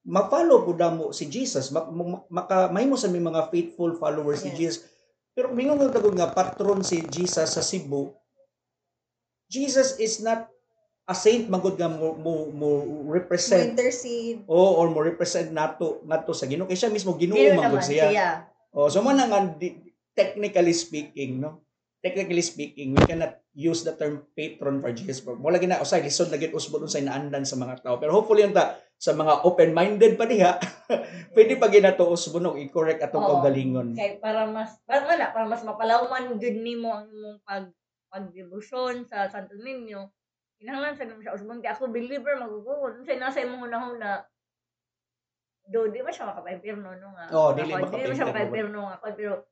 ma-follow 0.03 0.67
pud 0.67 0.81
mo 0.93 1.15
si 1.15 1.31
Jesus 1.31 1.71
ma- 1.71 1.87
ma- 1.87 2.25
maka 2.27 2.67
mahimo 2.69 2.99
sa 2.99 3.07
may 3.07 3.23
mga 3.23 3.47
faithful 3.49 3.95
followers 3.95 4.43
si 4.43 4.51
Yes. 4.51 4.57
Jesus 4.59 4.79
pero 5.33 5.49
mingon 5.49 5.89
tagod 5.89 6.13
nga 6.13 6.29
patron 6.29 6.85
si 6.85 7.01
Jesus 7.09 7.57
sa 7.57 7.65
Cebu. 7.65 8.13
Jesus 9.49 9.97
is 9.97 10.21
not 10.21 10.45
a 11.09 11.15
saint 11.17 11.49
magud 11.49 11.73
nga 11.73 11.89
mo, 11.89 12.13
mo, 12.13 12.53
mo 12.53 12.69
represent 13.09 13.73
intercede. 13.73 14.45
o 14.45 14.77
or 14.77 14.93
mo 14.93 15.01
represent 15.01 15.49
nato 15.49 16.05
nato 16.05 16.37
sa 16.37 16.45
Ginoo 16.45 16.69
kay 16.69 16.77
siya 16.77 16.93
mismo 16.93 17.17
Ginoo 17.17 17.37
magud 17.57 17.81
siya. 17.81 18.13
siya 18.13 18.29
Oh, 18.73 18.89
so 18.89 19.05
man 19.05 19.21
nga 19.21 19.53
technically 20.17 20.73
speaking, 20.73 21.41
no? 21.41 21.62
Technically 22.03 22.43
speaking, 22.43 22.99
we 22.99 23.03
cannot 23.07 23.39
use 23.55 23.87
the 23.87 23.95
term 23.95 24.27
patron 24.35 24.83
for 24.83 24.91
Jesus. 24.91 25.23
Wala 25.23 25.55
gina 25.55 25.79
usay 25.79 26.03
lisod 26.03 26.27
lagi 26.27 26.51
usbon 26.51 26.83
unsay 26.83 26.99
naandan 26.99 27.47
sa 27.47 27.55
mga 27.55 27.79
tao. 27.79 27.95
Pero 27.95 28.11
hopefully 28.11 28.43
unta 28.43 28.75
sa 28.99 29.15
mga 29.15 29.47
open-minded 29.47 30.19
pa 30.19 30.27
diha, 30.27 30.59
pwede 31.35 31.55
pa 31.55 31.71
ginato 31.71 32.03
usbon 32.03 32.51
og 32.51 32.59
i-correct 32.59 33.07
atong 33.07 33.23
kaugalingon. 33.23 33.95
kay 33.95 34.19
para 34.19 34.43
mas 34.43 34.75
para 34.83 35.07
wala 35.07 35.31
para 35.31 35.47
mas 35.47 35.63
mapalawman 35.63 36.35
gud 36.35 36.57
nimo 36.59 36.91
ang 36.91 37.07
imong 37.07 37.39
pag 37.47 37.71
pagdebosyon 38.11 39.07
sa 39.07 39.31
Santo 39.31 39.55
Niño 39.55 40.11
kinahanglan 40.59 40.99
sa 40.99 41.07
sa 41.07 41.35
usbon 41.39 41.63
kay 41.63 41.71
ako 41.71 41.87
believer 41.87 42.35
magugol 42.35 42.99
unsay 42.99 43.15
nasa 43.15 43.43
imong 43.43 43.71
hunahuna 43.71 44.27
do 45.71 45.87
di 45.87 46.03
man 46.03 46.11
siya 46.11 46.27
makapaimpirno 46.27 46.99
no 46.99 47.07
nga 47.15 47.25
Oo, 47.31 47.55
dili 47.55 47.71
di 47.71 47.79
man 47.79 47.87
siya 47.87 48.27
makapaimpirno. 48.27 48.79
nga 48.91 48.97
pero 48.99 49.47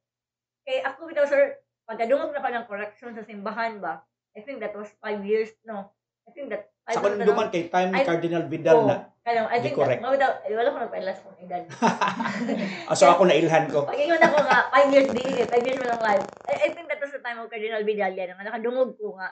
kay 0.68 0.84
ako 0.84 1.08
bitaw 1.08 1.24
sir 1.24 1.64
pagkadungog 1.92 2.32
na 2.32 2.40
ko 2.40 2.48
ng 2.48 2.68
correction 2.72 3.12
sa 3.12 3.28
simbahan 3.28 3.84
ba 3.84 4.00
I 4.32 4.48
think 4.48 4.64
that 4.64 4.72
was 4.72 4.88
five 5.04 5.20
years 5.28 5.52
no 5.68 5.92
I 6.24 6.32
think 6.32 6.48
that 6.56 6.72
I 6.88 6.98
Sa 6.98 7.04
kanang 7.04 7.28
duman 7.28 7.48
kay 7.54 7.70
time 7.70 7.94
ni 7.94 8.02
Cardinal 8.02 8.46
Vidal 8.50 8.80
Oh, 8.84 8.90
na. 8.90 9.06
kaya 9.22 9.46
I 9.46 9.62
think 9.62 9.78
correct. 9.78 10.02
that, 10.02 10.06
mawala, 10.06 10.28
eh, 10.50 10.58
wala 10.58 10.74
ko 10.74 10.78
nagpailas 10.82 11.18
kong 11.22 11.38
edad. 11.46 11.64
Ah, 12.90 12.98
so 12.98 13.06
ako 13.06 13.30
nailhan 13.30 13.70
ko. 13.70 13.86
Pag 13.86 14.02
ingon 14.02 14.18
ako 14.18 14.38
nga, 14.42 14.60
5 14.74 14.94
years 14.98 15.10
di, 15.14 15.26
eh, 15.40 15.46
5 15.46 15.62
years 15.62 15.78
mo 15.78 15.86
lang 15.86 16.02
life. 16.02 16.26
I, 16.50 16.54
I 16.66 16.70
think 16.74 16.90
that 16.90 16.98
was 16.98 17.14
the 17.14 17.22
time 17.22 17.38
of 17.38 17.54
Cardinal 17.54 17.86
Vidal 17.86 18.18
yan, 18.18 18.34
nga 18.34 18.50
nakadungog 18.50 18.98
ko 18.98 19.14
nga. 19.22 19.30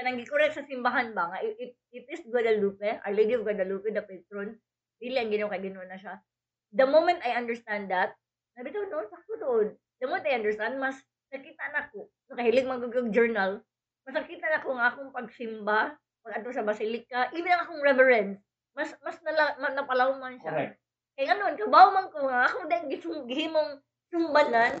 Kanang 0.00 0.16
gikorek 0.16 0.56
sa 0.56 0.64
simbahan 0.64 1.12
ba, 1.12 1.28
nga, 1.28 1.38
it, 1.44 1.76
it 1.92 2.08
is 2.08 2.24
Guadalupe, 2.24 3.04
Our 3.04 3.12
Lady 3.12 3.36
of 3.36 3.44
Guadalupe, 3.44 3.92
the 3.92 4.00
patron. 4.00 4.56
Dili 4.96 5.20
ang 5.20 5.28
ginawa 5.28 5.52
kay 5.52 5.68
Ginoo 5.68 5.84
na 5.84 6.00
siya. 6.00 6.24
The 6.72 6.88
moment 6.88 7.20
I 7.20 7.36
understand 7.36 7.92
that, 7.92 8.16
ko, 8.56 8.64
no, 8.64 9.04
sakto 9.06 9.34
doon. 9.38 9.66
The 10.00 10.08
moment 10.08 10.24
I 10.24 10.40
understand, 10.40 10.80
mas 10.80 10.96
nakita 11.28 11.64
na 11.72 11.82
ko, 11.92 12.08
nakahilig 12.32 12.68
magugog 12.68 13.12
journal, 13.12 13.60
mas 14.04 14.14
nakita 14.16 14.46
na 14.48 14.64
ko 14.64 14.72
nga 14.76 14.88
akong 14.92 15.12
pagsimba, 15.12 15.96
pag 16.24 16.34
ato 16.40 16.52
sa 16.52 16.64
basilika, 16.64 17.28
even 17.36 17.52
ang 17.52 17.64
akong 17.68 17.84
reverence, 17.84 18.40
mas 18.72 18.92
mas 19.04 19.16
nala, 19.24 19.56
ma, 19.60 19.68
napalawman 19.72 20.40
siya. 20.40 20.52
Correct. 20.52 20.76
Kaya 21.18 21.24
nga 21.28 21.36
nun, 21.36 21.54
kabaw 21.58 21.86
man 21.90 22.06
ko 22.14 22.18
nga, 22.30 22.46
ako 22.46 22.58
din 22.70 22.84
gihimong 23.26 23.70
sumbanan, 24.08 24.78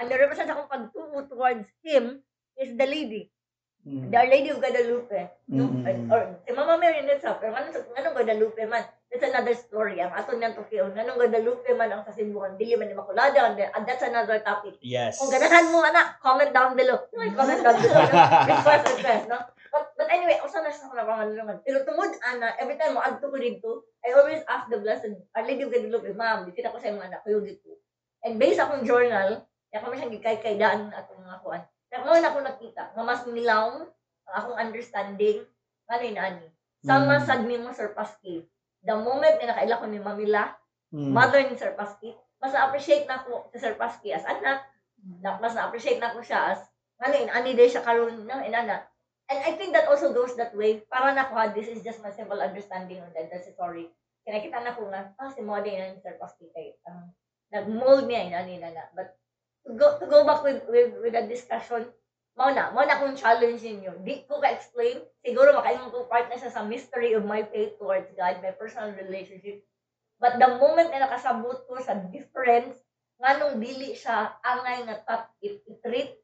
and 0.00 0.06
the 0.08 0.16
represent 0.16 0.48
akong 0.48 0.72
pagtuo 0.72 1.20
towards 1.28 1.68
him 1.84 2.24
is 2.56 2.72
the 2.74 2.88
lady, 2.88 3.28
Mm. 3.80 4.12
the 4.12 4.16
Our 4.20 4.28
Lady 4.28 4.48
of 4.52 4.60
Guadalupe. 4.60 5.20
No? 5.48 5.64
Mm. 5.72 6.12
Or, 6.12 6.36
si 6.44 6.52
Mama 6.52 6.76
Mary 6.76 7.00
din 7.00 7.16
sa, 7.16 7.40
pero 7.40 7.56
anong, 7.56 7.72
anong 7.96 8.12
Guadalupe 8.12 8.62
man, 8.68 8.84
that's 9.08 9.24
another 9.24 9.56
story. 9.56 9.96
Ang 10.04 10.12
ato 10.12 10.36
niyang 10.36 10.52
tukiyon, 10.52 10.92
anong 10.92 11.16
Guadalupe 11.16 11.72
man 11.72 11.88
ang 11.88 12.04
kasibukan, 12.04 12.60
dili 12.60 12.76
man 12.76 12.92
Immaculada, 12.92 13.40
and, 13.48 13.56
and 13.56 13.84
that's 13.88 14.04
another 14.04 14.36
topic. 14.44 14.76
Yes. 14.84 15.16
Kung 15.16 15.32
ganahan 15.32 15.72
mo, 15.72 15.80
anak, 15.80 16.20
comment 16.20 16.52
down 16.52 16.76
below. 16.76 17.00
No, 17.16 17.24
comment 17.32 17.62
down 17.64 17.80
below. 17.80 18.04
No? 18.04 18.20
Request, 18.52 18.84
request, 19.00 19.24
no? 19.32 19.38
But, 19.72 19.84
but 19.96 20.08
anyway, 20.12 20.36
usa 20.44 20.60
na 20.60 20.68
siya 20.68 20.92
na 20.92 21.08
pangalungan. 21.08 21.56
Pero 21.64 21.80
tungod, 21.88 22.12
ana, 22.20 22.52
every 22.60 22.76
time 22.76 22.98
mo 22.98 23.00
adto 23.00 23.32
ko 23.32 23.38
dito, 23.40 23.88
I 24.04 24.12
always 24.12 24.44
ask 24.44 24.68
the 24.68 24.76
blessed, 24.76 25.16
Our 25.32 25.48
Lady 25.48 25.64
of 25.64 25.72
Guadalupe, 25.72 26.12
ma'am, 26.12 26.44
di 26.44 26.52
kita 26.52 26.68
ko 26.68 26.76
sa 26.76 26.92
mga 26.92 27.16
anak 27.16 27.24
ko 27.24 27.40
dito. 27.40 27.80
And 28.20 28.36
based 28.36 28.60
akong 28.60 28.84
journal, 28.84 29.48
kaya 29.72 29.80
kami 29.80 29.96
siyang 29.96 30.14
gikay-kay 30.20 30.60
daan 30.60 30.92
atong 30.92 31.24
mga 31.24 31.40
kuan. 31.40 31.64
Na 31.90 32.30
ako 32.30 32.38
nakita, 32.46 32.94
nga 32.94 33.02
mas 33.02 33.26
nilaw 33.26 33.74
ang 33.74 33.90
akong 34.30 34.58
understanding, 34.62 35.42
ano 35.90 36.02
yun, 36.06 36.18
ani. 36.22 36.46
Sama 36.86 37.18
Mm. 37.18 37.26
sad 37.26 37.42
mo 37.44 37.70
Sir 37.74 37.90
Pasky. 37.92 38.46
The 38.86 38.94
moment 38.94 39.36
na 39.42 39.52
nakaila 39.52 39.82
ko 39.82 39.86
ni 39.90 39.98
Mamila, 39.98 40.54
Mm. 40.94 41.10
mother 41.12 41.42
ni 41.44 41.58
Sir 41.58 41.74
Pasky, 41.74 42.14
mas 42.38 42.54
na-appreciate 42.54 43.04
na 43.10 43.20
ako 43.20 43.50
si 43.52 43.58
Sir 43.58 43.74
Pasky 43.74 44.14
as 44.14 44.24
anak, 44.24 44.64
na, 45.20 45.36
mas 45.42 45.52
na-appreciate 45.52 45.98
na 45.98 46.14
ako 46.14 46.22
siya 46.24 46.54
as, 46.56 46.62
ano 47.02 47.14
yun, 47.14 47.30
ani 47.30 47.52
day 47.58 47.66
siya 47.68 47.82
karon 47.84 48.24
no, 48.24 48.40
inana. 48.40 48.86
And 49.30 49.38
I 49.46 49.54
think 49.54 49.70
that 49.74 49.86
also 49.86 50.10
goes 50.10 50.34
that 50.34 50.50
way. 50.58 50.82
Para 50.90 51.14
na 51.14 51.30
ko, 51.30 51.38
this 51.54 51.70
is 51.70 51.86
just 51.86 52.02
my 52.02 52.10
simple 52.10 52.38
understanding 52.42 52.98
on 52.98 53.14
the 53.14 53.38
story. 53.46 53.86
Kaya 54.26 54.42
nakita 54.42 54.58
na 54.58 54.74
ko 54.74 54.90
nga, 54.90 55.14
ah, 55.22 55.30
si 55.30 55.38
Mode 55.42 55.70
na 55.70 55.94
ni 55.94 56.02
Sir 56.02 56.18
Pasky 56.18 56.50
kay, 56.50 56.74
um, 56.86 57.10
nag-mold 57.54 58.10
niya 58.10 58.26
yun, 58.26 58.34
ani 58.34 58.54
na 58.58 58.70
But, 58.94 59.14
go, 59.66 59.98
to 59.98 60.06
go 60.06 60.24
back 60.24 60.42
with, 60.42 60.62
with, 60.68 60.94
with 61.02 61.12
the 61.12 61.24
discussion, 61.28 61.88
mao 62.38 62.48
na, 62.54 62.72
mao 62.72 62.86
na 62.86 62.96
akong 62.96 63.18
challenge 63.18 63.60
ninyo. 63.60 64.00
Di 64.00 64.24
ko 64.24 64.40
ka-explain, 64.40 65.04
siguro 65.20 65.52
makaingon 65.52 65.92
ko 65.92 66.08
part 66.08 66.30
na 66.32 66.40
siya 66.40 66.52
sa 66.52 66.64
mystery 66.64 67.12
of 67.12 67.26
my 67.26 67.44
faith 67.48 67.76
towards 67.76 68.08
God, 68.16 68.40
my 68.40 68.52
personal 68.56 68.96
relationship. 68.96 69.60
But 70.20 70.36
the 70.36 70.60
moment 70.60 70.92
na 70.92 71.04
nakasabot 71.08 71.64
ko 71.64 71.80
sa 71.80 71.96
difference, 72.12 72.76
nga 73.20 73.36
nung 73.36 73.60
dili 73.60 73.92
siya 73.92 74.40
angay 74.40 74.88
nga 74.88 74.96
top 75.04 75.22
it, 75.44 75.60
treat 75.84 76.16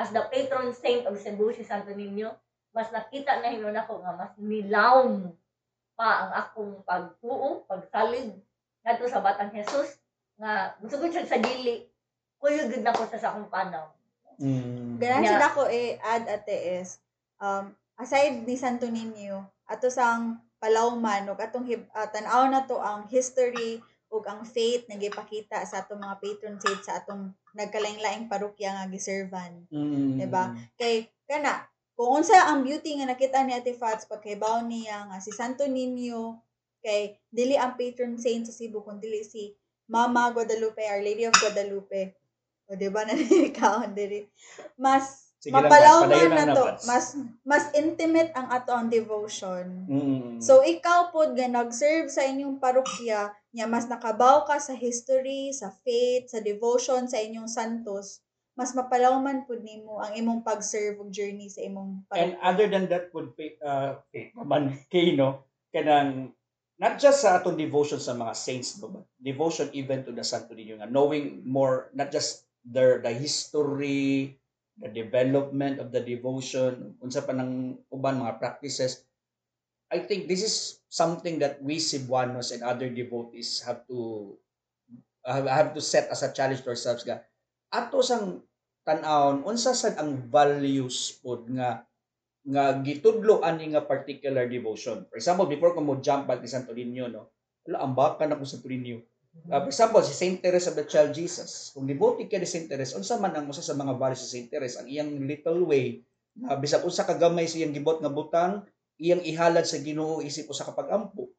as 0.00 0.08
the 0.12 0.24
patron 0.32 0.72
saint 0.72 1.04
of 1.04 1.20
Cebu 1.20 1.52
si 1.52 1.64
Santo 1.64 1.92
Niño, 1.92 2.32
mas 2.72 2.88
nakita 2.92 3.40
na 3.40 3.52
hinon 3.52 3.76
ako 3.76 4.00
nga 4.00 4.12
mas 4.16 4.32
nilawm 4.40 5.32
pa 5.98 6.24
ang 6.24 6.32
akong 6.32 6.74
pagtuo, 6.86 7.66
pagsalig 7.68 8.32
ngadto 8.84 9.04
sa 9.10 9.20
Batang 9.20 9.52
Jesus 9.52 9.98
nga 10.38 10.78
gusto 10.78 11.02
ko 11.02 11.10
siya 11.10 11.26
sa 11.26 11.40
dili 11.40 11.87
kuyo 12.38 12.70
gud 12.70 12.82
na 12.82 12.94
ko 12.94 13.02
sa 13.06 13.18
sa 13.18 13.34
akong 13.34 13.50
panaw. 13.50 13.86
Mm. 14.38 15.02
Ganang 15.02 15.26
Yeah. 15.26 15.38
yeah. 15.38 15.52
ko 15.54 15.66
i-add 15.66 16.24
ate 16.30 16.56
is, 16.78 17.02
um, 17.42 17.74
aside 17.98 18.46
ni 18.46 18.54
Santo 18.54 18.86
Niño, 18.86 19.50
ato 19.66 19.90
sang 19.90 20.38
palawman, 20.62 21.26
ug 21.30 21.38
atong 21.38 21.66
hib- 21.66 21.90
ah, 21.94 22.06
tanaw 22.06 22.46
na 22.46 22.66
to 22.66 22.78
ang 22.78 23.06
history 23.10 23.82
ug 24.08 24.24
ang 24.24 24.42
faith 24.46 24.88
nga 24.88 24.96
gipakita 24.96 25.58
sa 25.66 25.84
atong 25.84 26.00
mga 26.00 26.16
patron 26.18 26.56
saint 26.58 26.82
sa 26.82 27.02
atong 27.02 27.34
nagkalaing-laing 27.52 28.30
parokya 28.30 28.74
nga 28.74 28.86
giservan. 28.88 29.66
Mm. 29.68 30.16
Diba? 30.18 30.54
Kay 30.78 31.10
kana 31.28 31.66
kung 31.98 32.22
unsa 32.22 32.46
ang 32.48 32.62
beauty 32.62 32.94
nga 32.98 33.10
nakita 33.10 33.42
ni 33.42 33.52
Ate 33.58 33.74
Fats 33.74 34.06
pagkaybaw 34.06 34.62
niya 34.64 35.10
nga 35.10 35.18
si 35.18 35.34
Santo 35.34 35.66
Niño 35.66 36.38
kay 36.78 37.18
dili 37.26 37.58
ang 37.58 37.74
patron 37.74 38.14
saint 38.16 38.46
sa 38.46 38.54
Cebu 38.54 38.86
kun 38.86 39.02
dili 39.02 39.26
si 39.26 39.50
Mama 39.88 40.30
Guadalupe, 40.30 40.84
Our 40.84 41.00
Lady 41.00 41.24
of 41.24 41.34
Guadalupe. 41.40 42.12
O 42.68 42.76
di 42.76 42.88
ba 42.92 43.08
na 43.08 43.16
kaon 43.58 43.96
diri. 43.96 44.28
Mas 44.76 45.28
Sige 45.38 45.54
lang, 45.54 45.70
Pats. 45.70 45.70
mapalawman 45.70 46.08
Padayon 46.10 46.32
na 46.34 46.46
to. 46.50 46.64
Mas 46.90 47.06
mas 47.46 47.64
intimate 47.78 48.34
ang 48.34 48.50
ato 48.50 48.74
ang 48.74 48.90
devotion. 48.90 49.86
Mm. 49.86 50.42
So 50.42 50.66
ikaw 50.66 51.14
nga 51.14 51.46
nag-serve 51.46 52.10
sa 52.10 52.26
inyong 52.26 52.58
parokya, 52.58 53.30
nya 53.54 53.70
mas 53.70 53.86
nakabaw 53.86 54.44
ka 54.50 54.58
sa 54.58 54.74
history, 54.74 55.54
sa 55.54 55.70
faith, 55.86 56.34
sa 56.34 56.42
devotion 56.42 57.06
sa 57.06 57.22
inyong 57.22 57.46
santos, 57.46 58.20
mas 58.58 58.74
mapalawman 58.74 59.46
pod 59.46 59.62
nimo 59.62 60.02
ang 60.02 60.18
imong 60.18 60.42
pag-serve 60.42 60.98
ug 60.98 61.14
journey 61.14 61.46
sa 61.46 61.62
imong 61.62 62.02
And 62.10 62.34
parokya. 62.34 62.42
other 62.42 62.66
than 62.66 62.84
that 62.90 63.14
be 63.38 63.54
uh 63.62 64.02
okay, 64.10 64.34
man 64.34 64.74
kay 64.90 65.14
no 65.14 65.46
kanang 65.70 66.34
not 66.82 66.98
just 66.98 67.22
sa 67.22 67.38
atong 67.38 67.54
devotion 67.54 68.02
sa 68.02 68.18
mga 68.18 68.34
saints 68.34 68.82
no, 68.82 68.90
but 68.90 69.06
devotion 69.22 69.70
even 69.70 70.02
to 70.02 70.10
the 70.10 70.26
Santo 70.26 70.58
Niño 70.58 70.82
nga 70.82 70.90
knowing 70.90 71.46
more 71.46 71.94
not 71.94 72.10
just 72.10 72.47
their 72.64 72.98
the 73.02 73.12
history 73.12 74.38
the 74.78 74.90
development 74.90 75.82
of 75.82 75.90
the 75.90 76.02
devotion 76.02 76.94
unsa 77.02 77.22
pa 77.26 77.34
nang 77.34 77.78
uban 77.90 78.22
mga 78.22 78.38
practices 78.38 79.04
I 79.88 80.04
think 80.04 80.28
this 80.28 80.44
is 80.44 80.84
something 80.92 81.40
that 81.40 81.64
we 81.64 81.80
Cebuanos 81.80 82.52
and 82.52 82.60
other 82.60 82.92
devotees 82.92 83.64
have 83.64 83.88
to 83.88 84.32
have, 85.24 85.72
to 85.72 85.80
set 85.80 86.12
as 86.12 86.20
a 86.20 86.32
challenge 86.32 86.60
to 86.64 86.72
ourselves 86.72 87.04
nga 87.08 87.24
ato 87.72 88.00
sang 88.00 88.44
tan-awon 88.84 89.44
unsa 89.44 89.76
sad 89.76 90.00
ang 90.00 90.28
values 90.28 91.20
pod 91.20 91.44
nga 91.52 91.84
nga 92.48 92.80
gitudlo 92.80 93.44
ani 93.44 93.76
nga 93.76 93.84
particular 93.84 94.48
devotion. 94.48 95.04
For 95.12 95.20
example, 95.20 95.44
before 95.44 95.76
ko 95.76 95.84
mo 95.84 96.00
jump 96.00 96.24
back 96.24 96.40
ni 96.40 96.48
Santo 96.48 96.72
Niño, 96.72 97.12
no? 97.12 97.28
Wala, 97.68 97.84
ang 97.84 97.92
baka 97.92 98.24
na 98.24 98.40
ko 98.40 98.48
sa 98.48 98.56
Niño. 98.64 99.04
Uh, 99.46 99.62
for 99.62 99.70
example, 99.70 100.02
si 100.02 100.10
Saint 100.16 100.42
Teresa 100.42 100.74
of 100.74 100.76
the 100.76 100.84
Child 100.84 101.14
Jesus. 101.14 101.70
Kung 101.70 101.86
devotee 101.86 102.26
ka 102.26 102.36
ni 102.36 102.48
Saint 102.48 102.66
Teresa, 102.66 102.98
unsa 102.98 103.22
man 103.22 103.38
ang 103.38 103.46
usa 103.46 103.62
sa 103.62 103.78
mga 103.78 103.94
values 103.94 104.26
si 104.26 104.28
Saint 104.28 104.50
Teresa, 104.50 104.82
ang 104.82 104.88
iyang 104.90 105.14
little 105.22 105.62
way, 105.62 106.02
na 106.34 106.58
bisag 106.58 106.82
unsa 106.82 107.06
ka 107.06 107.14
gamay 107.14 107.46
sa 107.46 107.62
iyang 107.62 107.72
gibot 107.72 108.02
nga 108.02 108.10
butang, 108.10 108.66
iyang 108.98 109.22
ihalad 109.22 109.62
sa 109.62 109.78
Ginoo 109.78 110.18
isip 110.20 110.50
usa 110.50 110.66
ka 110.66 110.74
pag-ampo. 110.74 111.30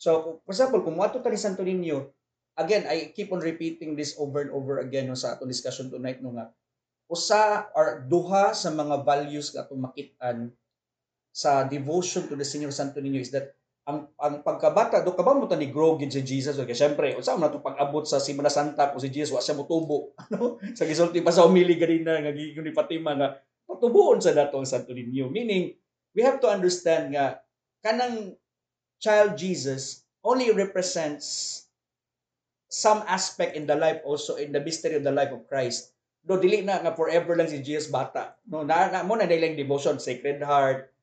So, 0.00 0.40
for 0.42 0.52
example, 0.56 0.80
kung 0.82 0.96
moadto 0.96 1.20
ta 1.20 1.28
ni 1.28 1.38
Santo 1.38 1.60
Niño, 1.60 2.10
again, 2.56 2.88
I 2.88 3.12
keep 3.12 3.30
on 3.30 3.44
repeating 3.44 3.94
this 3.94 4.16
over 4.16 4.40
and 4.40 4.50
over 4.50 4.80
again 4.80 5.10
no, 5.10 5.18
sa 5.18 5.36
atong 5.36 5.50
discussion 5.50 5.90
tonight 5.92 6.22
no 6.22 6.34
nga 6.34 6.50
usa 7.10 7.68
or 7.76 8.08
duha 8.08 8.56
sa 8.56 8.72
mga 8.72 9.04
values 9.04 9.52
nga 9.52 9.68
atong 9.68 9.84
makit-an 9.84 10.48
sa 11.34 11.66
devotion 11.66 12.24
to 12.30 12.38
the 12.38 12.46
Senior 12.46 12.72
Santo 12.72 13.02
Niño 13.02 13.20
is 13.20 13.34
that 13.34 13.52
ang 13.84 14.08
ang 14.16 14.40
pagkabata 14.40 15.04
do 15.04 15.12
kabang 15.12 15.36
mo 15.36 15.44
ta 15.44 15.60
ni 15.60 15.68
grow 15.68 16.00
gid 16.00 16.08
si 16.08 16.24
Jesus? 16.24 16.56
Okay 16.56 16.72
syempre 16.72 17.12
unsa 17.12 17.36
man 17.36 17.52
to 17.52 17.60
pag-abot 17.60 18.08
sa 18.08 18.16
Semana 18.16 18.48
Santa 18.48 18.88
kung 18.88 19.00
si 19.00 19.12
Jesus 19.12 19.36
wa 19.36 19.44
siya 19.44 19.60
motubo 19.60 20.12
ano? 20.24 20.56
Sa 20.72 20.88
gisulti 20.88 21.20
pa 21.20 21.28
sa 21.28 21.44
umili 21.44 21.76
ganina 21.76 22.16
nga 22.16 22.32
gigon 22.32 22.64
ni 22.64 22.72
Fatima 22.72 23.12
nga 23.12 23.36
patubuon 23.68 24.24
sa 24.24 24.32
dato 24.32 24.56
ang 24.56 24.64
Santo 24.64 24.96
Niño 24.96 25.28
meaning 25.28 25.76
we 26.16 26.24
have 26.24 26.40
to 26.40 26.48
understand 26.48 27.12
nga 27.12 27.44
kanang 27.84 28.32
child 29.04 29.36
Jesus 29.36 30.08
only 30.24 30.48
represents 30.48 31.60
some 32.72 33.04
aspect 33.04 33.52
in 33.52 33.68
the 33.68 33.76
life 33.76 34.00
also 34.08 34.40
in 34.40 34.48
the 34.48 34.64
mystery 34.64 34.96
of 34.96 35.04
the 35.04 35.12
life 35.12 35.30
of 35.30 35.44
Christ. 35.44 35.92
Do 36.24 36.40
dili 36.40 36.64
na 36.64 36.80
nga 36.80 36.96
forever 36.96 37.36
lang 37.36 37.52
si 37.52 37.60
Jesus 37.60 37.92
bata. 37.92 38.40
No 38.48 38.64
na, 38.64 38.88
na 38.88 39.04
mo 39.04 39.12
na 39.12 39.28
lang 39.28 39.60
devotion 39.60 40.00
sacred 40.00 40.40
heart 40.40 40.93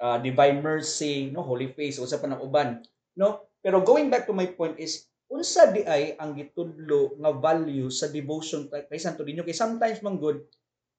uh, 0.00 0.18
divine 0.18 0.64
mercy 0.64 1.28
no 1.28 1.44
holy 1.44 1.70
face 1.76 2.00
usa 2.00 2.16
pa 2.16 2.26
ng 2.26 2.40
uban 2.42 2.80
no? 3.14 3.44
Pero 3.60 3.84
going 3.84 4.08
back 4.08 4.24
to 4.24 4.32
my 4.32 4.48
point 4.48 4.80
is 4.80 5.04
unsa 5.28 5.68
di 5.70 5.84
ay 5.84 6.16
ang 6.16 6.32
gitudlo 6.34 7.14
nga 7.20 7.30
value 7.30 7.92
sa 7.92 8.08
devotion 8.08 8.66
kay 8.66 8.98
Santo 8.98 9.22
Niño? 9.22 9.44
Kay 9.44 9.54
sometimes 9.54 10.00
man 10.00 10.16
good 10.16 10.40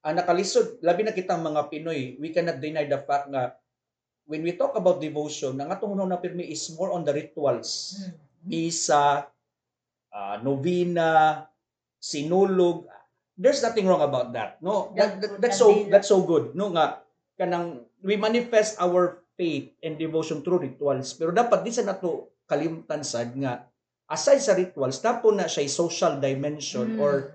ang 0.06 0.18
nakalisod 0.18 0.82
labi 0.82 1.06
na 1.06 1.14
kitang 1.14 1.42
mga 1.42 1.68
Pinoy 1.70 2.18
we 2.22 2.30
cannot 2.30 2.62
deny 2.62 2.86
the 2.86 3.02
fact 3.02 3.30
nga 3.34 3.58
when 4.30 4.46
we 4.46 4.54
talk 4.54 4.78
about 4.78 5.02
devotion 5.02 5.58
ang 5.58 5.74
atong 5.74 5.98
na 5.98 6.22
pirmi 6.22 6.48
is 6.48 6.70
more 6.78 6.94
on 6.94 7.02
the 7.04 7.12
rituals. 7.14 7.98
Misa 8.42 9.30
uh, 10.10 10.36
novena 10.42 11.44
sinulog 12.02 12.90
there's 13.38 13.62
nothing 13.62 13.86
wrong 13.86 14.02
about 14.02 14.34
that 14.34 14.58
no? 14.62 14.94
That, 14.98 15.22
that- 15.22 15.38
that's 15.42 15.58
so 15.58 15.86
that's 15.90 16.10
so 16.10 16.22
good 16.26 16.54
no? 16.58 16.74
Nga 16.74 16.86
kanang 17.38 17.86
we 18.02 18.18
manifest 18.18 18.78
our 18.82 19.22
faith 19.38 19.74
and 19.82 19.98
devotion 19.98 20.42
through 20.42 20.66
rituals. 20.66 21.14
Pero 21.18 21.34
dapat 21.34 21.66
di 21.66 21.72
sa 21.74 21.86
nato 21.86 22.36
kalimtan 22.46 23.06
sad 23.06 23.34
nga. 23.38 23.66
Aside 24.12 24.42
sa 24.44 24.54
rituals 24.58 25.00
dapat 25.00 25.34
na 25.34 25.48
siya 25.48 25.66
social 25.72 26.20
dimension 26.20 26.98
Mm. 26.98 27.00
or 27.00 27.32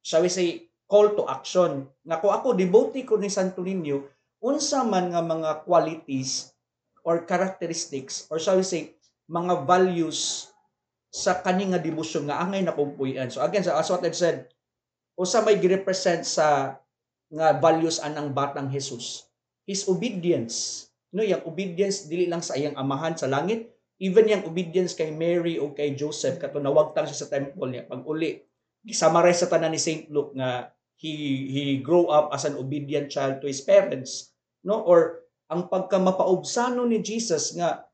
shall 0.00 0.24
we 0.24 0.32
say 0.32 0.66
call 0.88 1.12
to 1.12 1.28
action. 1.28 1.84
Nga 2.06 2.16
kung 2.22 2.32
ako 2.32 2.48
devotee 2.56 3.04
ko 3.04 3.20
ni 3.20 3.28
Santo 3.28 3.60
Niño 3.60 4.02
unsa 4.44 4.84
man 4.84 5.08
nga 5.08 5.24
mga 5.24 5.64
qualities 5.64 6.52
or 7.00 7.24
characteristics 7.24 8.28
or 8.28 8.36
shall 8.36 8.60
we 8.60 8.66
say 8.66 8.92
mga 9.24 9.64
values 9.64 10.52
sa 11.08 11.40
kani 11.40 11.72
nga 11.72 11.80
devotion 11.80 12.28
nga 12.28 12.44
angay 12.44 12.60
nakumpuyan 12.60 13.32
so 13.32 13.40
again 13.40 13.64
so 13.64 13.72
as 13.72 13.88
what 13.88 14.04
I've 14.04 14.12
said 14.12 14.52
usa 15.16 15.40
may 15.40 15.56
girepresent 15.56 16.28
sa 16.28 16.76
nga 17.32 17.48
values 17.56 18.04
anang 18.04 18.36
batang 18.36 18.68
Jesus 18.68 19.24
his 19.64 19.84
obedience. 19.88 20.88
No 21.14 21.24
yung 21.24 21.44
obedience 21.48 22.08
dili 22.08 22.28
lang 22.28 22.44
sa 22.44 22.56
iyang 22.56 22.76
amahan 22.76 23.16
sa 23.16 23.28
langit. 23.28 23.72
Even 24.02 24.28
yung 24.28 24.44
obedience 24.44 24.92
kay 24.92 25.14
Mary 25.14 25.56
o 25.56 25.72
kay 25.72 25.94
Joseph 25.96 26.36
kato 26.36 26.60
nawagtang 26.60 27.08
siya 27.08 27.24
sa 27.24 27.30
temple 27.32 27.70
niya. 27.70 27.88
Pag 27.88 28.04
uli 28.04 28.40
gisummarize 28.84 29.40
sa 29.40 29.48
tanan 29.48 29.72
ni 29.72 29.80
Saint 29.80 30.04
Luke 30.12 30.36
nga 30.36 30.68
he 31.00 31.12
he 31.48 31.62
grow 31.80 32.12
up 32.12 32.30
as 32.36 32.44
an 32.44 32.60
obedient 32.60 33.08
child 33.08 33.40
to 33.40 33.48
his 33.48 33.64
parents 33.64 34.34
no? 34.66 34.84
Or 34.84 35.24
ang 35.48 35.72
pagka 35.72 35.96
mapaubsano 35.96 36.84
ni 36.84 37.00
Jesus 37.00 37.56
nga 37.56 37.88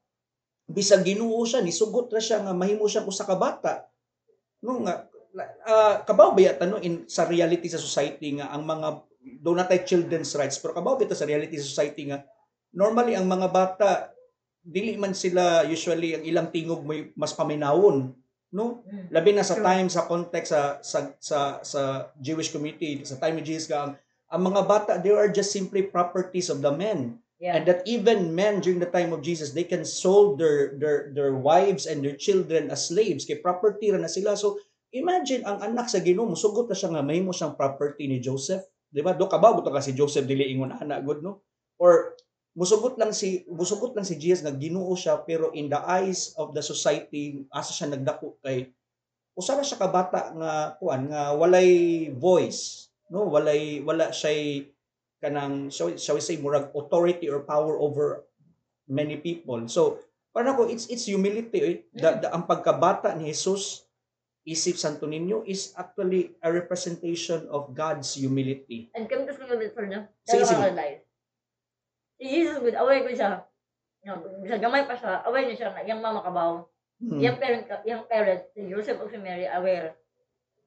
bisag 0.70 1.02
Ginoo 1.02 1.42
siya 1.46 1.62
nisugot 1.62 2.10
ra 2.10 2.22
siya 2.22 2.42
nga 2.46 2.54
mahimo 2.54 2.86
siya 2.86 3.06
usa 3.06 3.26
ka 3.26 3.38
bata 3.38 3.86
no? 4.66 4.82
Nga 4.82 4.94
uh, 5.66 5.94
kabaw 6.08 6.34
ba 6.34 6.40
yata 6.42 6.66
no? 6.66 6.82
In 6.82 7.06
sa 7.06 7.26
reality 7.28 7.70
sa 7.70 7.78
society 7.78 8.38
nga 8.38 8.50
ang 8.50 8.66
mga 8.66 9.09
do 9.38 9.54
not 9.54 9.70
tay 9.70 9.86
children's 9.86 10.34
rights 10.34 10.58
pero 10.58 10.74
kabaw 10.74 10.98
ba 10.98 11.06
ito 11.06 11.14
sa 11.14 11.28
reality 11.28 11.54
society 11.60 12.10
nga 12.10 12.26
normally 12.74 13.14
ang 13.14 13.30
mga 13.30 13.48
bata 13.54 14.10
dili 14.60 14.98
man 14.98 15.14
sila 15.14 15.62
usually 15.68 16.18
ang 16.18 16.24
ilang 16.26 16.48
tingog 16.50 16.82
may 16.82 17.14
mas 17.14 17.36
paminawon 17.36 18.10
no? 18.50 18.82
Labi 19.14 19.30
na 19.30 19.46
sa 19.46 19.58
time 19.58 19.86
sa 19.86 20.10
context 20.10 20.50
sa 20.50 20.82
sa 20.82 21.14
sa, 21.22 21.38
sa 21.62 22.10
Jewish 22.18 22.50
community 22.50 22.98
sa 23.06 23.18
time 23.18 23.38
ni 23.38 23.46
Jesus 23.46 23.70
ang, 23.70 23.94
ang 24.30 24.42
mga 24.42 24.62
bata 24.66 24.92
they 24.98 25.14
are 25.14 25.30
just 25.30 25.54
simply 25.54 25.86
properties 25.86 26.50
of 26.50 26.62
the 26.62 26.70
men. 26.74 27.18
Yeah. 27.40 27.56
and 27.56 27.64
that 27.72 27.80
even 27.88 28.36
men 28.36 28.60
during 28.60 28.84
the 28.84 28.92
time 28.92 29.16
of 29.16 29.24
Jesus 29.24 29.56
they 29.56 29.64
can 29.64 29.80
sold 29.88 30.36
their 30.36 30.76
their 30.76 31.08
their 31.08 31.32
wives 31.32 31.88
and 31.88 32.04
their 32.04 32.12
children 32.12 32.68
as 32.68 32.92
slaves 32.92 33.24
kay 33.24 33.40
property 33.40 33.88
ra 33.88 33.96
na 33.96 34.12
sila. 34.12 34.36
So 34.36 34.60
imagine 34.92 35.48
ang 35.48 35.72
anak 35.72 35.88
sa 35.88 36.04
Ginoo 36.04 36.28
musugot 36.28 36.68
na 36.68 36.76
siya 36.76 36.92
nga 36.92 37.00
mahimo 37.00 37.32
siyang 37.32 37.56
property 37.56 38.12
ni 38.12 38.20
Joseph 38.20 38.60
di 38.90 39.00
ba? 39.00 39.14
Do 39.14 39.30
kabaw 39.30 39.62
to 39.62 39.70
ka 39.70 39.80
si 39.80 39.94
Joseph 39.94 40.26
dili 40.26 40.50
ingon 40.50 40.74
anak 40.74 41.06
good 41.06 41.22
no? 41.22 41.40
Or 41.78 42.18
musugot 42.58 42.98
lang 42.98 43.14
si 43.14 43.46
musugot 43.46 43.94
lang 43.94 44.02
si 44.04 44.18
Jesus 44.18 44.42
nga 44.42 44.50
Ginoo 44.50 44.90
siya 44.98 45.22
pero 45.22 45.54
in 45.54 45.70
the 45.70 45.78
eyes 45.78 46.34
of 46.34 46.50
the 46.50 46.60
society 46.60 47.46
asa 47.54 47.70
siya 47.70 47.94
nagdako 47.94 48.42
kay 48.42 48.74
usa 49.38 49.54
ra 49.54 49.62
siya 49.62 49.78
ka 49.78 49.88
bata 49.88 50.34
nga 50.34 50.52
kuan 50.82 51.06
nga 51.06 51.30
walay 51.38 52.10
voice 52.10 52.90
no? 53.14 53.30
Walay 53.30 53.78
wala 53.86 54.10
siya 54.10 54.66
kanang 55.22 55.70
shall, 55.70 55.94
shall 55.94 56.16
we 56.16 56.24
say 56.24 56.40
murag 56.40 56.72
authority 56.74 57.28
or 57.28 57.44
power 57.44 57.76
over 57.78 58.24
many 58.90 59.20
people. 59.20 59.62
So 59.70 60.02
para 60.34 60.56
ko 60.56 60.66
it's 60.66 60.90
it's 60.90 61.06
humility 61.06 61.58
eh. 61.62 61.76
The, 61.94 62.26
the, 62.26 62.28
ang 62.34 62.50
pagkabata 62.50 63.14
ni 63.14 63.30
Jesus 63.30 63.86
isip 64.50 64.74
Santo 64.74 65.06
Niño 65.06 65.46
is 65.46 65.70
actually 65.78 66.34
a 66.42 66.50
representation 66.50 67.46
of 67.54 67.70
God's 67.70 68.18
humility 68.18 68.90
And 68.98 69.06
think 69.06 69.30
of 69.30 69.38
it 69.62 69.70
for 69.70 69.86
now. 69.86 70.10
Sige, 70.26 70.42
Sige. 70.42 71.06
Si 72.18 72.24
Jesus, 72.28 72.58
good, 72.60 72.76
away 72.76 73.06
ko 73.06 73.14
siya. 73.14 73.46
No, 74.04 74.20
sa 74.44 74.58
gamay 74.58 74.84
pa 74.84 74.98
siya, 74.98 75.22
away 75.24 75.46
niya 75.48 75.56
siya 75.56 75.68
na 75.72 75.86
iyang 75.86 76.02
mama 76.02 76.20
kabaw. 76.20 76.66
Hmm. 77.00 77.16
Iyang 77.16 77.40
parent, 77.40 77.64
iyang 77.88 78.04
parent, 78.04 78.42
si 78.52 78.60
Joseph 78.68 79.00
o 79.00 79.08
si 79.08 79.16
Mary, 79.16 79.48
aware. 79.48 79.96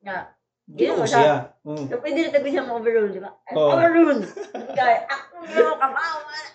Nga, 0.02 0.18
Ginoo 0.64 1.04
Ginoo 1.04 1.06
siya 1.06 1.54
Hmm. 1.62 1.86
so 1.92 2.00
pwede 2.00 2.20
na 2.24 2.32
tabi 2.34 2.50
siya 2.50 2.64
ma-overrule, 2.66 3.12
di 3.14 3.22
ba? 3.22 3.32
I'm 3.52 3.56
Oo. 3.60 3.70
overruled. 3.70 4.24
Kaya, 4.80 5.06
ako 5.06 5.36
niyo 5.46 5.76
kabaw. 5.78 6.16
man. 6.26 6.48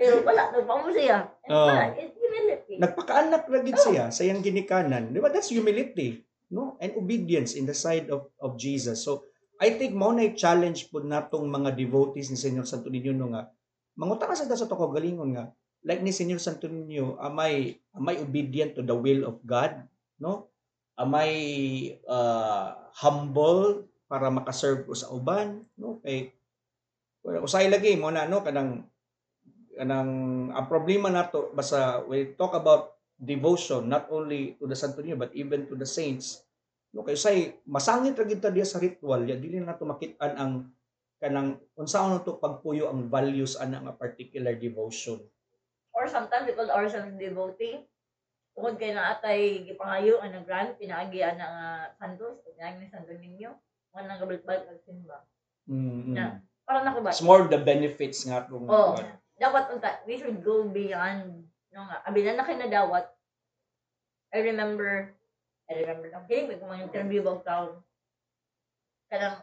Pero 0.00 0.14
wala, 0.24 0.42
nagpamo 0.56 0.88
siya. 0.96 1.18
And 1.44 1.50
Oo. 1.52 1.66
wala, 1.68 1.84
it's 2.00 2.16
humility. 2.16 2.74
Nagpakaanak 2.80 3.44
na 3.44 3.58
gid 3.60 3.76
siya 3.76 4.04
sa 4.08 4.22
iyang 4.24 4.40
ginikanan. 4.40 5.12
Di 5.12 5.20
ba? 5.20 5.28
That's 5.28 5.52
humility, 5.52 6.24
no? 6.50 6.76
And 6.82 6.98
obedience 6.98 7.54
in 7.54 7.64
the 7.64 7.74
side 7.74 8.10
of 8.10 8.28
of 8.42 8.58
Jesus. 8.58 9.06
So, 9.06 9.24
I 9.62 9.78
think 9.78 9.94
mo 9.94 10.10
na 10.10 10.34
challenge 10.34 10.90
po 10.90 11.00
natong 11.00 11.46
mga 11.46 11.78
devotees 11.78 12.28
ni 12.28 12.38
Senyor 12.38 12.66
Santo 12.66 12.90
Niño 12.90 13.14
no 13.14 13.32
nga. 13.32 13.48
Mangutana 13.94 14.34
sa 14.34 14.48
sa 14.50 14.66
to 14.66 14.76
ko 14.76 14.90
galingon 14.90 15.36
nga. 15.36 15.52
Like 15.86 16.04
ni 16.04 16.12
Senyor 16.12 16.42
Santo 16.42 16.68
Niño, 16.68 17.16
am 17.20 17.36
I 17.40 17.78
am 17.96 18.06
I 18.08 18.20
obedient 18.20 18.76
to 18.76 18.82
the 18.84 18.96
will 18.96 19.24
of 19.24 19.40
God, 19.46 19.84
no? 20.20 20.50
Am 21.00 21.12
I 21.16 21.30
uh, 22.04 22.76
humble 23.00 23.88
para 24.10 24.28
makaserve 24.28 24.84
ko 24.84 24.92
sa 24.92 25.08
uban, 25.08 25.64
no? 25.80 26.02
Kay 26.04 26.34
well, 27.24 27.44
usay 27.44 27.68
lagi 27.68 27.96
mo 27.96 28.08
na 28.08 28.28
no 28.28 28.40
kanang 28.40 28.84
kanang 29.76 30.12
ang 30.52 30.66
problema 30.68 31.08
nato 31.08 31.52
basta 31.56 32.04
we 32.04 32.36
talk 32.36 32.52
about 32.56 32.99
devotion 33.20 33.84
not 33.84 34.08
only 34.08 34.56
to 34.56 34.64
the 34.64 34.74
Santo 34.74 35.04
Niño 35.04 35.20
but 35.20 35.30
even 35.36 35.68
to 35.68 35.76
the 35.76 35.86
saints 35.86 36.40
no 36.96 37.04
kay 37.04 37.14
say 37.14 37.60
masangit 37.68 38.16
ra 38.16 38.24
gid 38.24 38.40
ta 38.40 38.48
diya 38.48 38.64
sa 38.64 38.80
ritual 38.80 39.22
ya 39.28 39.36
dili 39.36 39.60
na 39.60 39.76
nato 39.76 39.84
makit-an 39.84 40.32
ang 40.40 40.52
kanang 41.20 41.60
unsaon 41.76 42.24
to 42.24 42.40
pagpuyo 42.40 42.88
ang 42.88 43.12
values 43.12 43.60
ana 43.60 43.78
nga 43.84 43.94
particular 43.94 44.56
devotion 44.56 45.20
Or 45.94 46.06
sometimes 46.06 46.46
we 46.46 46.54
call 46.54 46.70
ourselves 46.70 47.12
devotee. 47.18 47.82
Tungkol 48.54 48.74
kay 48.78 48.94
na 48.94 49.14
atay 49.14 49.62
gipangayo 49.66 50.18
ang 50.22 50.42
grant 50.48 50.74
pinaagian 50.78 51.38
ng 51.38 51.54
uh, 51.54 51.84
santos, 51.98 52.42
pinagi 52.46 52.82
ni 52.82 52.88
Santo 52.90 53.14
Niño, 53.14 53.54
mga 53.94 54.04
nang 54.06 54.20
kabalik-balik 54.22 54.66
ang 54.70 54.80
simba. 54.82 55.18
mm 55.70 56.14
Na. 56.14 56.26
Para 56.66 56.86
na 56.86 56.94
ko 56.94 57.02
ba? 57.02 57.10
it's 57.10 57.24
more 57.24 57.46
the 57.50 57.58
benefits 57.58 58.22
nga 58.26 58.46
kung 58.46 58.66
Oo. 58.66 58.98
Dapat 59.40 59.64
unta, 59.72 60.04
we 60.04 60.20
should 60.20 60.44
go 60.44 60.64
beyond 60.68 61.49
no 61.74 61.86
nga. 61.86 61.98
Abi 62.06 62.20
na 62.26 62.38
na 62.38 62.68
dawat. 62.70 63.06
I 64.30 64.38
remember, 64.46 65.10
I 65.66 65.72
remember 65.82 66.06
lang, 66.06 66.26
feeling 66.30 66.58
ko 66.58 66.70
mga 66.70 66.86
interview 66.86 67.20
bang 67.26 67.42
taon. 67.42 67.82
Kanang, 69.10 69.42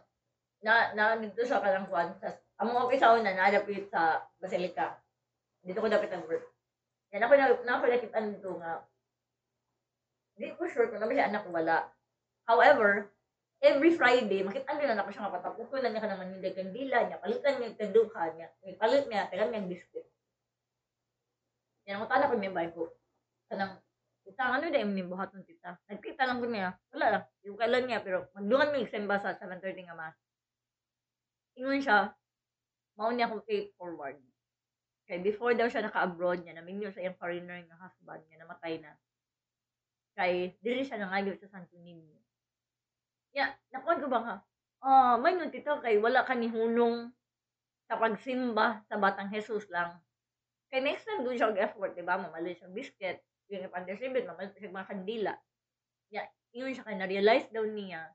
na, 0.63 0.95
na, 0.95 1.19
dito 1.19 1.43
sa 1.43 1.59
kanang 1.59 1.91
kwan, 1.91 2.15
sa, 2.23 2.39
ang 2.57 2.71
mga 2.71 2.83
office 2.87 3.03
ako 3.03 3.15
na, 3.19 3.35
naadapit 3.35 3.91
sa 3.91 4.23
Basilica. 4.39 4.95
Dito 5.59 5.83
ko 5.83 5.91
dapat 5.91 6.07
nag-work. 6.07 6.47
Yan 7.11 7.27
ako 7.27 7.33
na, 7.35 7.45
na 7.67 7.73
ako 7.75 7.83
nakitaan 7.87 8.31
dito 8.31 8.51
nga. 8.63 8.87
Hindi 10.39 10.55
ko 10.55 10.71
sure 10.71 10.87
kung 10.87 11.03
naman 11.03 11.19
siya 11.19 11.27
anak 11.27 11.43
ko 11.43 11.51
wala. 11.51 11.91
However, 12.47 13.11
every 13.59 13.91
Friday, 13.91 14.45
makita 14.45 14.71
nila 14.79 14.95
na 14.95 15.03
ako 15.03 15.11
siya 15.11 15.23
nga 15.27 15.35
patapos 15.35 15.67
lang 15.83 15.91
niya 15.91 16.03
ka 16.03 16.11
naman 16.15 16.31
yung 16.31 16.55
kandila 16.55 16.97
niya, 17.03 17.19
palitan 17.19 17.53
niya 17.59 17.75
kanduha 17.75 18.23
niya, 18.37 18.47
may 18.63 18.75
palit 18.79 19.03
niya, 19.11 19.27
tagal 19.27 19.51
niya 19.51 19.59
yung 19.65 19.71
biscuit. 19.75 20.07
Yan 21.87 22.03
ang 22.03 22.11
tala 22.11 22.27
ko 22.27 22.35
may 22.35 22.51
bahay 22.51 22.69
ko. 22.75 22.91
Kanang, 23.47 23.79
tita, 24.27 24.43
ano 24.51 24.67
na 24.67 24.83
yung 24.83 24.91
nimbuhat 24.91 25.31
ng 25.31 25.47
tita? 25.47 25.79
Nagkita 25.87 26.27
lang 26.27 26.43
ko 26.43 26.51
niya, 26.51 26.75
wala 26.91 27.05
lang, 27.15 27.23
yung 27.47 27.55
kailan 27.55 27.83
niya, 27.87 28.03
pero 28.03 28.27
magdungan 28.35 28.69
mo 28.71 28.75
yung 28.83 29.07
ba 29.07 29.17
sa 29.23 29.31
7.30 29.39 29.87
nga 29.87 29.95
mas. 29.95 30.15
Ingon 31.55 31.79
siya, 31.79 32.11
maun 32.99 33.15
niya 33.15 33.31
akong 33.31 33.47
pay 33.47 33.71
forward. 33.79 34.19
Kaya 35.07 35.23
before 35.23 35.55
daw 35.55 35.71
siya 35.71 35.87
naka-abroad 35.87 36.43
niya, 36.43 36.59
namin 36.59 36.83
yun 36.83 36.91
sa 36.91 36.99
yung 36.99 37.15
foreigner 37.15 37.63
nga 37.63 37.79
husband 37.79 38.27
niya, 38.27 38.43
namatay 38.43 38.83
na. 38.83 38.91
Kay, 40.19 40.59
dili 40.59 40.83
siya 40.83 40.99
nangayo 40.99 41.31
sa 41.39 41.47
Santo 41.47 41.79
Niño. 41.79 42.19
Ya, 43.31 43.55
nakuha 43.71 44.03
ko 44.03 44.11
ba 44.11 44.19
nga? 44.19 44.35
Ah, 44.83 45.15
may 45.15 45.33
nun 45.39 45.53
tito 45.53 45.79
kay 45.79 45.97
wala 46.03 46.27
ka 46.27 46.35
ni 46.35 46.51
hunong 46.51 47.09
sa 47.87 47.95
pagsimba 47.95 48.83
sa 48.89 48.99
Batang 48.99 49.31
Jesus 49.31 49.65
lang. 49.71 49.97
Kay 50.67 50.83
next 50.83 51.07
time 51.07 51.23
doon 51.23 51.39
siya 51.39 51.51
mag-effort, 51.51 51.95
di 51.95 52.03
ba? 52.03 52.19
Mamali 52.19 52.51
siya 52.55 52.67
biscuit, 52.67 53.23
yung 53.47 53.67
ipag-distribute, 53.67 54.27
mamali 54.27 54.51
siya 54.55 54.73
mga 54.73 54.89
kandila. 54.91 55.33
Ya, 56.11 56.27
yun 56.51 56.75
siya 56.75 56.83
kay 56.83 56.99
na-realize 56.99 57.47
daw 57.51 57.63
niya 57.63 58.11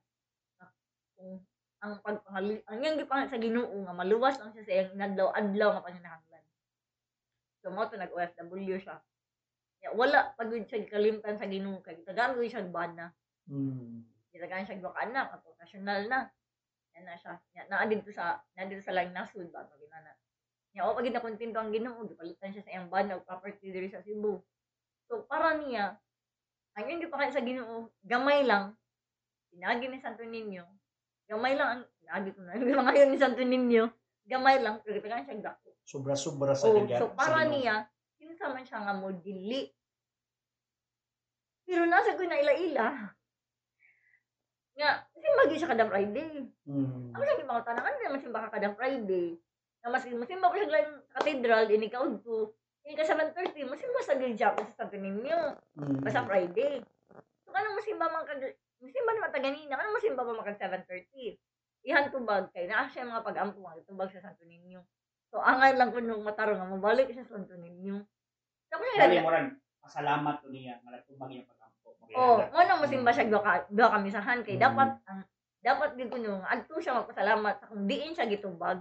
na 0.60 0.64
kung 1.16 1.40
ang 1.82 1.98
pagpangali, 1.98 2.62
ang 2.70 2.78
yung 2.78 2.98
gipang 3.00 3.26
sa 3.26 3.40
Ginoo 3.40 3.74
nga 3.82 3.96
maluwas 3.96 4.38
lang 4.38 4.54
siya 4.54 4.62
sa 4.62 4.72
iyang 4.72 4.92
nadlaw-adlaw 4.94 5.68
nga 5.74 5.84
panginahanglan. 5.84 6.44
So 7.58 7.74
mo 7.74 7.88
to 7.90 7.98
nag-OFW 7.98 8.78
siya. 8.78 9.02
Ya, 9.82 9.90
wala 9.90 10.30
pag 10.38 10.46
siya 10.46 10.86
kalimtan 10.86 11.42
sa 11.42 11.50
Ginoo 11.50 11.82
kay 11.82 11.98
tagaan 12.06 12.38
ko 12.38 12.46
siya 12.46 12.62
bana 12.70 13.10
mm. 13.50 14.30
gitagaan 14.32 14.64
siya 14.66 14.80
gwa 14.80 14.94
anak 14.94 15.42
professional 15.42 16.06
na 16.06 16.30
yan 16.92 17.04
na 17.08 17.16
siya 17.16 17.34
yan 17.56 17.66
naa 17.66 17.88
dito 17.88 18.12
sa 18.12 18.38
naa 18.54 18.68
dito 18.68 18.84
sa 18.84 18.94
lang 18.94 19.10
nasud 19.10 19.48
ba 19.50 19.64
pag 19.64 19.80
inana 20.72 20.88
ya 20.88 20.88
o 20.88 20.96
pag 20.96 21.06
na 21.08 21.20
kontento 21.20 21.56
ang 21.60 21.70
Ginoo 21.72 22.08
gipalitan 22.08 22.52
siya 22.52 22.64
sa 22.64 22.72
iyang 22.72 22.88
bana 22.88 23.20
og 23.20 23.28
property 23.28 23.68
diri 23.68 23.92
sa 23.92 24.00
Cebu 24.00 24.40
so 25.08 25.22
para 25.28 25.56
niya 25.60 26.00
ang 26.74 26.84
yung 26.88 27.04
gipakain 27.04 27.32
sa 27.32 27.44
Ginoo 27.44 27.92
gamay 28.00 28.48
lang 28.48 28.72
pinagi 29.52 29.92
ni 29.92 30.00
Santo 30.00 30.24
Niño 30.24 30.64
gamay 31.28 31.54
lang 31.54 31.84
ang 31.84 31.84
pinagi 32.00 32.32
ko 32.32 32.40
na 32.40 32.56
yung 32.56 32.80
mga 32.80 32.96
yun 32.96 33.10
ni 33.12 33.18
Santo 33.20 33.44
Niño 33.44 33.92
gamay 34.24 34.64
lang 34.64 34.80
pero 34.80 34.96
gitagaan 34.96 35.28
siya 35.28 35.52
dako 35.52 35.72
sobra-sobra 35.84 36.54
sa 36.56 36.70
Oh, 36.70 36.86
so 36.88 37.10
sa 37.10 37.16
para 37.18 37.44
Ginoo. 37.44 37.52
niya, 37.58 37.74
kinsa 38.16 38.48
man 38.48 38.64
siya 38.64 38.80
nga 38.86 38.94
mo 38.94 39.10
dili. 39.12 39.66
Pero 41.66 41.84
nasa 41.90 42.14
ko 42.14 42.22
na 42.22 42.38
ila-ila. 42.38 42.86
Nga, 44.78 44.90
simba 45.20 45.42
gyud 45.50 45.58
siya 45.58 45.72
kada 45.74 45.90
Friday. 45.90 46.48
mm. 46.64 47.12
Ako 47.12 47.22
sa 47.22 47.42
ibang 47.42 47.66
tanang, 47.66 47.86
ano 47.86 47.96
naman 47.98 48.22
simba 48.22 48.46
ka 48.46 48.56
kada 48.56 48.72
Friday? 48.78 49.36
Nga 49.82 49.88
mas 49.90 50.06
masimba 50.06 50.46
ko 50.46 50.56
siya 50.56 50.70
lang 50.70 51.02
sa 51.10 51.14
cathedral, 51.18 51.66
ini 51.66 51.90
ka 51.90 51.98
udto. 51.98 52.54
Ini 52.86 52.94
ka 52.94 53.02
7.30, 53.02 53.66
masimba 53.66 54.00
sa 54.02 54.14
gilja 54.18 54.54
ko 54.54 54.62
sa 54.62 54.86
Santo 54.86 54.98
Niño. 54.98 55.58
Mm. 55.78 56.02
Basta 56.06 56.22
Friday. 56.26 56.82
So, 57.42 57.50
kanang 57.50 57.78
masimba 57.78 58.06
man 58.10 58.26
kag 58.26 58.42
masimba 58.82 59.10
naman 59.14 59.30
ta 59.34 59.38
ganina, 59.42 59.74
kanang 59.74 59.94
masimba 59.94 60.22
pa 60.22 60.34
man 60.34 60.46
kag 60.46 60.58
7.30. 60.58 61.38
Ihan 61.82 62.14
tubag 62.14 62.54
kay 62.54 62.70
naa 62.70 62.86
siya 62.86 63.10
mga 63.10 63.26
pag-ampo 63.26 63.58
nga 63.66 63.74
tubag 63.82 64.10
sa 64.14 64.22
Santo 64.22 64.46
Niño. 64.46 64.86
So 65.34 65.42
angay 65.42 65.74
lang 65.74 65.90
ko 65.90 65.98
nung 65.98 66.22
matarong 66.22 66.60
nga 66.60 66.68
mabalik 66.68 67.10
sa 67.10 67.26
Santo 67.26 67.58
Niño. 67.58 68.06
So 68.70 68.78
ako 68.78 68.84
Dali 68.94 69.18
mo 69.18 69.34
ran 69.34 69.58
pasalamat 69.82 70.38
ko 70.38 70.46
niya 70.54 70.78
nga 70.78 70.94
nagtubag 70.94 71.34
iyang 71.34 71.48
pag-ampo. 71.50 71.98
Oh, 72.14 72.38
mo 72.38 72.60
nang 72.62 72.78
masimba 72.78 73.10
siya 73.10 73.26
duha 73.26 73.42
ka 73.42 73.52
duha 73.66 73.88
ka 73.90 73.98
misahan 73.98 74.46
kay 74.46 74.54
Mm. 74.54 74.62
dapat 74.62 74.90
ang 75.10 75.20
dapat 75.62 75.88
gid 75.98 76.10
ko 76.10 76.18
nung 76.22 76.42
adto 76.46 76.74
siya 76.78 77.02
magpasalamat 77.02 77.54
sa 77.58 77.66
kung 77.66 77.84
diin 77.90 78.14
siya 78.14 78.30
gitubag. 78.30 78.78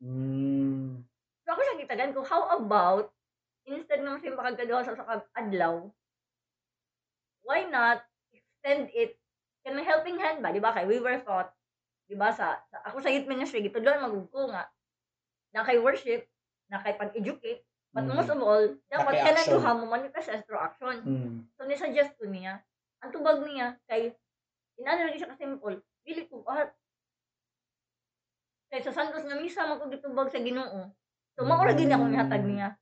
Mm. 0.00 1.04
So 1.44 1.48
ako 1.52 1.60
siya 1.60 1.80
gitagan 1.84 2.16
ko 2.16 2.24
how 2.24 2.48
about 2.56 3.12
instead 3.68 4.00
masimba 4.00 4.40
kag 4.48 4.56
kaduha 4.56 4.80
sa 4.80 4.96
ka 4.96 5.20
adlaw 5.36 5.92
why 7.44 7.68
not 7.68 8.00
extend 8.32 8.88
it 8.96 9.20
kanang 9.60 9.84
helping 9.84 10.16
hand 10.16 10.40
ba 10.40 10.48
di 10.50 10.60
ba 10.62 10.72
kay 10.72 10.88
we 10.88 10.96
were 10.96 11.20
taught 11.20 11.52
di 12.08 12.16
ba 12.16 12.32
sa, 12.32 12.56
sa 12.72 12.80
ako 12.88 13.04
sa 13.04 13.12
youth 13.12 13.28
ministry 13.28 13.60
gitudlon 13.60 14.00
magud 14.00 14.24
ko 14.32 14.48
nga 14.48 14.72
na 15.52 15.68
kay 15.68 15.76
worship 15.76 16.24
na 16.72 16.80
kay 16.80 16.96
pag-educate 16.96 17.60
but 17.92 18.06
Mm. 18.06 18.14
most 18.16 18.30
of 18.32 18.38
all 18.40 18.64
dapat 18.88 19.12
kay 19.18 19.22
kanang 19.26 19.42
action. 19.44 19.54
duha 19.60 19.70
mo 19.76 19.84
manifest 19.84 20.30
as 20.32 20.40
through 20.48 20.62
action 20.62 20.96
Mm. 21.04 21.44
so 21.58 21.68
ni 21.68 21.76
suggest 21.76 22.16
ko 22.16 22.24
niya 22.24 22.62
ang 23.04 23.12
tubag 23.12 23.44
niya 23.44 23.76
kay 23.84 24.16
inano 24.80 25.04
lagi 25.04 25.20
siya 25.20 25.28
ka 25.28 25.36
simple 25.36 25.76
dili 26.08 26.24
ko 26.24 26.40
ah 26.48 26.64
kay 28.70 28.80
sa 28.80 28.94
Santos 28.94 29.26
nga 29.26 29.34
misa 29.34 29.66
man 29.66 29.82
ko 29.82 29.90
gitubag 29.90 30.30
sa 30.30 30.38
Ginoo. 30.38 30.94
So 31.34 31.42
mao 31.42 31.60
ra 31.66 31.74
gid 31.74 31.90
akong 31.90 32.14
nihatag 32.14 32.46
niya. 32.46 32.78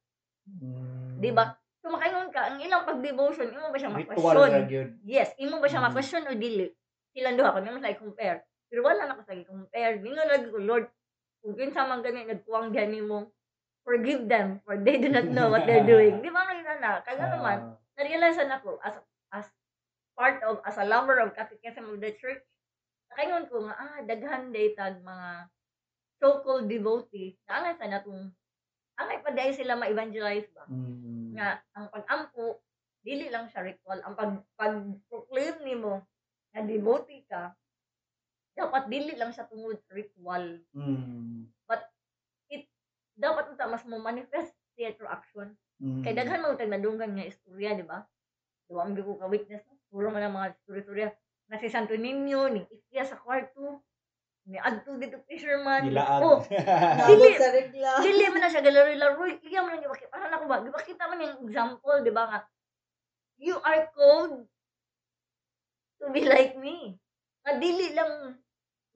Mm. 0.48 1.20
di 1.20 1.28
ba 1.28 1.60
so 1.84 1.92
makaingon 1.92 2.32
ka 2.32 2.48
ang 2.48 2.56
ilang 2.56 2.88
pag-devotion 2.88 3.52
imo 3.52 3.68
ba 3.68 3.76
siya 3.76 3.92
ma-question? 3.92 4.64
yes 5.04 5.36
imo 5.36 5.60
ba 5.60 5.68
siya 5.68 5.84
Mm. 5.84 5.86
ma-question 5.92 6.24
o 6.24 6.32
dili? 6.32 6.72
Silang 7.12 7.36
duha 7.36 7.52
ko 7.52 7.60
naman 7.60 7.84
sa 7.84 7.92
compare 8.00 8.48
pero 8.72 8.80
wala 8.80 9.04
na 9.04 9.16
ko 9.16 9.22
sa 9.28 9.36
compare 9.44 10.00
ningon 10.00 10.24
lagi 10.24 10.48
ko 10.48 10.56
Lord 10.56 10.88
kung 11.44 11.52
kinsa 11.52 11.84
man 11.84 12.00
gani 12.00 12.24
nagkuwang 12.24 12.72
diyan 12.72 12.90
nimo 12.96 13.28
forgive 13.84 14.24
them 14.24 14.60
for 14.64 14.80
they 14.80 14.96
do 14.96 15.12
not 15.12 15.28
know 15.28 15.52
what 15.52 15.68
they're 15.68 15.84
doing. 15.84 16.20
Di 16.24 16.32
ba 16.32 16.48
nga 16.48 16.76
na 16.80 16.90
kaya 17.04 17.28
naman 17.28 17.56
Ah, 17.60 17.76
na-realize 18.00 18.40
na 18.44 18.56
ako 18.60 18.80
as 18.80 18.96
as 19.36 19.46
part 20.16 20.40
of 20.48 20.64
as 20.64 20.80
a 20.80 20.86
lover 20.88 21.20
of 21.20 21.36
catechism 21.36 21.92
of 21.92 22.00
the 22.00 22.12
church 22.16 22.40
nakaingon 23.12 23.44
ko 23.52 23.68
nga 23.68 23.74
ah 23.76 23.98
daghan 24.04 24.48
day 24.48 24.72
tag 24.72 25.00
mga 25.04 25.48
so-called 26.18 26.66
devotee 26.66 27.38
na 27.46 27.62
angay 27.62 27.74
sa 27.78 27.90
natong 27.90 28.30
angay 28.98 29.18
pa 29.22 29.30
dahil 29.30 29.52
sila 29.54 29.78
ma-evangelize 29.78 30.50
ba 30.50 30.66
mm. 30.66 31.38
nga 31.38 31.62
ang 31.78 31.86
pag-ampo 31.94 32.62
dili 33.02 33.30
lang 33.30 33.46
siya 33.48 33.64
ritual 33.64 34.02
ang 34.02 34.14
pag 34.18 34.32
pag-proclaim 34.58 35.56
nimo 35.62 36.02
nga 36.50 36.62
devotee 36.66 37.22
ka 37.30 37.54
dapat 38.58 38.90
dili 38.90 39.14
lang 39.14 39.30
siya 39.30 39.46
tungod 39.46 39.78
ritual 39.90 40.62
Mm. 40.74 41.46
dapat 43.18 43.50
unta 43.50 43.66
mas 43.66 43.82
mo 43.82 43.98
manifest 43.98 44.54
siya 44.78 44.94
through 44.94 45.10
action 45.10 45.58
Mm. 45.78 46.02
Kay 46.02 46.14
daghan 46.14 46.42
mo 46.42 46.58
tag 46.58 46.70
nadunggan 46.70 47.14
nga 47.14 47.26
istorya, 47.26 47.78
di 47.78 47.86
ba? 47.86 48.02
Diba 48.66 48.82
ang 48.82 48.98
ko 48.98 49.14
ka 49.14 49.30
witness, 49.30 49.62
puro 49.88 50.10
man 50.10 50.26
ang 50.26 50.34
mga 50.34 50.58
istorya-istorya 50.58 51.08
na 51.48 51.56
si 51.56 51.70
Santo 51.70 51.94
Niño, 51.94 52.50
ni 52.50 52.66
Ikya 52.66 53.06
sa 53.06 53.16
kwarto, 53.16 53.80
Ni 54.48 54.56
adto 54.56 54.96
dito 54.96 55.20
fisherman. 55.28 55.92
Nilaan. 55.92 56.20
Oh, 56.24 56.40
Dili. 57.12 57.36
sa 57.36 57.52
regla. 57.52 58.00
dili 58.00 58.24
man 58.32 58.40
na 58.40 58.48
siya 58.48 58.64
galaro-laro. 58.64 59.28
Iya 59.44 59.60
man 59.60 59.76
lang 59.76 59.84
gibakita. 59.84 60.08
Para 60.08 60.32
na 60.32 60.40
ko 60.40 60.48
ba? 60.48 60.64
Gibakita 60.64 61.04
man 61.04 61.20
yung 61.20 61.36
example, 61.44 61.96
di 62.00 62.12
ba 62.12 62.24
nga? 62.32 62.40
You 63.36 63.60
are 63.60 63.92
called 63.92 64.48
to 66.00 66.04
be 66.16 66.24
like 66.24 66.56
me. 66.56 66.96
Nga 67.44 67.52
dili 67.60 67.92
lang 67.92 68.40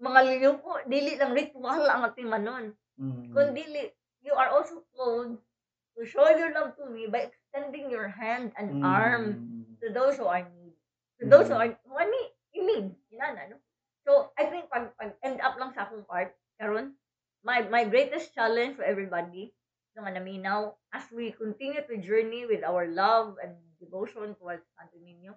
mga 0.03 0.21
liyo 0.25 0.51
ko, 0.65 0.81
dili 0.89 1.15
lang 1.21 1.37
ritual 1.37 1.85
ang 1.85 2.09
ating 2.09 2.27
manon. 2.33 2.73
Mm. 2.97 3.31
Kundi 3.37 3.93
you 4.25 4.35
are 4.35 4.51
also 4.51 4.83
called 4.97 5.37
to 5.95 6.01
show 6.09 6.27
your 6.33 6.51
love 6.57 6.73
to 6.81 6.89
me 6.89 7.07
by 7.07 7.29
extending 7.29 7.93
your 7.93 8.09
hand 8.09 8.51
and 8.57 8.81
Mm. 8.81 8.89
arm 8.89 9.25
to 9.85 9.93
those 9.93 10.17
who 10.17 10.27
are 10.27 10.43
need. 10.43 10.75
To 11.21 11.29
those 11.29 11.47
who 11.47 11.55
are 11.61 11.71
who 11.87 11.95
are 11.95 12.09
need, 12.09 12.31
in 12.57 12.63
need. 12.67 12.87
Inana, 13.15 13.53
no? 13.53 13.62
So, 14.03 14.35
I 14.35 14.51
think 14.51 14.67
pag, 14.67 14.91
pag 14.99 15.15
end 15.23 15.39
up 15.39 15.55
lang 15.57 15.71
sa 15.73 15.87
akong 15.87 16.07
part, 16.07 16.35
karon 16.59 16.99
my 17.43 17.67
my 17.69 17.85
greatest 17.85 18.35
challenge 18.35 18.79
for 18.79 18.87
everybody, 18.87 19.51
no 19.95 20.07
nga 20.07 20.15
naminaw, 20.15 20.73
as 20.95 21.05
we 21.11 21.35
continue 21.35 21.83
to 21.83 21.99
journey 21.99 22.47
with 22.47 22.63
our 22.63 22.87
love 22.87 23.37
and 23.43 23.59
devotion 23.83 24.35
towards 24.39 24.63
Santo 24.79 24.97
Niño, 25.03 25.35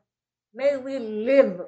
may 0.54 0.78
we 0.78 1.02
live 1.02 1.66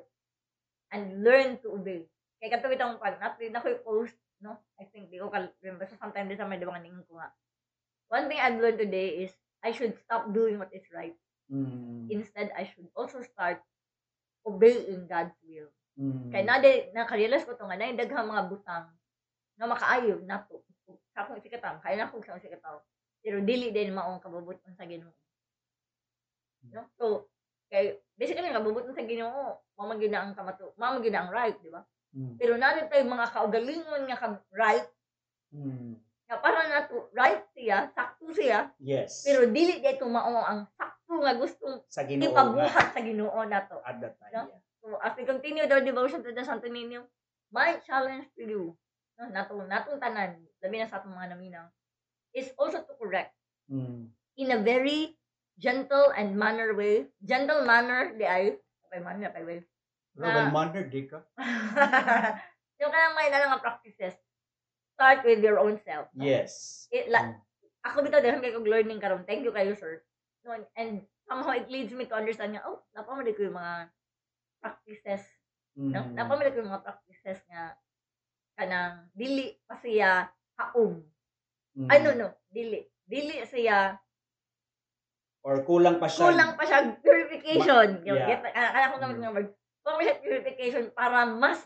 and 0.94 1.26
learn 1.26 1.58
to 1.66 1.74
obey. 1.74 2.06
Kaya 2.38 2.54
kato 2.54 2.70
itong 2.70 3.02
pag 3.02 3.18
natin 3.18 3.50
na 3.52 3.66
ko 3.66 3.74
post, 3.82 4.16
no? 4.40 4.62
I 4.78 4.86
think 4.94 5.10
di 5.10 5.18
ko 5.18 5.34
kal 5.34 5.50
remember 5.66 5.90
so 5.90 5.98
sometimes 5.98 6.30
din 6.30 6.38
sa 6.38 6.46
may 6.46 6.62
diba 6.62 6.78
kaning 6.78 7.02
ko 7.10 7.18
nga. 7.18 7.34
One 8.14 8.30
thing 8.30 8.40
I've 8.40 8.62
learned 8.62 8.80
today 8.80 9.26
is 9.26 9.34
I 9.66 9.74
should 9.74 9.98
stop 10.06 10.32
doing 10.32 10.62
what 10.62 10.72
is 10.72 10.86
right. 10.94 11.18
Mm. 11.52 12.08
Instead, 12.08 12.54
I 12.56 12.70
should 12.70 12.88
also 12.96 13.20
start 13.26 13.60
obeying 14.48 15.10
God's 15.12 15.36
will. 15.44 15.68
Mm. 15.98 16.30
Kaya 16.30 16.44
na 16.46 16.62
de 16.62 16.94
nakarealize 16.94 17.46
ko 17.46 17.58
to 17.58 17.66
nga 17.66 17.74
na 17.74 17.90
daghang 17.90 18.30
mga 18.30 18.44
butang 18.54 18.86
nga 19.58 19.66
makaayo 19.66 20.22
nato 20.22 20.62
sa 21.12 21.26
akong 21.26 21.42
sikataw, 21.42 21.82
kaya 21.82 21.98
na 21.98 22.06
akong 22.06 22.22
sa 22.22 22.38
akong 22.38 22.46
sikataw. 22.46 22.78
Pero 23.26 23.42
dili 23.42 23.74
din 23.74 23.98
maong 23.98 24.22
kabubuton 24.22 24.78
sa 24.78 24.86
Ginoo. 24.86 25.10
No? 26.70 26.86
So, 27.02 27.26
kay 27.68 27.98
basically 28.14 28.54
kabubuton 28.54 28.94
sa 28.94 29.02
Ginoo, 29.02 29.58
mao 29.74 29.86
man 29.90 29.98
gyud 29.98 30.14
na 30.14 30.22
ang 30.30 30.38
kamato, 30.38 30.78
mao 30.78 30.94
man 30.94 31.02
gyud 31.02 31.12
na 31.18 31.26
ang 31.26 31.34
right, 31.34 31.58
di 31.58 31.74
ba? 31.74 31.82
Mm. 32.14 32.38
Pero 32.38 32.54
nanin 32.56 32.88
tayo 32.88 33.04
mga 33.04 33.34
kaugalingon 33.34 34.02
nga 34.06 34.22
ka 34.22 34.28
right, 34.54 34.88
Mm. 35.48 35.96
nga 36.28 36.38
para 36.44 36.68
na 36.68 36.86
to 36.92 37.08
right 37.16 37.48
siya, 37.56 37.88
sakto 37.96 38.36
siya, 38.36 38.68
Yes. 38.84 39.24
pero 39.24 39.48
dili 39.48 39.80
dito 39.80 40.04
mao 40.06 40.44
ang 40.44 40.68
sakto 40.76 41.24
nga 41.24 41.34
gustong 41.40 41.82
sa 41.88 42.04
Ginoo 42.06 42.30
nga, 42.30 42.44
ipabuhat 42.46 42.88
sa 42.94 43.02
Ginoo 43.02 43.40
nato. 43.48 43.80
at 43.82 43.98
that 43.98 44.14
time. 44.22 44.34
No? 44.36 44.44
yeah. 44.52 44.62
So 44.88 44.96
as 45.04 45.12
we 45.20 45.28
continue 45.28 45.68
the 45.68 45.84
devotion 45.84 46.24
to 46.24 46.32
the 46.32 46.48
Santo 46.48 46.72
Niño, 46.72 47.04
my 47.52 47.76
challenge 47.84 48.32
to 48.40 48.48
you, 48.48 48.64
no, 49.20 49.28
natong 49.28 49.68
natong 49.68 50.00
tanan, 50.00 50.40
labi 50.64 50.80
na 50.80 50.88
sa 50.88 51.04
atong 51.04 51.12
mga 51.12 51.36
naminaw, 51.36 51.68
is 52.32 52.56
also 52.56 52.80
to 52.80 52.96
correct 52.96 53.36
Mm. 53.68 54.08
in 54.40 54.48
a 54.56 54.64
very 54.64 55.20
gentle 55.60 56.16
and 56.16 56.40
manner 56.40 56.72
way. 56.72 57.12
Gentle 57.20 57.68
manner, 57.68 58.16
di 58.16 58.24
ay, 58.24 58.56
apay 58.88 59.04
manner, 59.04 59.28
apay 59.28 59.44
way. 59.44 59.60
Ah. 60.24 60.48
Mander, 60.48 60.88
di 60.88 61.04
ka? 61.04 61.20
yung 62.80 62.88
kanang 62.88 63.16
may 63.20 63.28
na 63.28 63.52
nga 63.52 63.60
practices, 63.60 64.16
start 64.96 65.20
with 65.28 65.44
your 65.44 65.60
own 65.60 65.76
self. 65.84 66.08
no? 66.16 66.24
Yes. 66.24 66.88
It, 66.96 67.12
la, 67.12 67.28
Mm. 67.28 67.36
ako 67.92 68.08
bitaw 68.08 68.24
dahil 68.24 68.40
kay 68.40 68.56
kog 68.56 68.72
learning 68.72 69.04
karon. 69.04 69.28
Thank 69.28 69.44
you 69.44 69.52
kayo, 69.52 69.76
sir. 69.76 70.00
No, 70.48 70.56
and, 70.80 71.04
somehow 71.28 71.52
it 71.52 71.68
leads 71.68 71.92
me 71.92 72.08
to 72.08 72.16
understand 72.16 72.56
nga, 72.56 72.64
oh, 72.64 72.80
napamali 72.96 73.36
ko 73.36 73.52
yung 73.52 73.60
mga 73.60 73.92
practices 74.62 75.26
No? 75.78 76.02
Mm. 76.02 76.18
Napamili 76.18 76.50
ko 76.58 76.66
mga 76.66 76.82
practices 76.82 77.46
nga 77.54 77.78
kanang 78.58 79.06
dili 79.14 79.54
pa 79.70 79.78
siya 79.78 80.26
haom. 80.58 81.06
Mm. 81.78 81.90
Ay, 81.94 81.98
no, 82.02 82.12
no. 82.18 82.28
Dili. 82.50 82.82
Dili 83.06 83.46
siya, 83.46 83.94
Or 85.46 85.62
kulang 85.64 86.02
pa 86.02 86.10
siya. 86.10 86.34
kulang 86.34 86.58
pa 86.58 86.66
siya 86.66 86.98
purification. 86.98 88.02
yung, 88.04 88.18
yeah. 88.18 88.28
get, 88.28 88.42
kaya 88.52 88.70
kaya 88.74 88.92
ko 88.92 88.96
gamit 88.98 89.16
Mm. 89.16 89.24
nga 89.24 89.34
word. 89.38 89.50
Kulang 89.86 89.98
pa 90.02 90.04
siya 90.04 90.18
purification 90.26 90.86
para 90.98 91.20
mas 91.30 91.62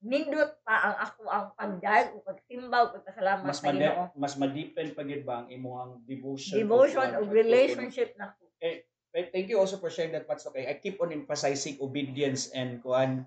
nindot 0.00 0.52
pa 0.64 0.74
ang 0.80 0.96
ako 0.96 1.20
ang 1.28 1.46
pagdayag 1.58 2.16
o 2.16 2.24
pagsimba 2.24 2.88
o 2.88 2.92
pagpasalamat 2.96 3.44
mas 3.52 3.60
sa 3.60 3.68
Ginoo. 3.68 4.08
mas 4.16 4.32
ma-deepen 4.40 4.96
pa 4.96 5.04
gid 5.04 5.28
ba 5.28 5.44
ang 5.44 5.52
imong 5.52 6.00
devotion 6.08 6.56
Devotion 6.56 7.20
o 7.20 7.28
relationship 7.28 8.16
na 8.16 8.32
ko. 8.32 8.48
But 8.56 8.88
thank 9.14 9.50
you 9.50 9.58
also 9.58 9.76
for 9.78 9.90
sharing 9.90 10.14
that 10.14 10.30
Pats. 10.30 10.46
Okay, 10.46 10.70
I 10.70 10.78
keep 10.78 11.02
on 11.02 11.10
emphasizing 11.10 11.82
obedience 11.82 12.50
and 12.54 12.78
kuan 12.82 13.26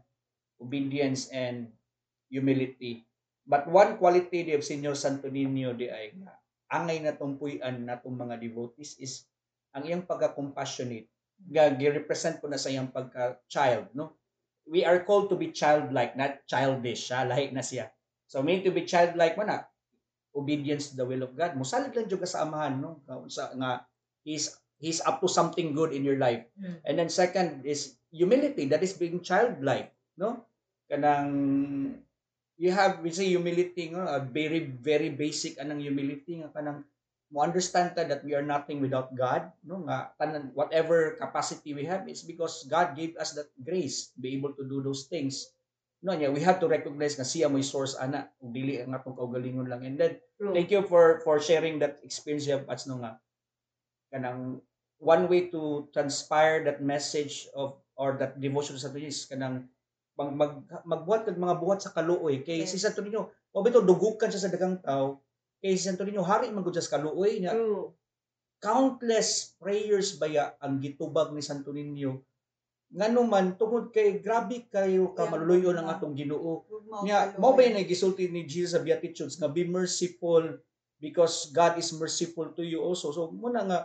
obedience 0.60 1.28
and 1.30 1.72
humility. 2.32 3.04
But 3.44 3.68
one 3.68 4.00
quality 4.00 4.48
di 4.48 4.56
Senyor 4.64 4.96
Santo 4.96 5.28
Niño 5.28 5.76
di 5.76 5.92
ay 5.92 6.16
nga 6.16 6.40
angay 6.74 7.04
na 7.04 7.14
tumpuyan 7.14 7.84
natong 7.84 8.16
mga 8.16 8.40
devotees 8.40 8.96
is 8.98 9.28
ang 9.76 9.84
iyang 9.84 10.06
pagka-compassionate. 10.08 11.10
Gi-represent 11.52 12.40
ko 12.40 12.48
na 12.48 12.62
sa 12.62 12.72
iyang 12.72 12.90
pagka-child, 12.90 13.92
no? 13.98 14.16
We 14.64 14.88
are 14.88 15.04
called 15.04 15.28
to 15.28 15.36
be 15.36 15.52
childlike, 15.52 16.16
not 16.16 16.48
childish. 16.48 17.12
Siya, 17.12 17.26
lahi 17.30 17.52
na 17.52 17.60
siya. 17.60 17.92
So, 18.32 18.40
mean 18.40 18.64
to 18.64 18.72
be 18.72 18.88
childlike 18.88 19.36
man 19.36 19.52
na, 19.52 19.60
obedience 20.34 20.94
to 20.94 20.98
the 20.98 21.06
will 21.06 21.28
of 21.28 21.36
God. 21.36 21.54
Musalig 21.60 21.94
lang 21.94 22.10
dyan 22.10 22.22
ka 22.22 22.30
sa 22.30 22.48
amahan, 22.48 22.80
no? 22.80 23.04
Sa, 23.30 23.54
nga, 23.54 23.86
he's 24.26 24.56
he's 24.84 25.00
up 25.08 25.24
to 25.24 25.32
something 25.32 25.72
good 25.72 25.96
in 25.96 26.04
your 26.04 26.20
life. 26.20 26.44
Mm. 26.60 26.76
And 26.84 26.94
then 27.00 27.08
second 27.08 27.64
is 27.64 27.96
humility. 28.12 28.68
That 28.68 28.84
is 28.84 29.00
being 29.00 29.24
childlike, 29.24 29.96
no? 30.20 30.44
Kanang 30.92 32.04
you 32.58 32.72
have 32.72 33.02
we 33.02 33.10
say 33.10 33.26
humility 33.26 33.90
no 33.90 34.06
a 34.06 34.22
very 34.22 34.72
very 34.78 35.10
basic 35.10 35.58
anang 35.58 35.82
humility 35.82 36.42
nga 36.42 36.54
kanang 36.54 36.86
mo 37.34 37.42
understand 37.42 37.98
ta 37.98 38.06
that 38.06 38.22
we 38.22 38.38
are 38.38 38.46
nothing 38.46 38.78
without 38.78 39.10
God 39.18 39.50
no 39.66 39.82
nga 39.90 40.14
tanan 40.22 40.54
whatever 40.54 41.18
capacity 41.18 41.74
we 41.74 41.90
have 41.90 42.06
is 42.06 42.22
because 42.22 42.70
God 42.70 42.94
gave 42.94 43.18
us 43.18 43.34
that 43.34 43.50
grace 43.58 44.14
to 44.14 44.22
be 44.22 44.38
able 44.38 44.54
to 44.54 44.64
do 44.64 44.86
those 44.86 45.10
things 45.10 45.50
no 46.06 46.14
yeah 46.14 46.30
we 46.30 46.46
have 46.46 46.62
to 46.62 46.70
recognize 46.70 47.18
nga 47.18 47.26
siya 47.26 47.50
may 47.50 47.66
source 47.66 47.98
ana 47.98 48.30
ug 48.38 48.54
dili 48.54 48.78
ang 48.78 48.94
atong 48.94 49.18
kaugalingon 49.18 49.66
lang 49.66 49.82
and 49.82 49.98
then 49.98 50.14
True. 50.38 50.54
Thank 50.54 50.70
you 50.70 50.86
for 50.86 51.26
for 51.26 51.42
sharing 51.42 51.82
that 51.82 52.04
experience 52.06 52.46
you 52.46 52.54
have 52.54 52.70
no 52.86 53.02
nga 53.02 53.18
kanang 54.14 54.62
one 55.04 55.28
way 55.28 55.52
to 55.52 55.92
transpire 55.92 56.64
that 56.64 56.80
message 56.80 57.52
of 57.54 57.76
or 57.94 58.16
that 58.18 58.40
devotion 58.40 58.80
sa 58.80 58.90
Tuyo 58.90 59.12
is 59.12 59.28
kanang 59.28 59.68
mag, 60.16 60.32
mag 60.34 60.52
magbuhat 60.88 61.28
kag 61.28 61.38
mga 61.38 61.60
buhat 61.60 61.80
sa 61.84 61.92
kaluoy 61.92 62.42
kay 62.42 62.64
si 62.64 62.80
Yes. 62.80 62.88
Santo 62.88 63.04
Niño 63.04 63.28
o 63.52 63.62
bitaw 63.62 63.84
dugukan 63.84 64.32
siya 64.32 64.48
sa 64.48 64.54
dagang 64.54 64.80
tao 64.82 65.22
kay 65.60 65.76
si 65.76 65.86
Santo 65.86 66.02
Niño 66.02 66.24
hari 66.24 66.50
man 66.50 66.64
sa 66.72 66.98
kaluoy 66.98 67.44
niya 67.44 67.54
True. 67.54 67.92
countless 68.64 69.60
prayers 69.60 70.16
baya 70.16 70.56
ang 70.58 70.80
gitubag 70.80 71.36
ni 71.36 71.44
Santo 71.44 71.76
Niño 71.76 72.24
ngano 72.94 73.26
man 73.26 73.58
tungod 73.58 73.90
kay 73.90 74.22
grabe 74.22 74.70
kayo 74.70 75.12
ka 75.14 75.26
Yeah. 75.26 75.32
maluluyo 75.34 75.70
ng 75.74 75.88
atong 75.90 76.14
Ginoo 76.16 76.62
Ugma 76.70 77.02
o 77.02 77.06
Nya, 77.06 77.34
kaluoy. 77.34 77.42
mo 77.42 77.50
ba 77.54 77.62
yung 77.66 77.78
nagisulti 77.78 78.24
ni 78.30 78.46
Jesus 78.46 78.78
sa 78.78 78.82
Beatitudes 78.82 79.36
nga 79.36 79.50
be 79.50 79.66
merciful 79.66 80.46
because 81.02 81.50
God 81.52 81.76
is 81.76 81.92
merciful 81.92 82.54
to 82.56 82.64
you 82.64 82.80
also. 82.80 83.12
So 83.12 83.28
muna 83.30 83.66
nga 83.68 83.80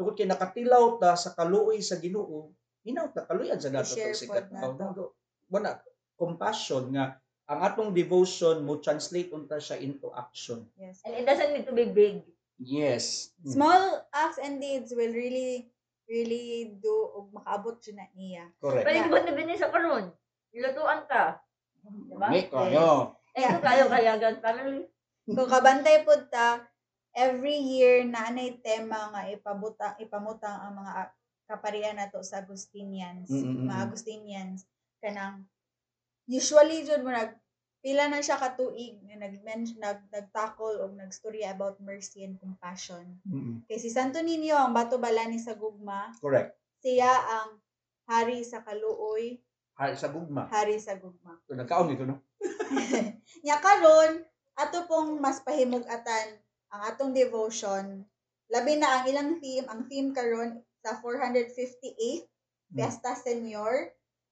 tungod 0.00 0.16
kay 0.16 0.24
nakatilaw 0.24 0.96
ta 0.96 1.12
sa 1.12 1.36
kaluoy 1.36 1.84
sa 1.84 2.00
Ginoo, 2.00 2.56
hinaw 2.80 3.12
ta 3.12 3.28
kaluyan 3.28 3.60
sa 3.60 3.68
nato 3.68 3.92
pag 3.92 4.16
sikat 4.16 4.48
pod 4.48 4.80
nato. 4.80 5.20
Muna 5.52 5.76
compassion 6.16 6.88
nga 6.96 7.20
ang 7.44 7.60
atong 7.60 7.92
devotion 7.92 8.64
mo 8.64 8.80
translate 8.80 9.28
unta 9.36 9.60
siya 9.60 9.76
into 9.76 10.08
action. 10.16 10.64
Yes. 10.80 11.04
And 11.04 11.20
it 11.20 11.28
doesn't 11.28 11.52
need 11.52 11.68
to 11.68 11.76
be 11.76 11.84
big. 11.84 12.24
Yes. 12.56 13.36
Mm. 13.44 13.60
Small 13.60 13.84
acts 14.08 14.40
and 14.40 14.56
deeds 14.56 14.96
will 14.96 15.12
really 15.12 15.68
really 16.08 16.78
do 16.80 16.94
ug 17.20 17.34
makaabot 17.36 17.76
siya 17.82 18.00
na 18.00 18.06
niya. 18.16 18.48
Correct. 18.56 18.88
Pero 18.88 18.96
ibon 19.04 19.24
na 19.28 19.36
binis 19.36 19.60
sa 19.60 19.68
karon. 19.68 20.08
Nilutuan 20.56 21.04
ka. 21.04 21.44
Diba? 21.84 22.28
Make 22.32 22.48
kayo. 22.48 23.20
Eh, 23.36 23.44
kayo 23.60 23.84
kayagan 23.92 24.40
family. 24.40 24.88
Kung 25.28 25.50
kabantay 25.50 26.08
pod 26.08 26.30
ta 26.32 26.69
every 27.14 27.58
year 27.58 28.06
na 28.06 28.30
anay 28.30 28.58
tema 28.62 29.10
nga 29.10 29.26
ipabutang 29.28 29.94
ipamutang 29.98 30.54
ang 30.54 30.74
mga 30.78 30.92
kaparian 31.50 31.98
nato 31.98 32.22
sa 32.22 32.38
Agustinians, 32.40 33.26
Mm, 33.26 33.42
mm, 33.42 33.50
mm, 33.50 33.66
mga 33.66 33.76
mm. 33.82 33.86
Agustinians 33.90 34.60
kanang 35.02 35.42
usually 36.30 36.86
jud 36.86 37.02
mo 37.02 37.10
nag 37.10 37.34
pila 37.80 38.06
na 38.06 38.20
siya 38.20 38.36
ka 38.36 38.54
tuig 38.54 39.00
nga 39.08 39.16
nag 39.18 39.40
nag 39.42 40.00
nagtakol 40.12 40.84
og 40.84 40.92
nagstorya 40.94 41.50
about 41.50 41.80
mercy 41.80 42.22
and 42.22 42.36
compassion. 42.36 43.16
Mm-mm. 43.24 43.64
Kay 43.66 43.80
si 43.80 43.88
Santo 43.88 44.20
Niño 44.20 44.52
ang 44.54 44.76
bato 44.76 45.00
balani 45.00 45.40
sa 45.40 45.56
gugma, 45.56 46.12
Correct. 46.20 46.54
siya 46.84 47.08
ang 47.08 47.56
hari 48.06 48.44
sa 48.44 48.60
kaluoy, 48.60 49.40
Ha, 49.80 49.96
sa 49.96 50.12
gugma. 50.12 50.44
hari 50.52 50.76
sa 50.76 50.92
gugma. 51.00 51.40
So, 51.48 51.56
nagkaon 51.56 51.96
ito, 51.96 52.04
no? 52.04 52.20
Nya 53.48 53.56
karon 53.64 54.20
ato 54.60 54.84
pong 54.84 55.16
mas 55.16 55.40
pahimug-atan 55.40 56.36
ang 56.70 56.82
atong 56.86 57.12
devotion. 57.12 58.06
Labi 58.50 58.78
na 58.78 59.02
ang 59.02 59.04
ilang 59.06 59.30
theme, 59.38 59.66
ang 59.70 59.86
theme 59.86 60.10
karon 60.10 60.58
sa 60.82 60.98
458 61.02 62.26
Fiesta 62.70 63.14
Senior. 63.18 63.90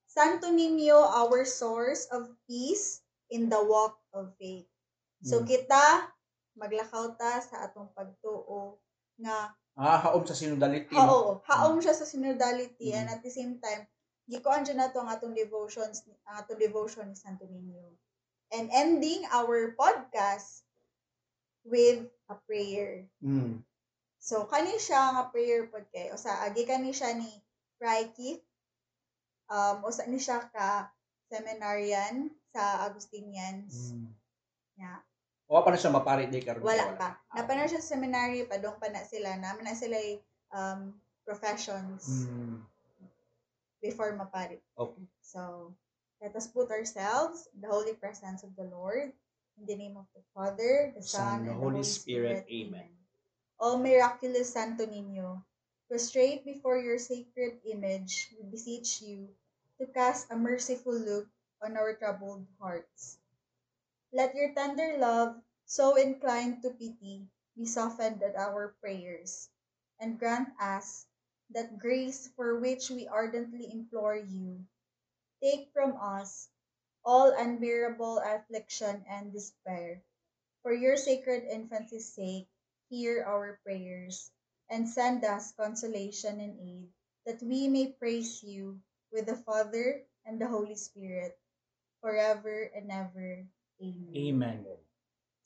Santo 0.08 0.48
Niño, 0.48 0.96
our 0.96 1.44
source 1.44 2.08
of 2.10 2.32
peace, 2.48 3.04
in 3.28 3.52
the 3.52 3.60
walk 3.60 4.00
of 4.16 4.32
faith. 4.40 4.64
So 5.20 5.44
Mm. 5.44 5.46
kita 5.46 5.84
maglakaw 6.56 7.12
ta 7.20 7.38
sa 7.44 7.68
atong 7.68 7.92
pagtuo 7.92 8.80
nga 9.20 9.52
Ah, 9.78 9.98
haom 10.02 10.26
sa 10.26 10.34
no? 10.34 11.06
oo, 11.06 11.30
haom 11.46 11.78
siya 11.78 11.94
sa 11.94 12.02
synodality 12.08 12.90
Mm. 12.90 12.96
and 12.98 13.06
at 13.14 13.20
the 13.22 13.30
same 13.30 13.62
time 13.62 13.86
gikuan 14.26 14.66
dyan 14.66 14.82
na 14.82 14.90
to 14.90 14.98
ang 14.98 15.12
atong 15.12 15.36
devotions 15.38 16.02
ang 16.26 16.42
atong 16.42 16.58
devotion 16.58 17.06
ni 17.06 17.16
Santo 17.16 17.46
Niño. 17.46 17.94
And 18.50 18.72
ending 18.72 19.28
our 19.28 19.76
podcast 19.76 20.64
with 21.62 22.08
a 22.28 22.36
prayer. 22.46 23.08
Mm. 23.24 23.64
So, 24.20 24.44
kani 24.44 24.76
siya 24.76 25.16
nga 25.16 25.24
prayer 25.32 25.66
pod 25.72 25.88
kay. 25.88 26.12
O 26.12 26.20
sa, 26.20 26.44
agi 26.44 26.68
kani 26.68 26.92
siya 26.92 27.16
ni 27.16 27.28
Fry 27.80 28.12
Keith. 28.12 28.44
Um, 29.48 29.80
o 29.80 29.88
sa 29.88 30.04
ni 30.04 30.20
siya 30.20 30.44
ka 30.52 30.92
seminarian 31.32 32.28
sa 32.52 32.84
Agustinians. 32.84 33.96
Mm. 33.96 34.12
Yeah. 34.76 35.00
O 35.48 35.64
pa 35.64 35.72
na 35.72 35.80
siya 35.80 35.92
mapari 35.92 36.28
di 36.28 36.44
karon. 36.44 36.60
Wala 36.60 36.92
pa. 37.00 37.16
Napana 37.32 37.64
siya 37.64 37.80
sa 37.80 37.96
seminary, 37.96 38.44
padong 38.44 38.76
pa 38.76 38.92
na 38.92 39.00
sila. 39.00 39.32
Naman 39.40 39.64
na 39.64 39.72
sila 39.72 39.96
um, 40.52 40.92
professions 41.24 42.28
Mm. 42.28 42.60
before 43.80 44.12
mapari. 44.12 44.60
Okay. 44.76 45.04
So, 45.24 45.72
let 46.20 46.36
us 46.36 46.50
put 46.50 46.68
ourselves 46.68 47.48
in 47.56 47.64
the 47.64 47.70
holy 47.70 47.96
presence 47.96 48.44
of 48.44 48.52
the 48.58 48.68
Lord. 48.68 49.14
In 49.58 49.66
the 49.66 49.76
name 49.76 49.96
of 49.96 50.06
the 50.14 50.22
Father, 50.34 50.94
the 50.94 51.02
Son, 51.02 51.40
and 51.40 51.48
the 51.48 51.54
Holy 51.54 51.82
Spirit. 51.82 52.46
Amen. 52.46 52.94
O 53.58 53.76
miraculous 53.76 54.54
Santo 54.54 54.86
Niño, 54.86 55.42
prostrate 55.90 56.44
before 56.44 56.78
your 56.78 56.98
sacred 56.98 57.58
image, 57.66 58.30
we 58.38 58.46
beseech 58.46 59.02
you 59.02 59.34
to 59.78 59.86
cast 59.90 60.30
a 60.30 60.36
merciful 60.36 60.94
look 60.94 61.26
on 61.60 61.76
our 61.76 61.92
troubled 61.96 62.46
hearts. 62.60 63.18
Let 64.12 64.34
your 64.34 64.54
tender 64.54 64.96
love, 64.96 65.42
so 65.66 65.96
inclined 65.96 66.62
to 66.62 66.70
pity, 66.70 67.26
be 67.56 67.66
softened 67.66 68.22
at 68.22 68.38
our 68.38 68.78
prayers, 68.80 69.50
and 69.98 70.18
grant 70.18 70.54
us 70.62 71.06
that 71.50 71.78
grace 71.78 72.30
for 72.36 72.60
which 72.60 72.90
we 72.90 73.08
ardently 73.08 73.66
implore 73.72 74.16
you. 74.16 74.62
Take 75.42 75.72
from 75.74 75.98
us 75.98 76.48
all 77.08 77.32
unbearable 77.32 78.20
affliction 78.20 79.00
and 79.08 79.32
despair. 79.32 80.04
For 80.60 80.76
your 80.76 81.00
sacred 81.00 81.48
infancy's 81.48 82.12
sake, 82.12 82.52
hear 82.92 83.24
our 83.24 83.56
prayers, 83.64 84.28
and 84.68 84.84
send 84.84 85.24
us 85.24 85.56
consolation 85.56 86.36
and 86.36 86.60
aid, 86.60 86.92
that 87.24 87.40
we 87.40 87.64
may 87.72 87.96
praise 87.96 88.44
you 88.44 88.76
with 89.08 89.24
the 89.24 89.40
Father 89.40 90.04
and 90.28 90.36
the 90.36 90.52
Holy 90.52 90.76
Spirit, 90.76 91.32
forever 92.04 92.68
and 92.76 92.92
ever. 92.92 93.48
Amen. 93.80 94.12
Amen. 94.12 94.66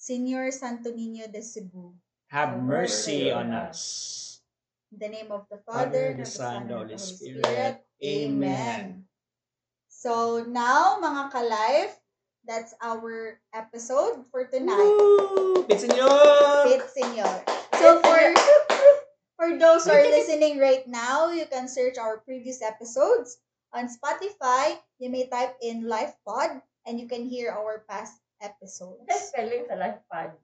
Señor 0.02 0.50
Santo 0.50 0.90
Niño 0.90 1.30
de 1.30 1.46
Cebu, 1.46 1.94
Have 2.34 2.58
mercy 2.58 3.30
on 3.30 3.54
us. 3.54 4.42
in 4.90 4.98
the 4.98 5.08
name 5.14 5.30
of 5.30 5.46
the 5.46 5.62
Father, 5.62 5.86
Father, 5.86 6.02
the 6.02 6.10
and 6.10 6.20
the 6.20 6.26
Son, 6.26 6.56
and 6.66 6.70
the 6.70 6.74
Holy 6.74 6.98
Spirit. 6.98 7.46
Spirit. 7.46 7.86
Amen. 8.02 9.06
So 10.03 10.42
now, 10.42 10.98
mga 10.98 11.30
ka-life, 11.30 11.94
that's 12.42 12.74
our 12.82 13.38
episode 13.55 14.26
for 14.34 14.50
tonight. 14.50 14.74
Woo! 14.98 15.62
Pit 15.70 15.78
senyor! 15.78 16.11
Pit 16.66 16.82
So 17.78 18.03
for 18.03 18.18
for 19.38 19.48
those 19.55 19.86
who 19.86 19.94
are 19.94 20.11
listening 20.11 20.59
right 20.59 20.82
now, 20.90 21.30
you 21.30 21.46
can 21.46 21.70
search 21.70 22.03
our 22.03 22.18
previous 22.26 22.66
episodes 22.66 23.38
on 23.70 23.86
Spotify. 23.86 24.82
You 24.98 25.07
may 25.07 25.30
type 25.30 25.55
in 25.62 25.86
Life 25.86 26.18
Pod 26.26 26.59
and 26.82 26.98
you 26.98 27.07
can 27.07 27.22
hear 27.22 27.55
our 27.55 27.86
past 27.86 28.18
episodes. 28.42 29.07
Ano 29.07 29.22
spelling 29.22 29.70
sa 29.70 29.78
life 29.78 30.03
pad? 30.11 30.34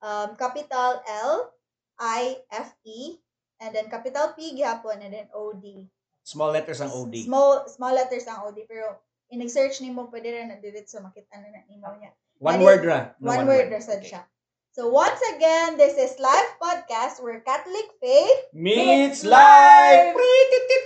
Um, 0.00 0.40
capital 0.40 1.04
L 1.04 1.52
I 2.00 2.40
F 2.48 2.72
E 2.88 3.20
and 3.60 3.76
then 3.76 3.92
capital 3.92 4.32
P 4.32 4.56
gihapon 4.56 5.04
and 5.04 5.12
then 5.12 5.28
O 5.36 5.52
D. 5.52 5.84
Small 6.26 6.50
letters 6.50 6.82
ang 6.82 6.90
OD. 6.90 7.22
Small 7.22 7.70
small 7.70 7.94
letters 7.94 8.26
ang 8.26 8.50
OD 8.50 8.66
pero 8.66 8.98
in 9.30 9.46
search 9.46 9.78
nimo 9.78 10.10
pwede 10.10 10.34
ra 10.34 10.42
na 10.42 10.58
diretso 10.58 10.98
makita 10.98 11.38
na 11.38 11.54
na 11.54 11.62
imo 11.70 11.86
niya. 12.02 12.10
One 12.42 12.58
Mali- 12.58 12.66
word 12.66 12.82
ra. 12.82 12.98
No, 13.22 13.30
One, 13.30 13.46
word 13.46 13.70
ra 13.70 13.78
sad 13.78 14.02
siya. 14.02 14.26
So 14.74 14.90
once 14.90 15.22
again, 15.38 15.78
this 15.78 15.94
is 15.94 16.18
Live 16.18 16.50
Podcast 16.60 17.22
where 17.22 17.40
Catholic 17.46 17.94
faith 17.96 18.52
Meets 18.52 19.22
Meets 19.22 19.22
life! 19.24 19.38
life! 19.38 20.18
Prititit! 20.18 20.84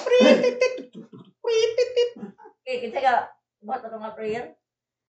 Prititit! 0.00 0.76
Prititit! 1.42 2.10
Okay, 2.64 2.76
kita 2.88 2.98
ka, 3.04 3.14
na 3.66 3.98
nga 4.00 4.12
prayer. 4.16 4.57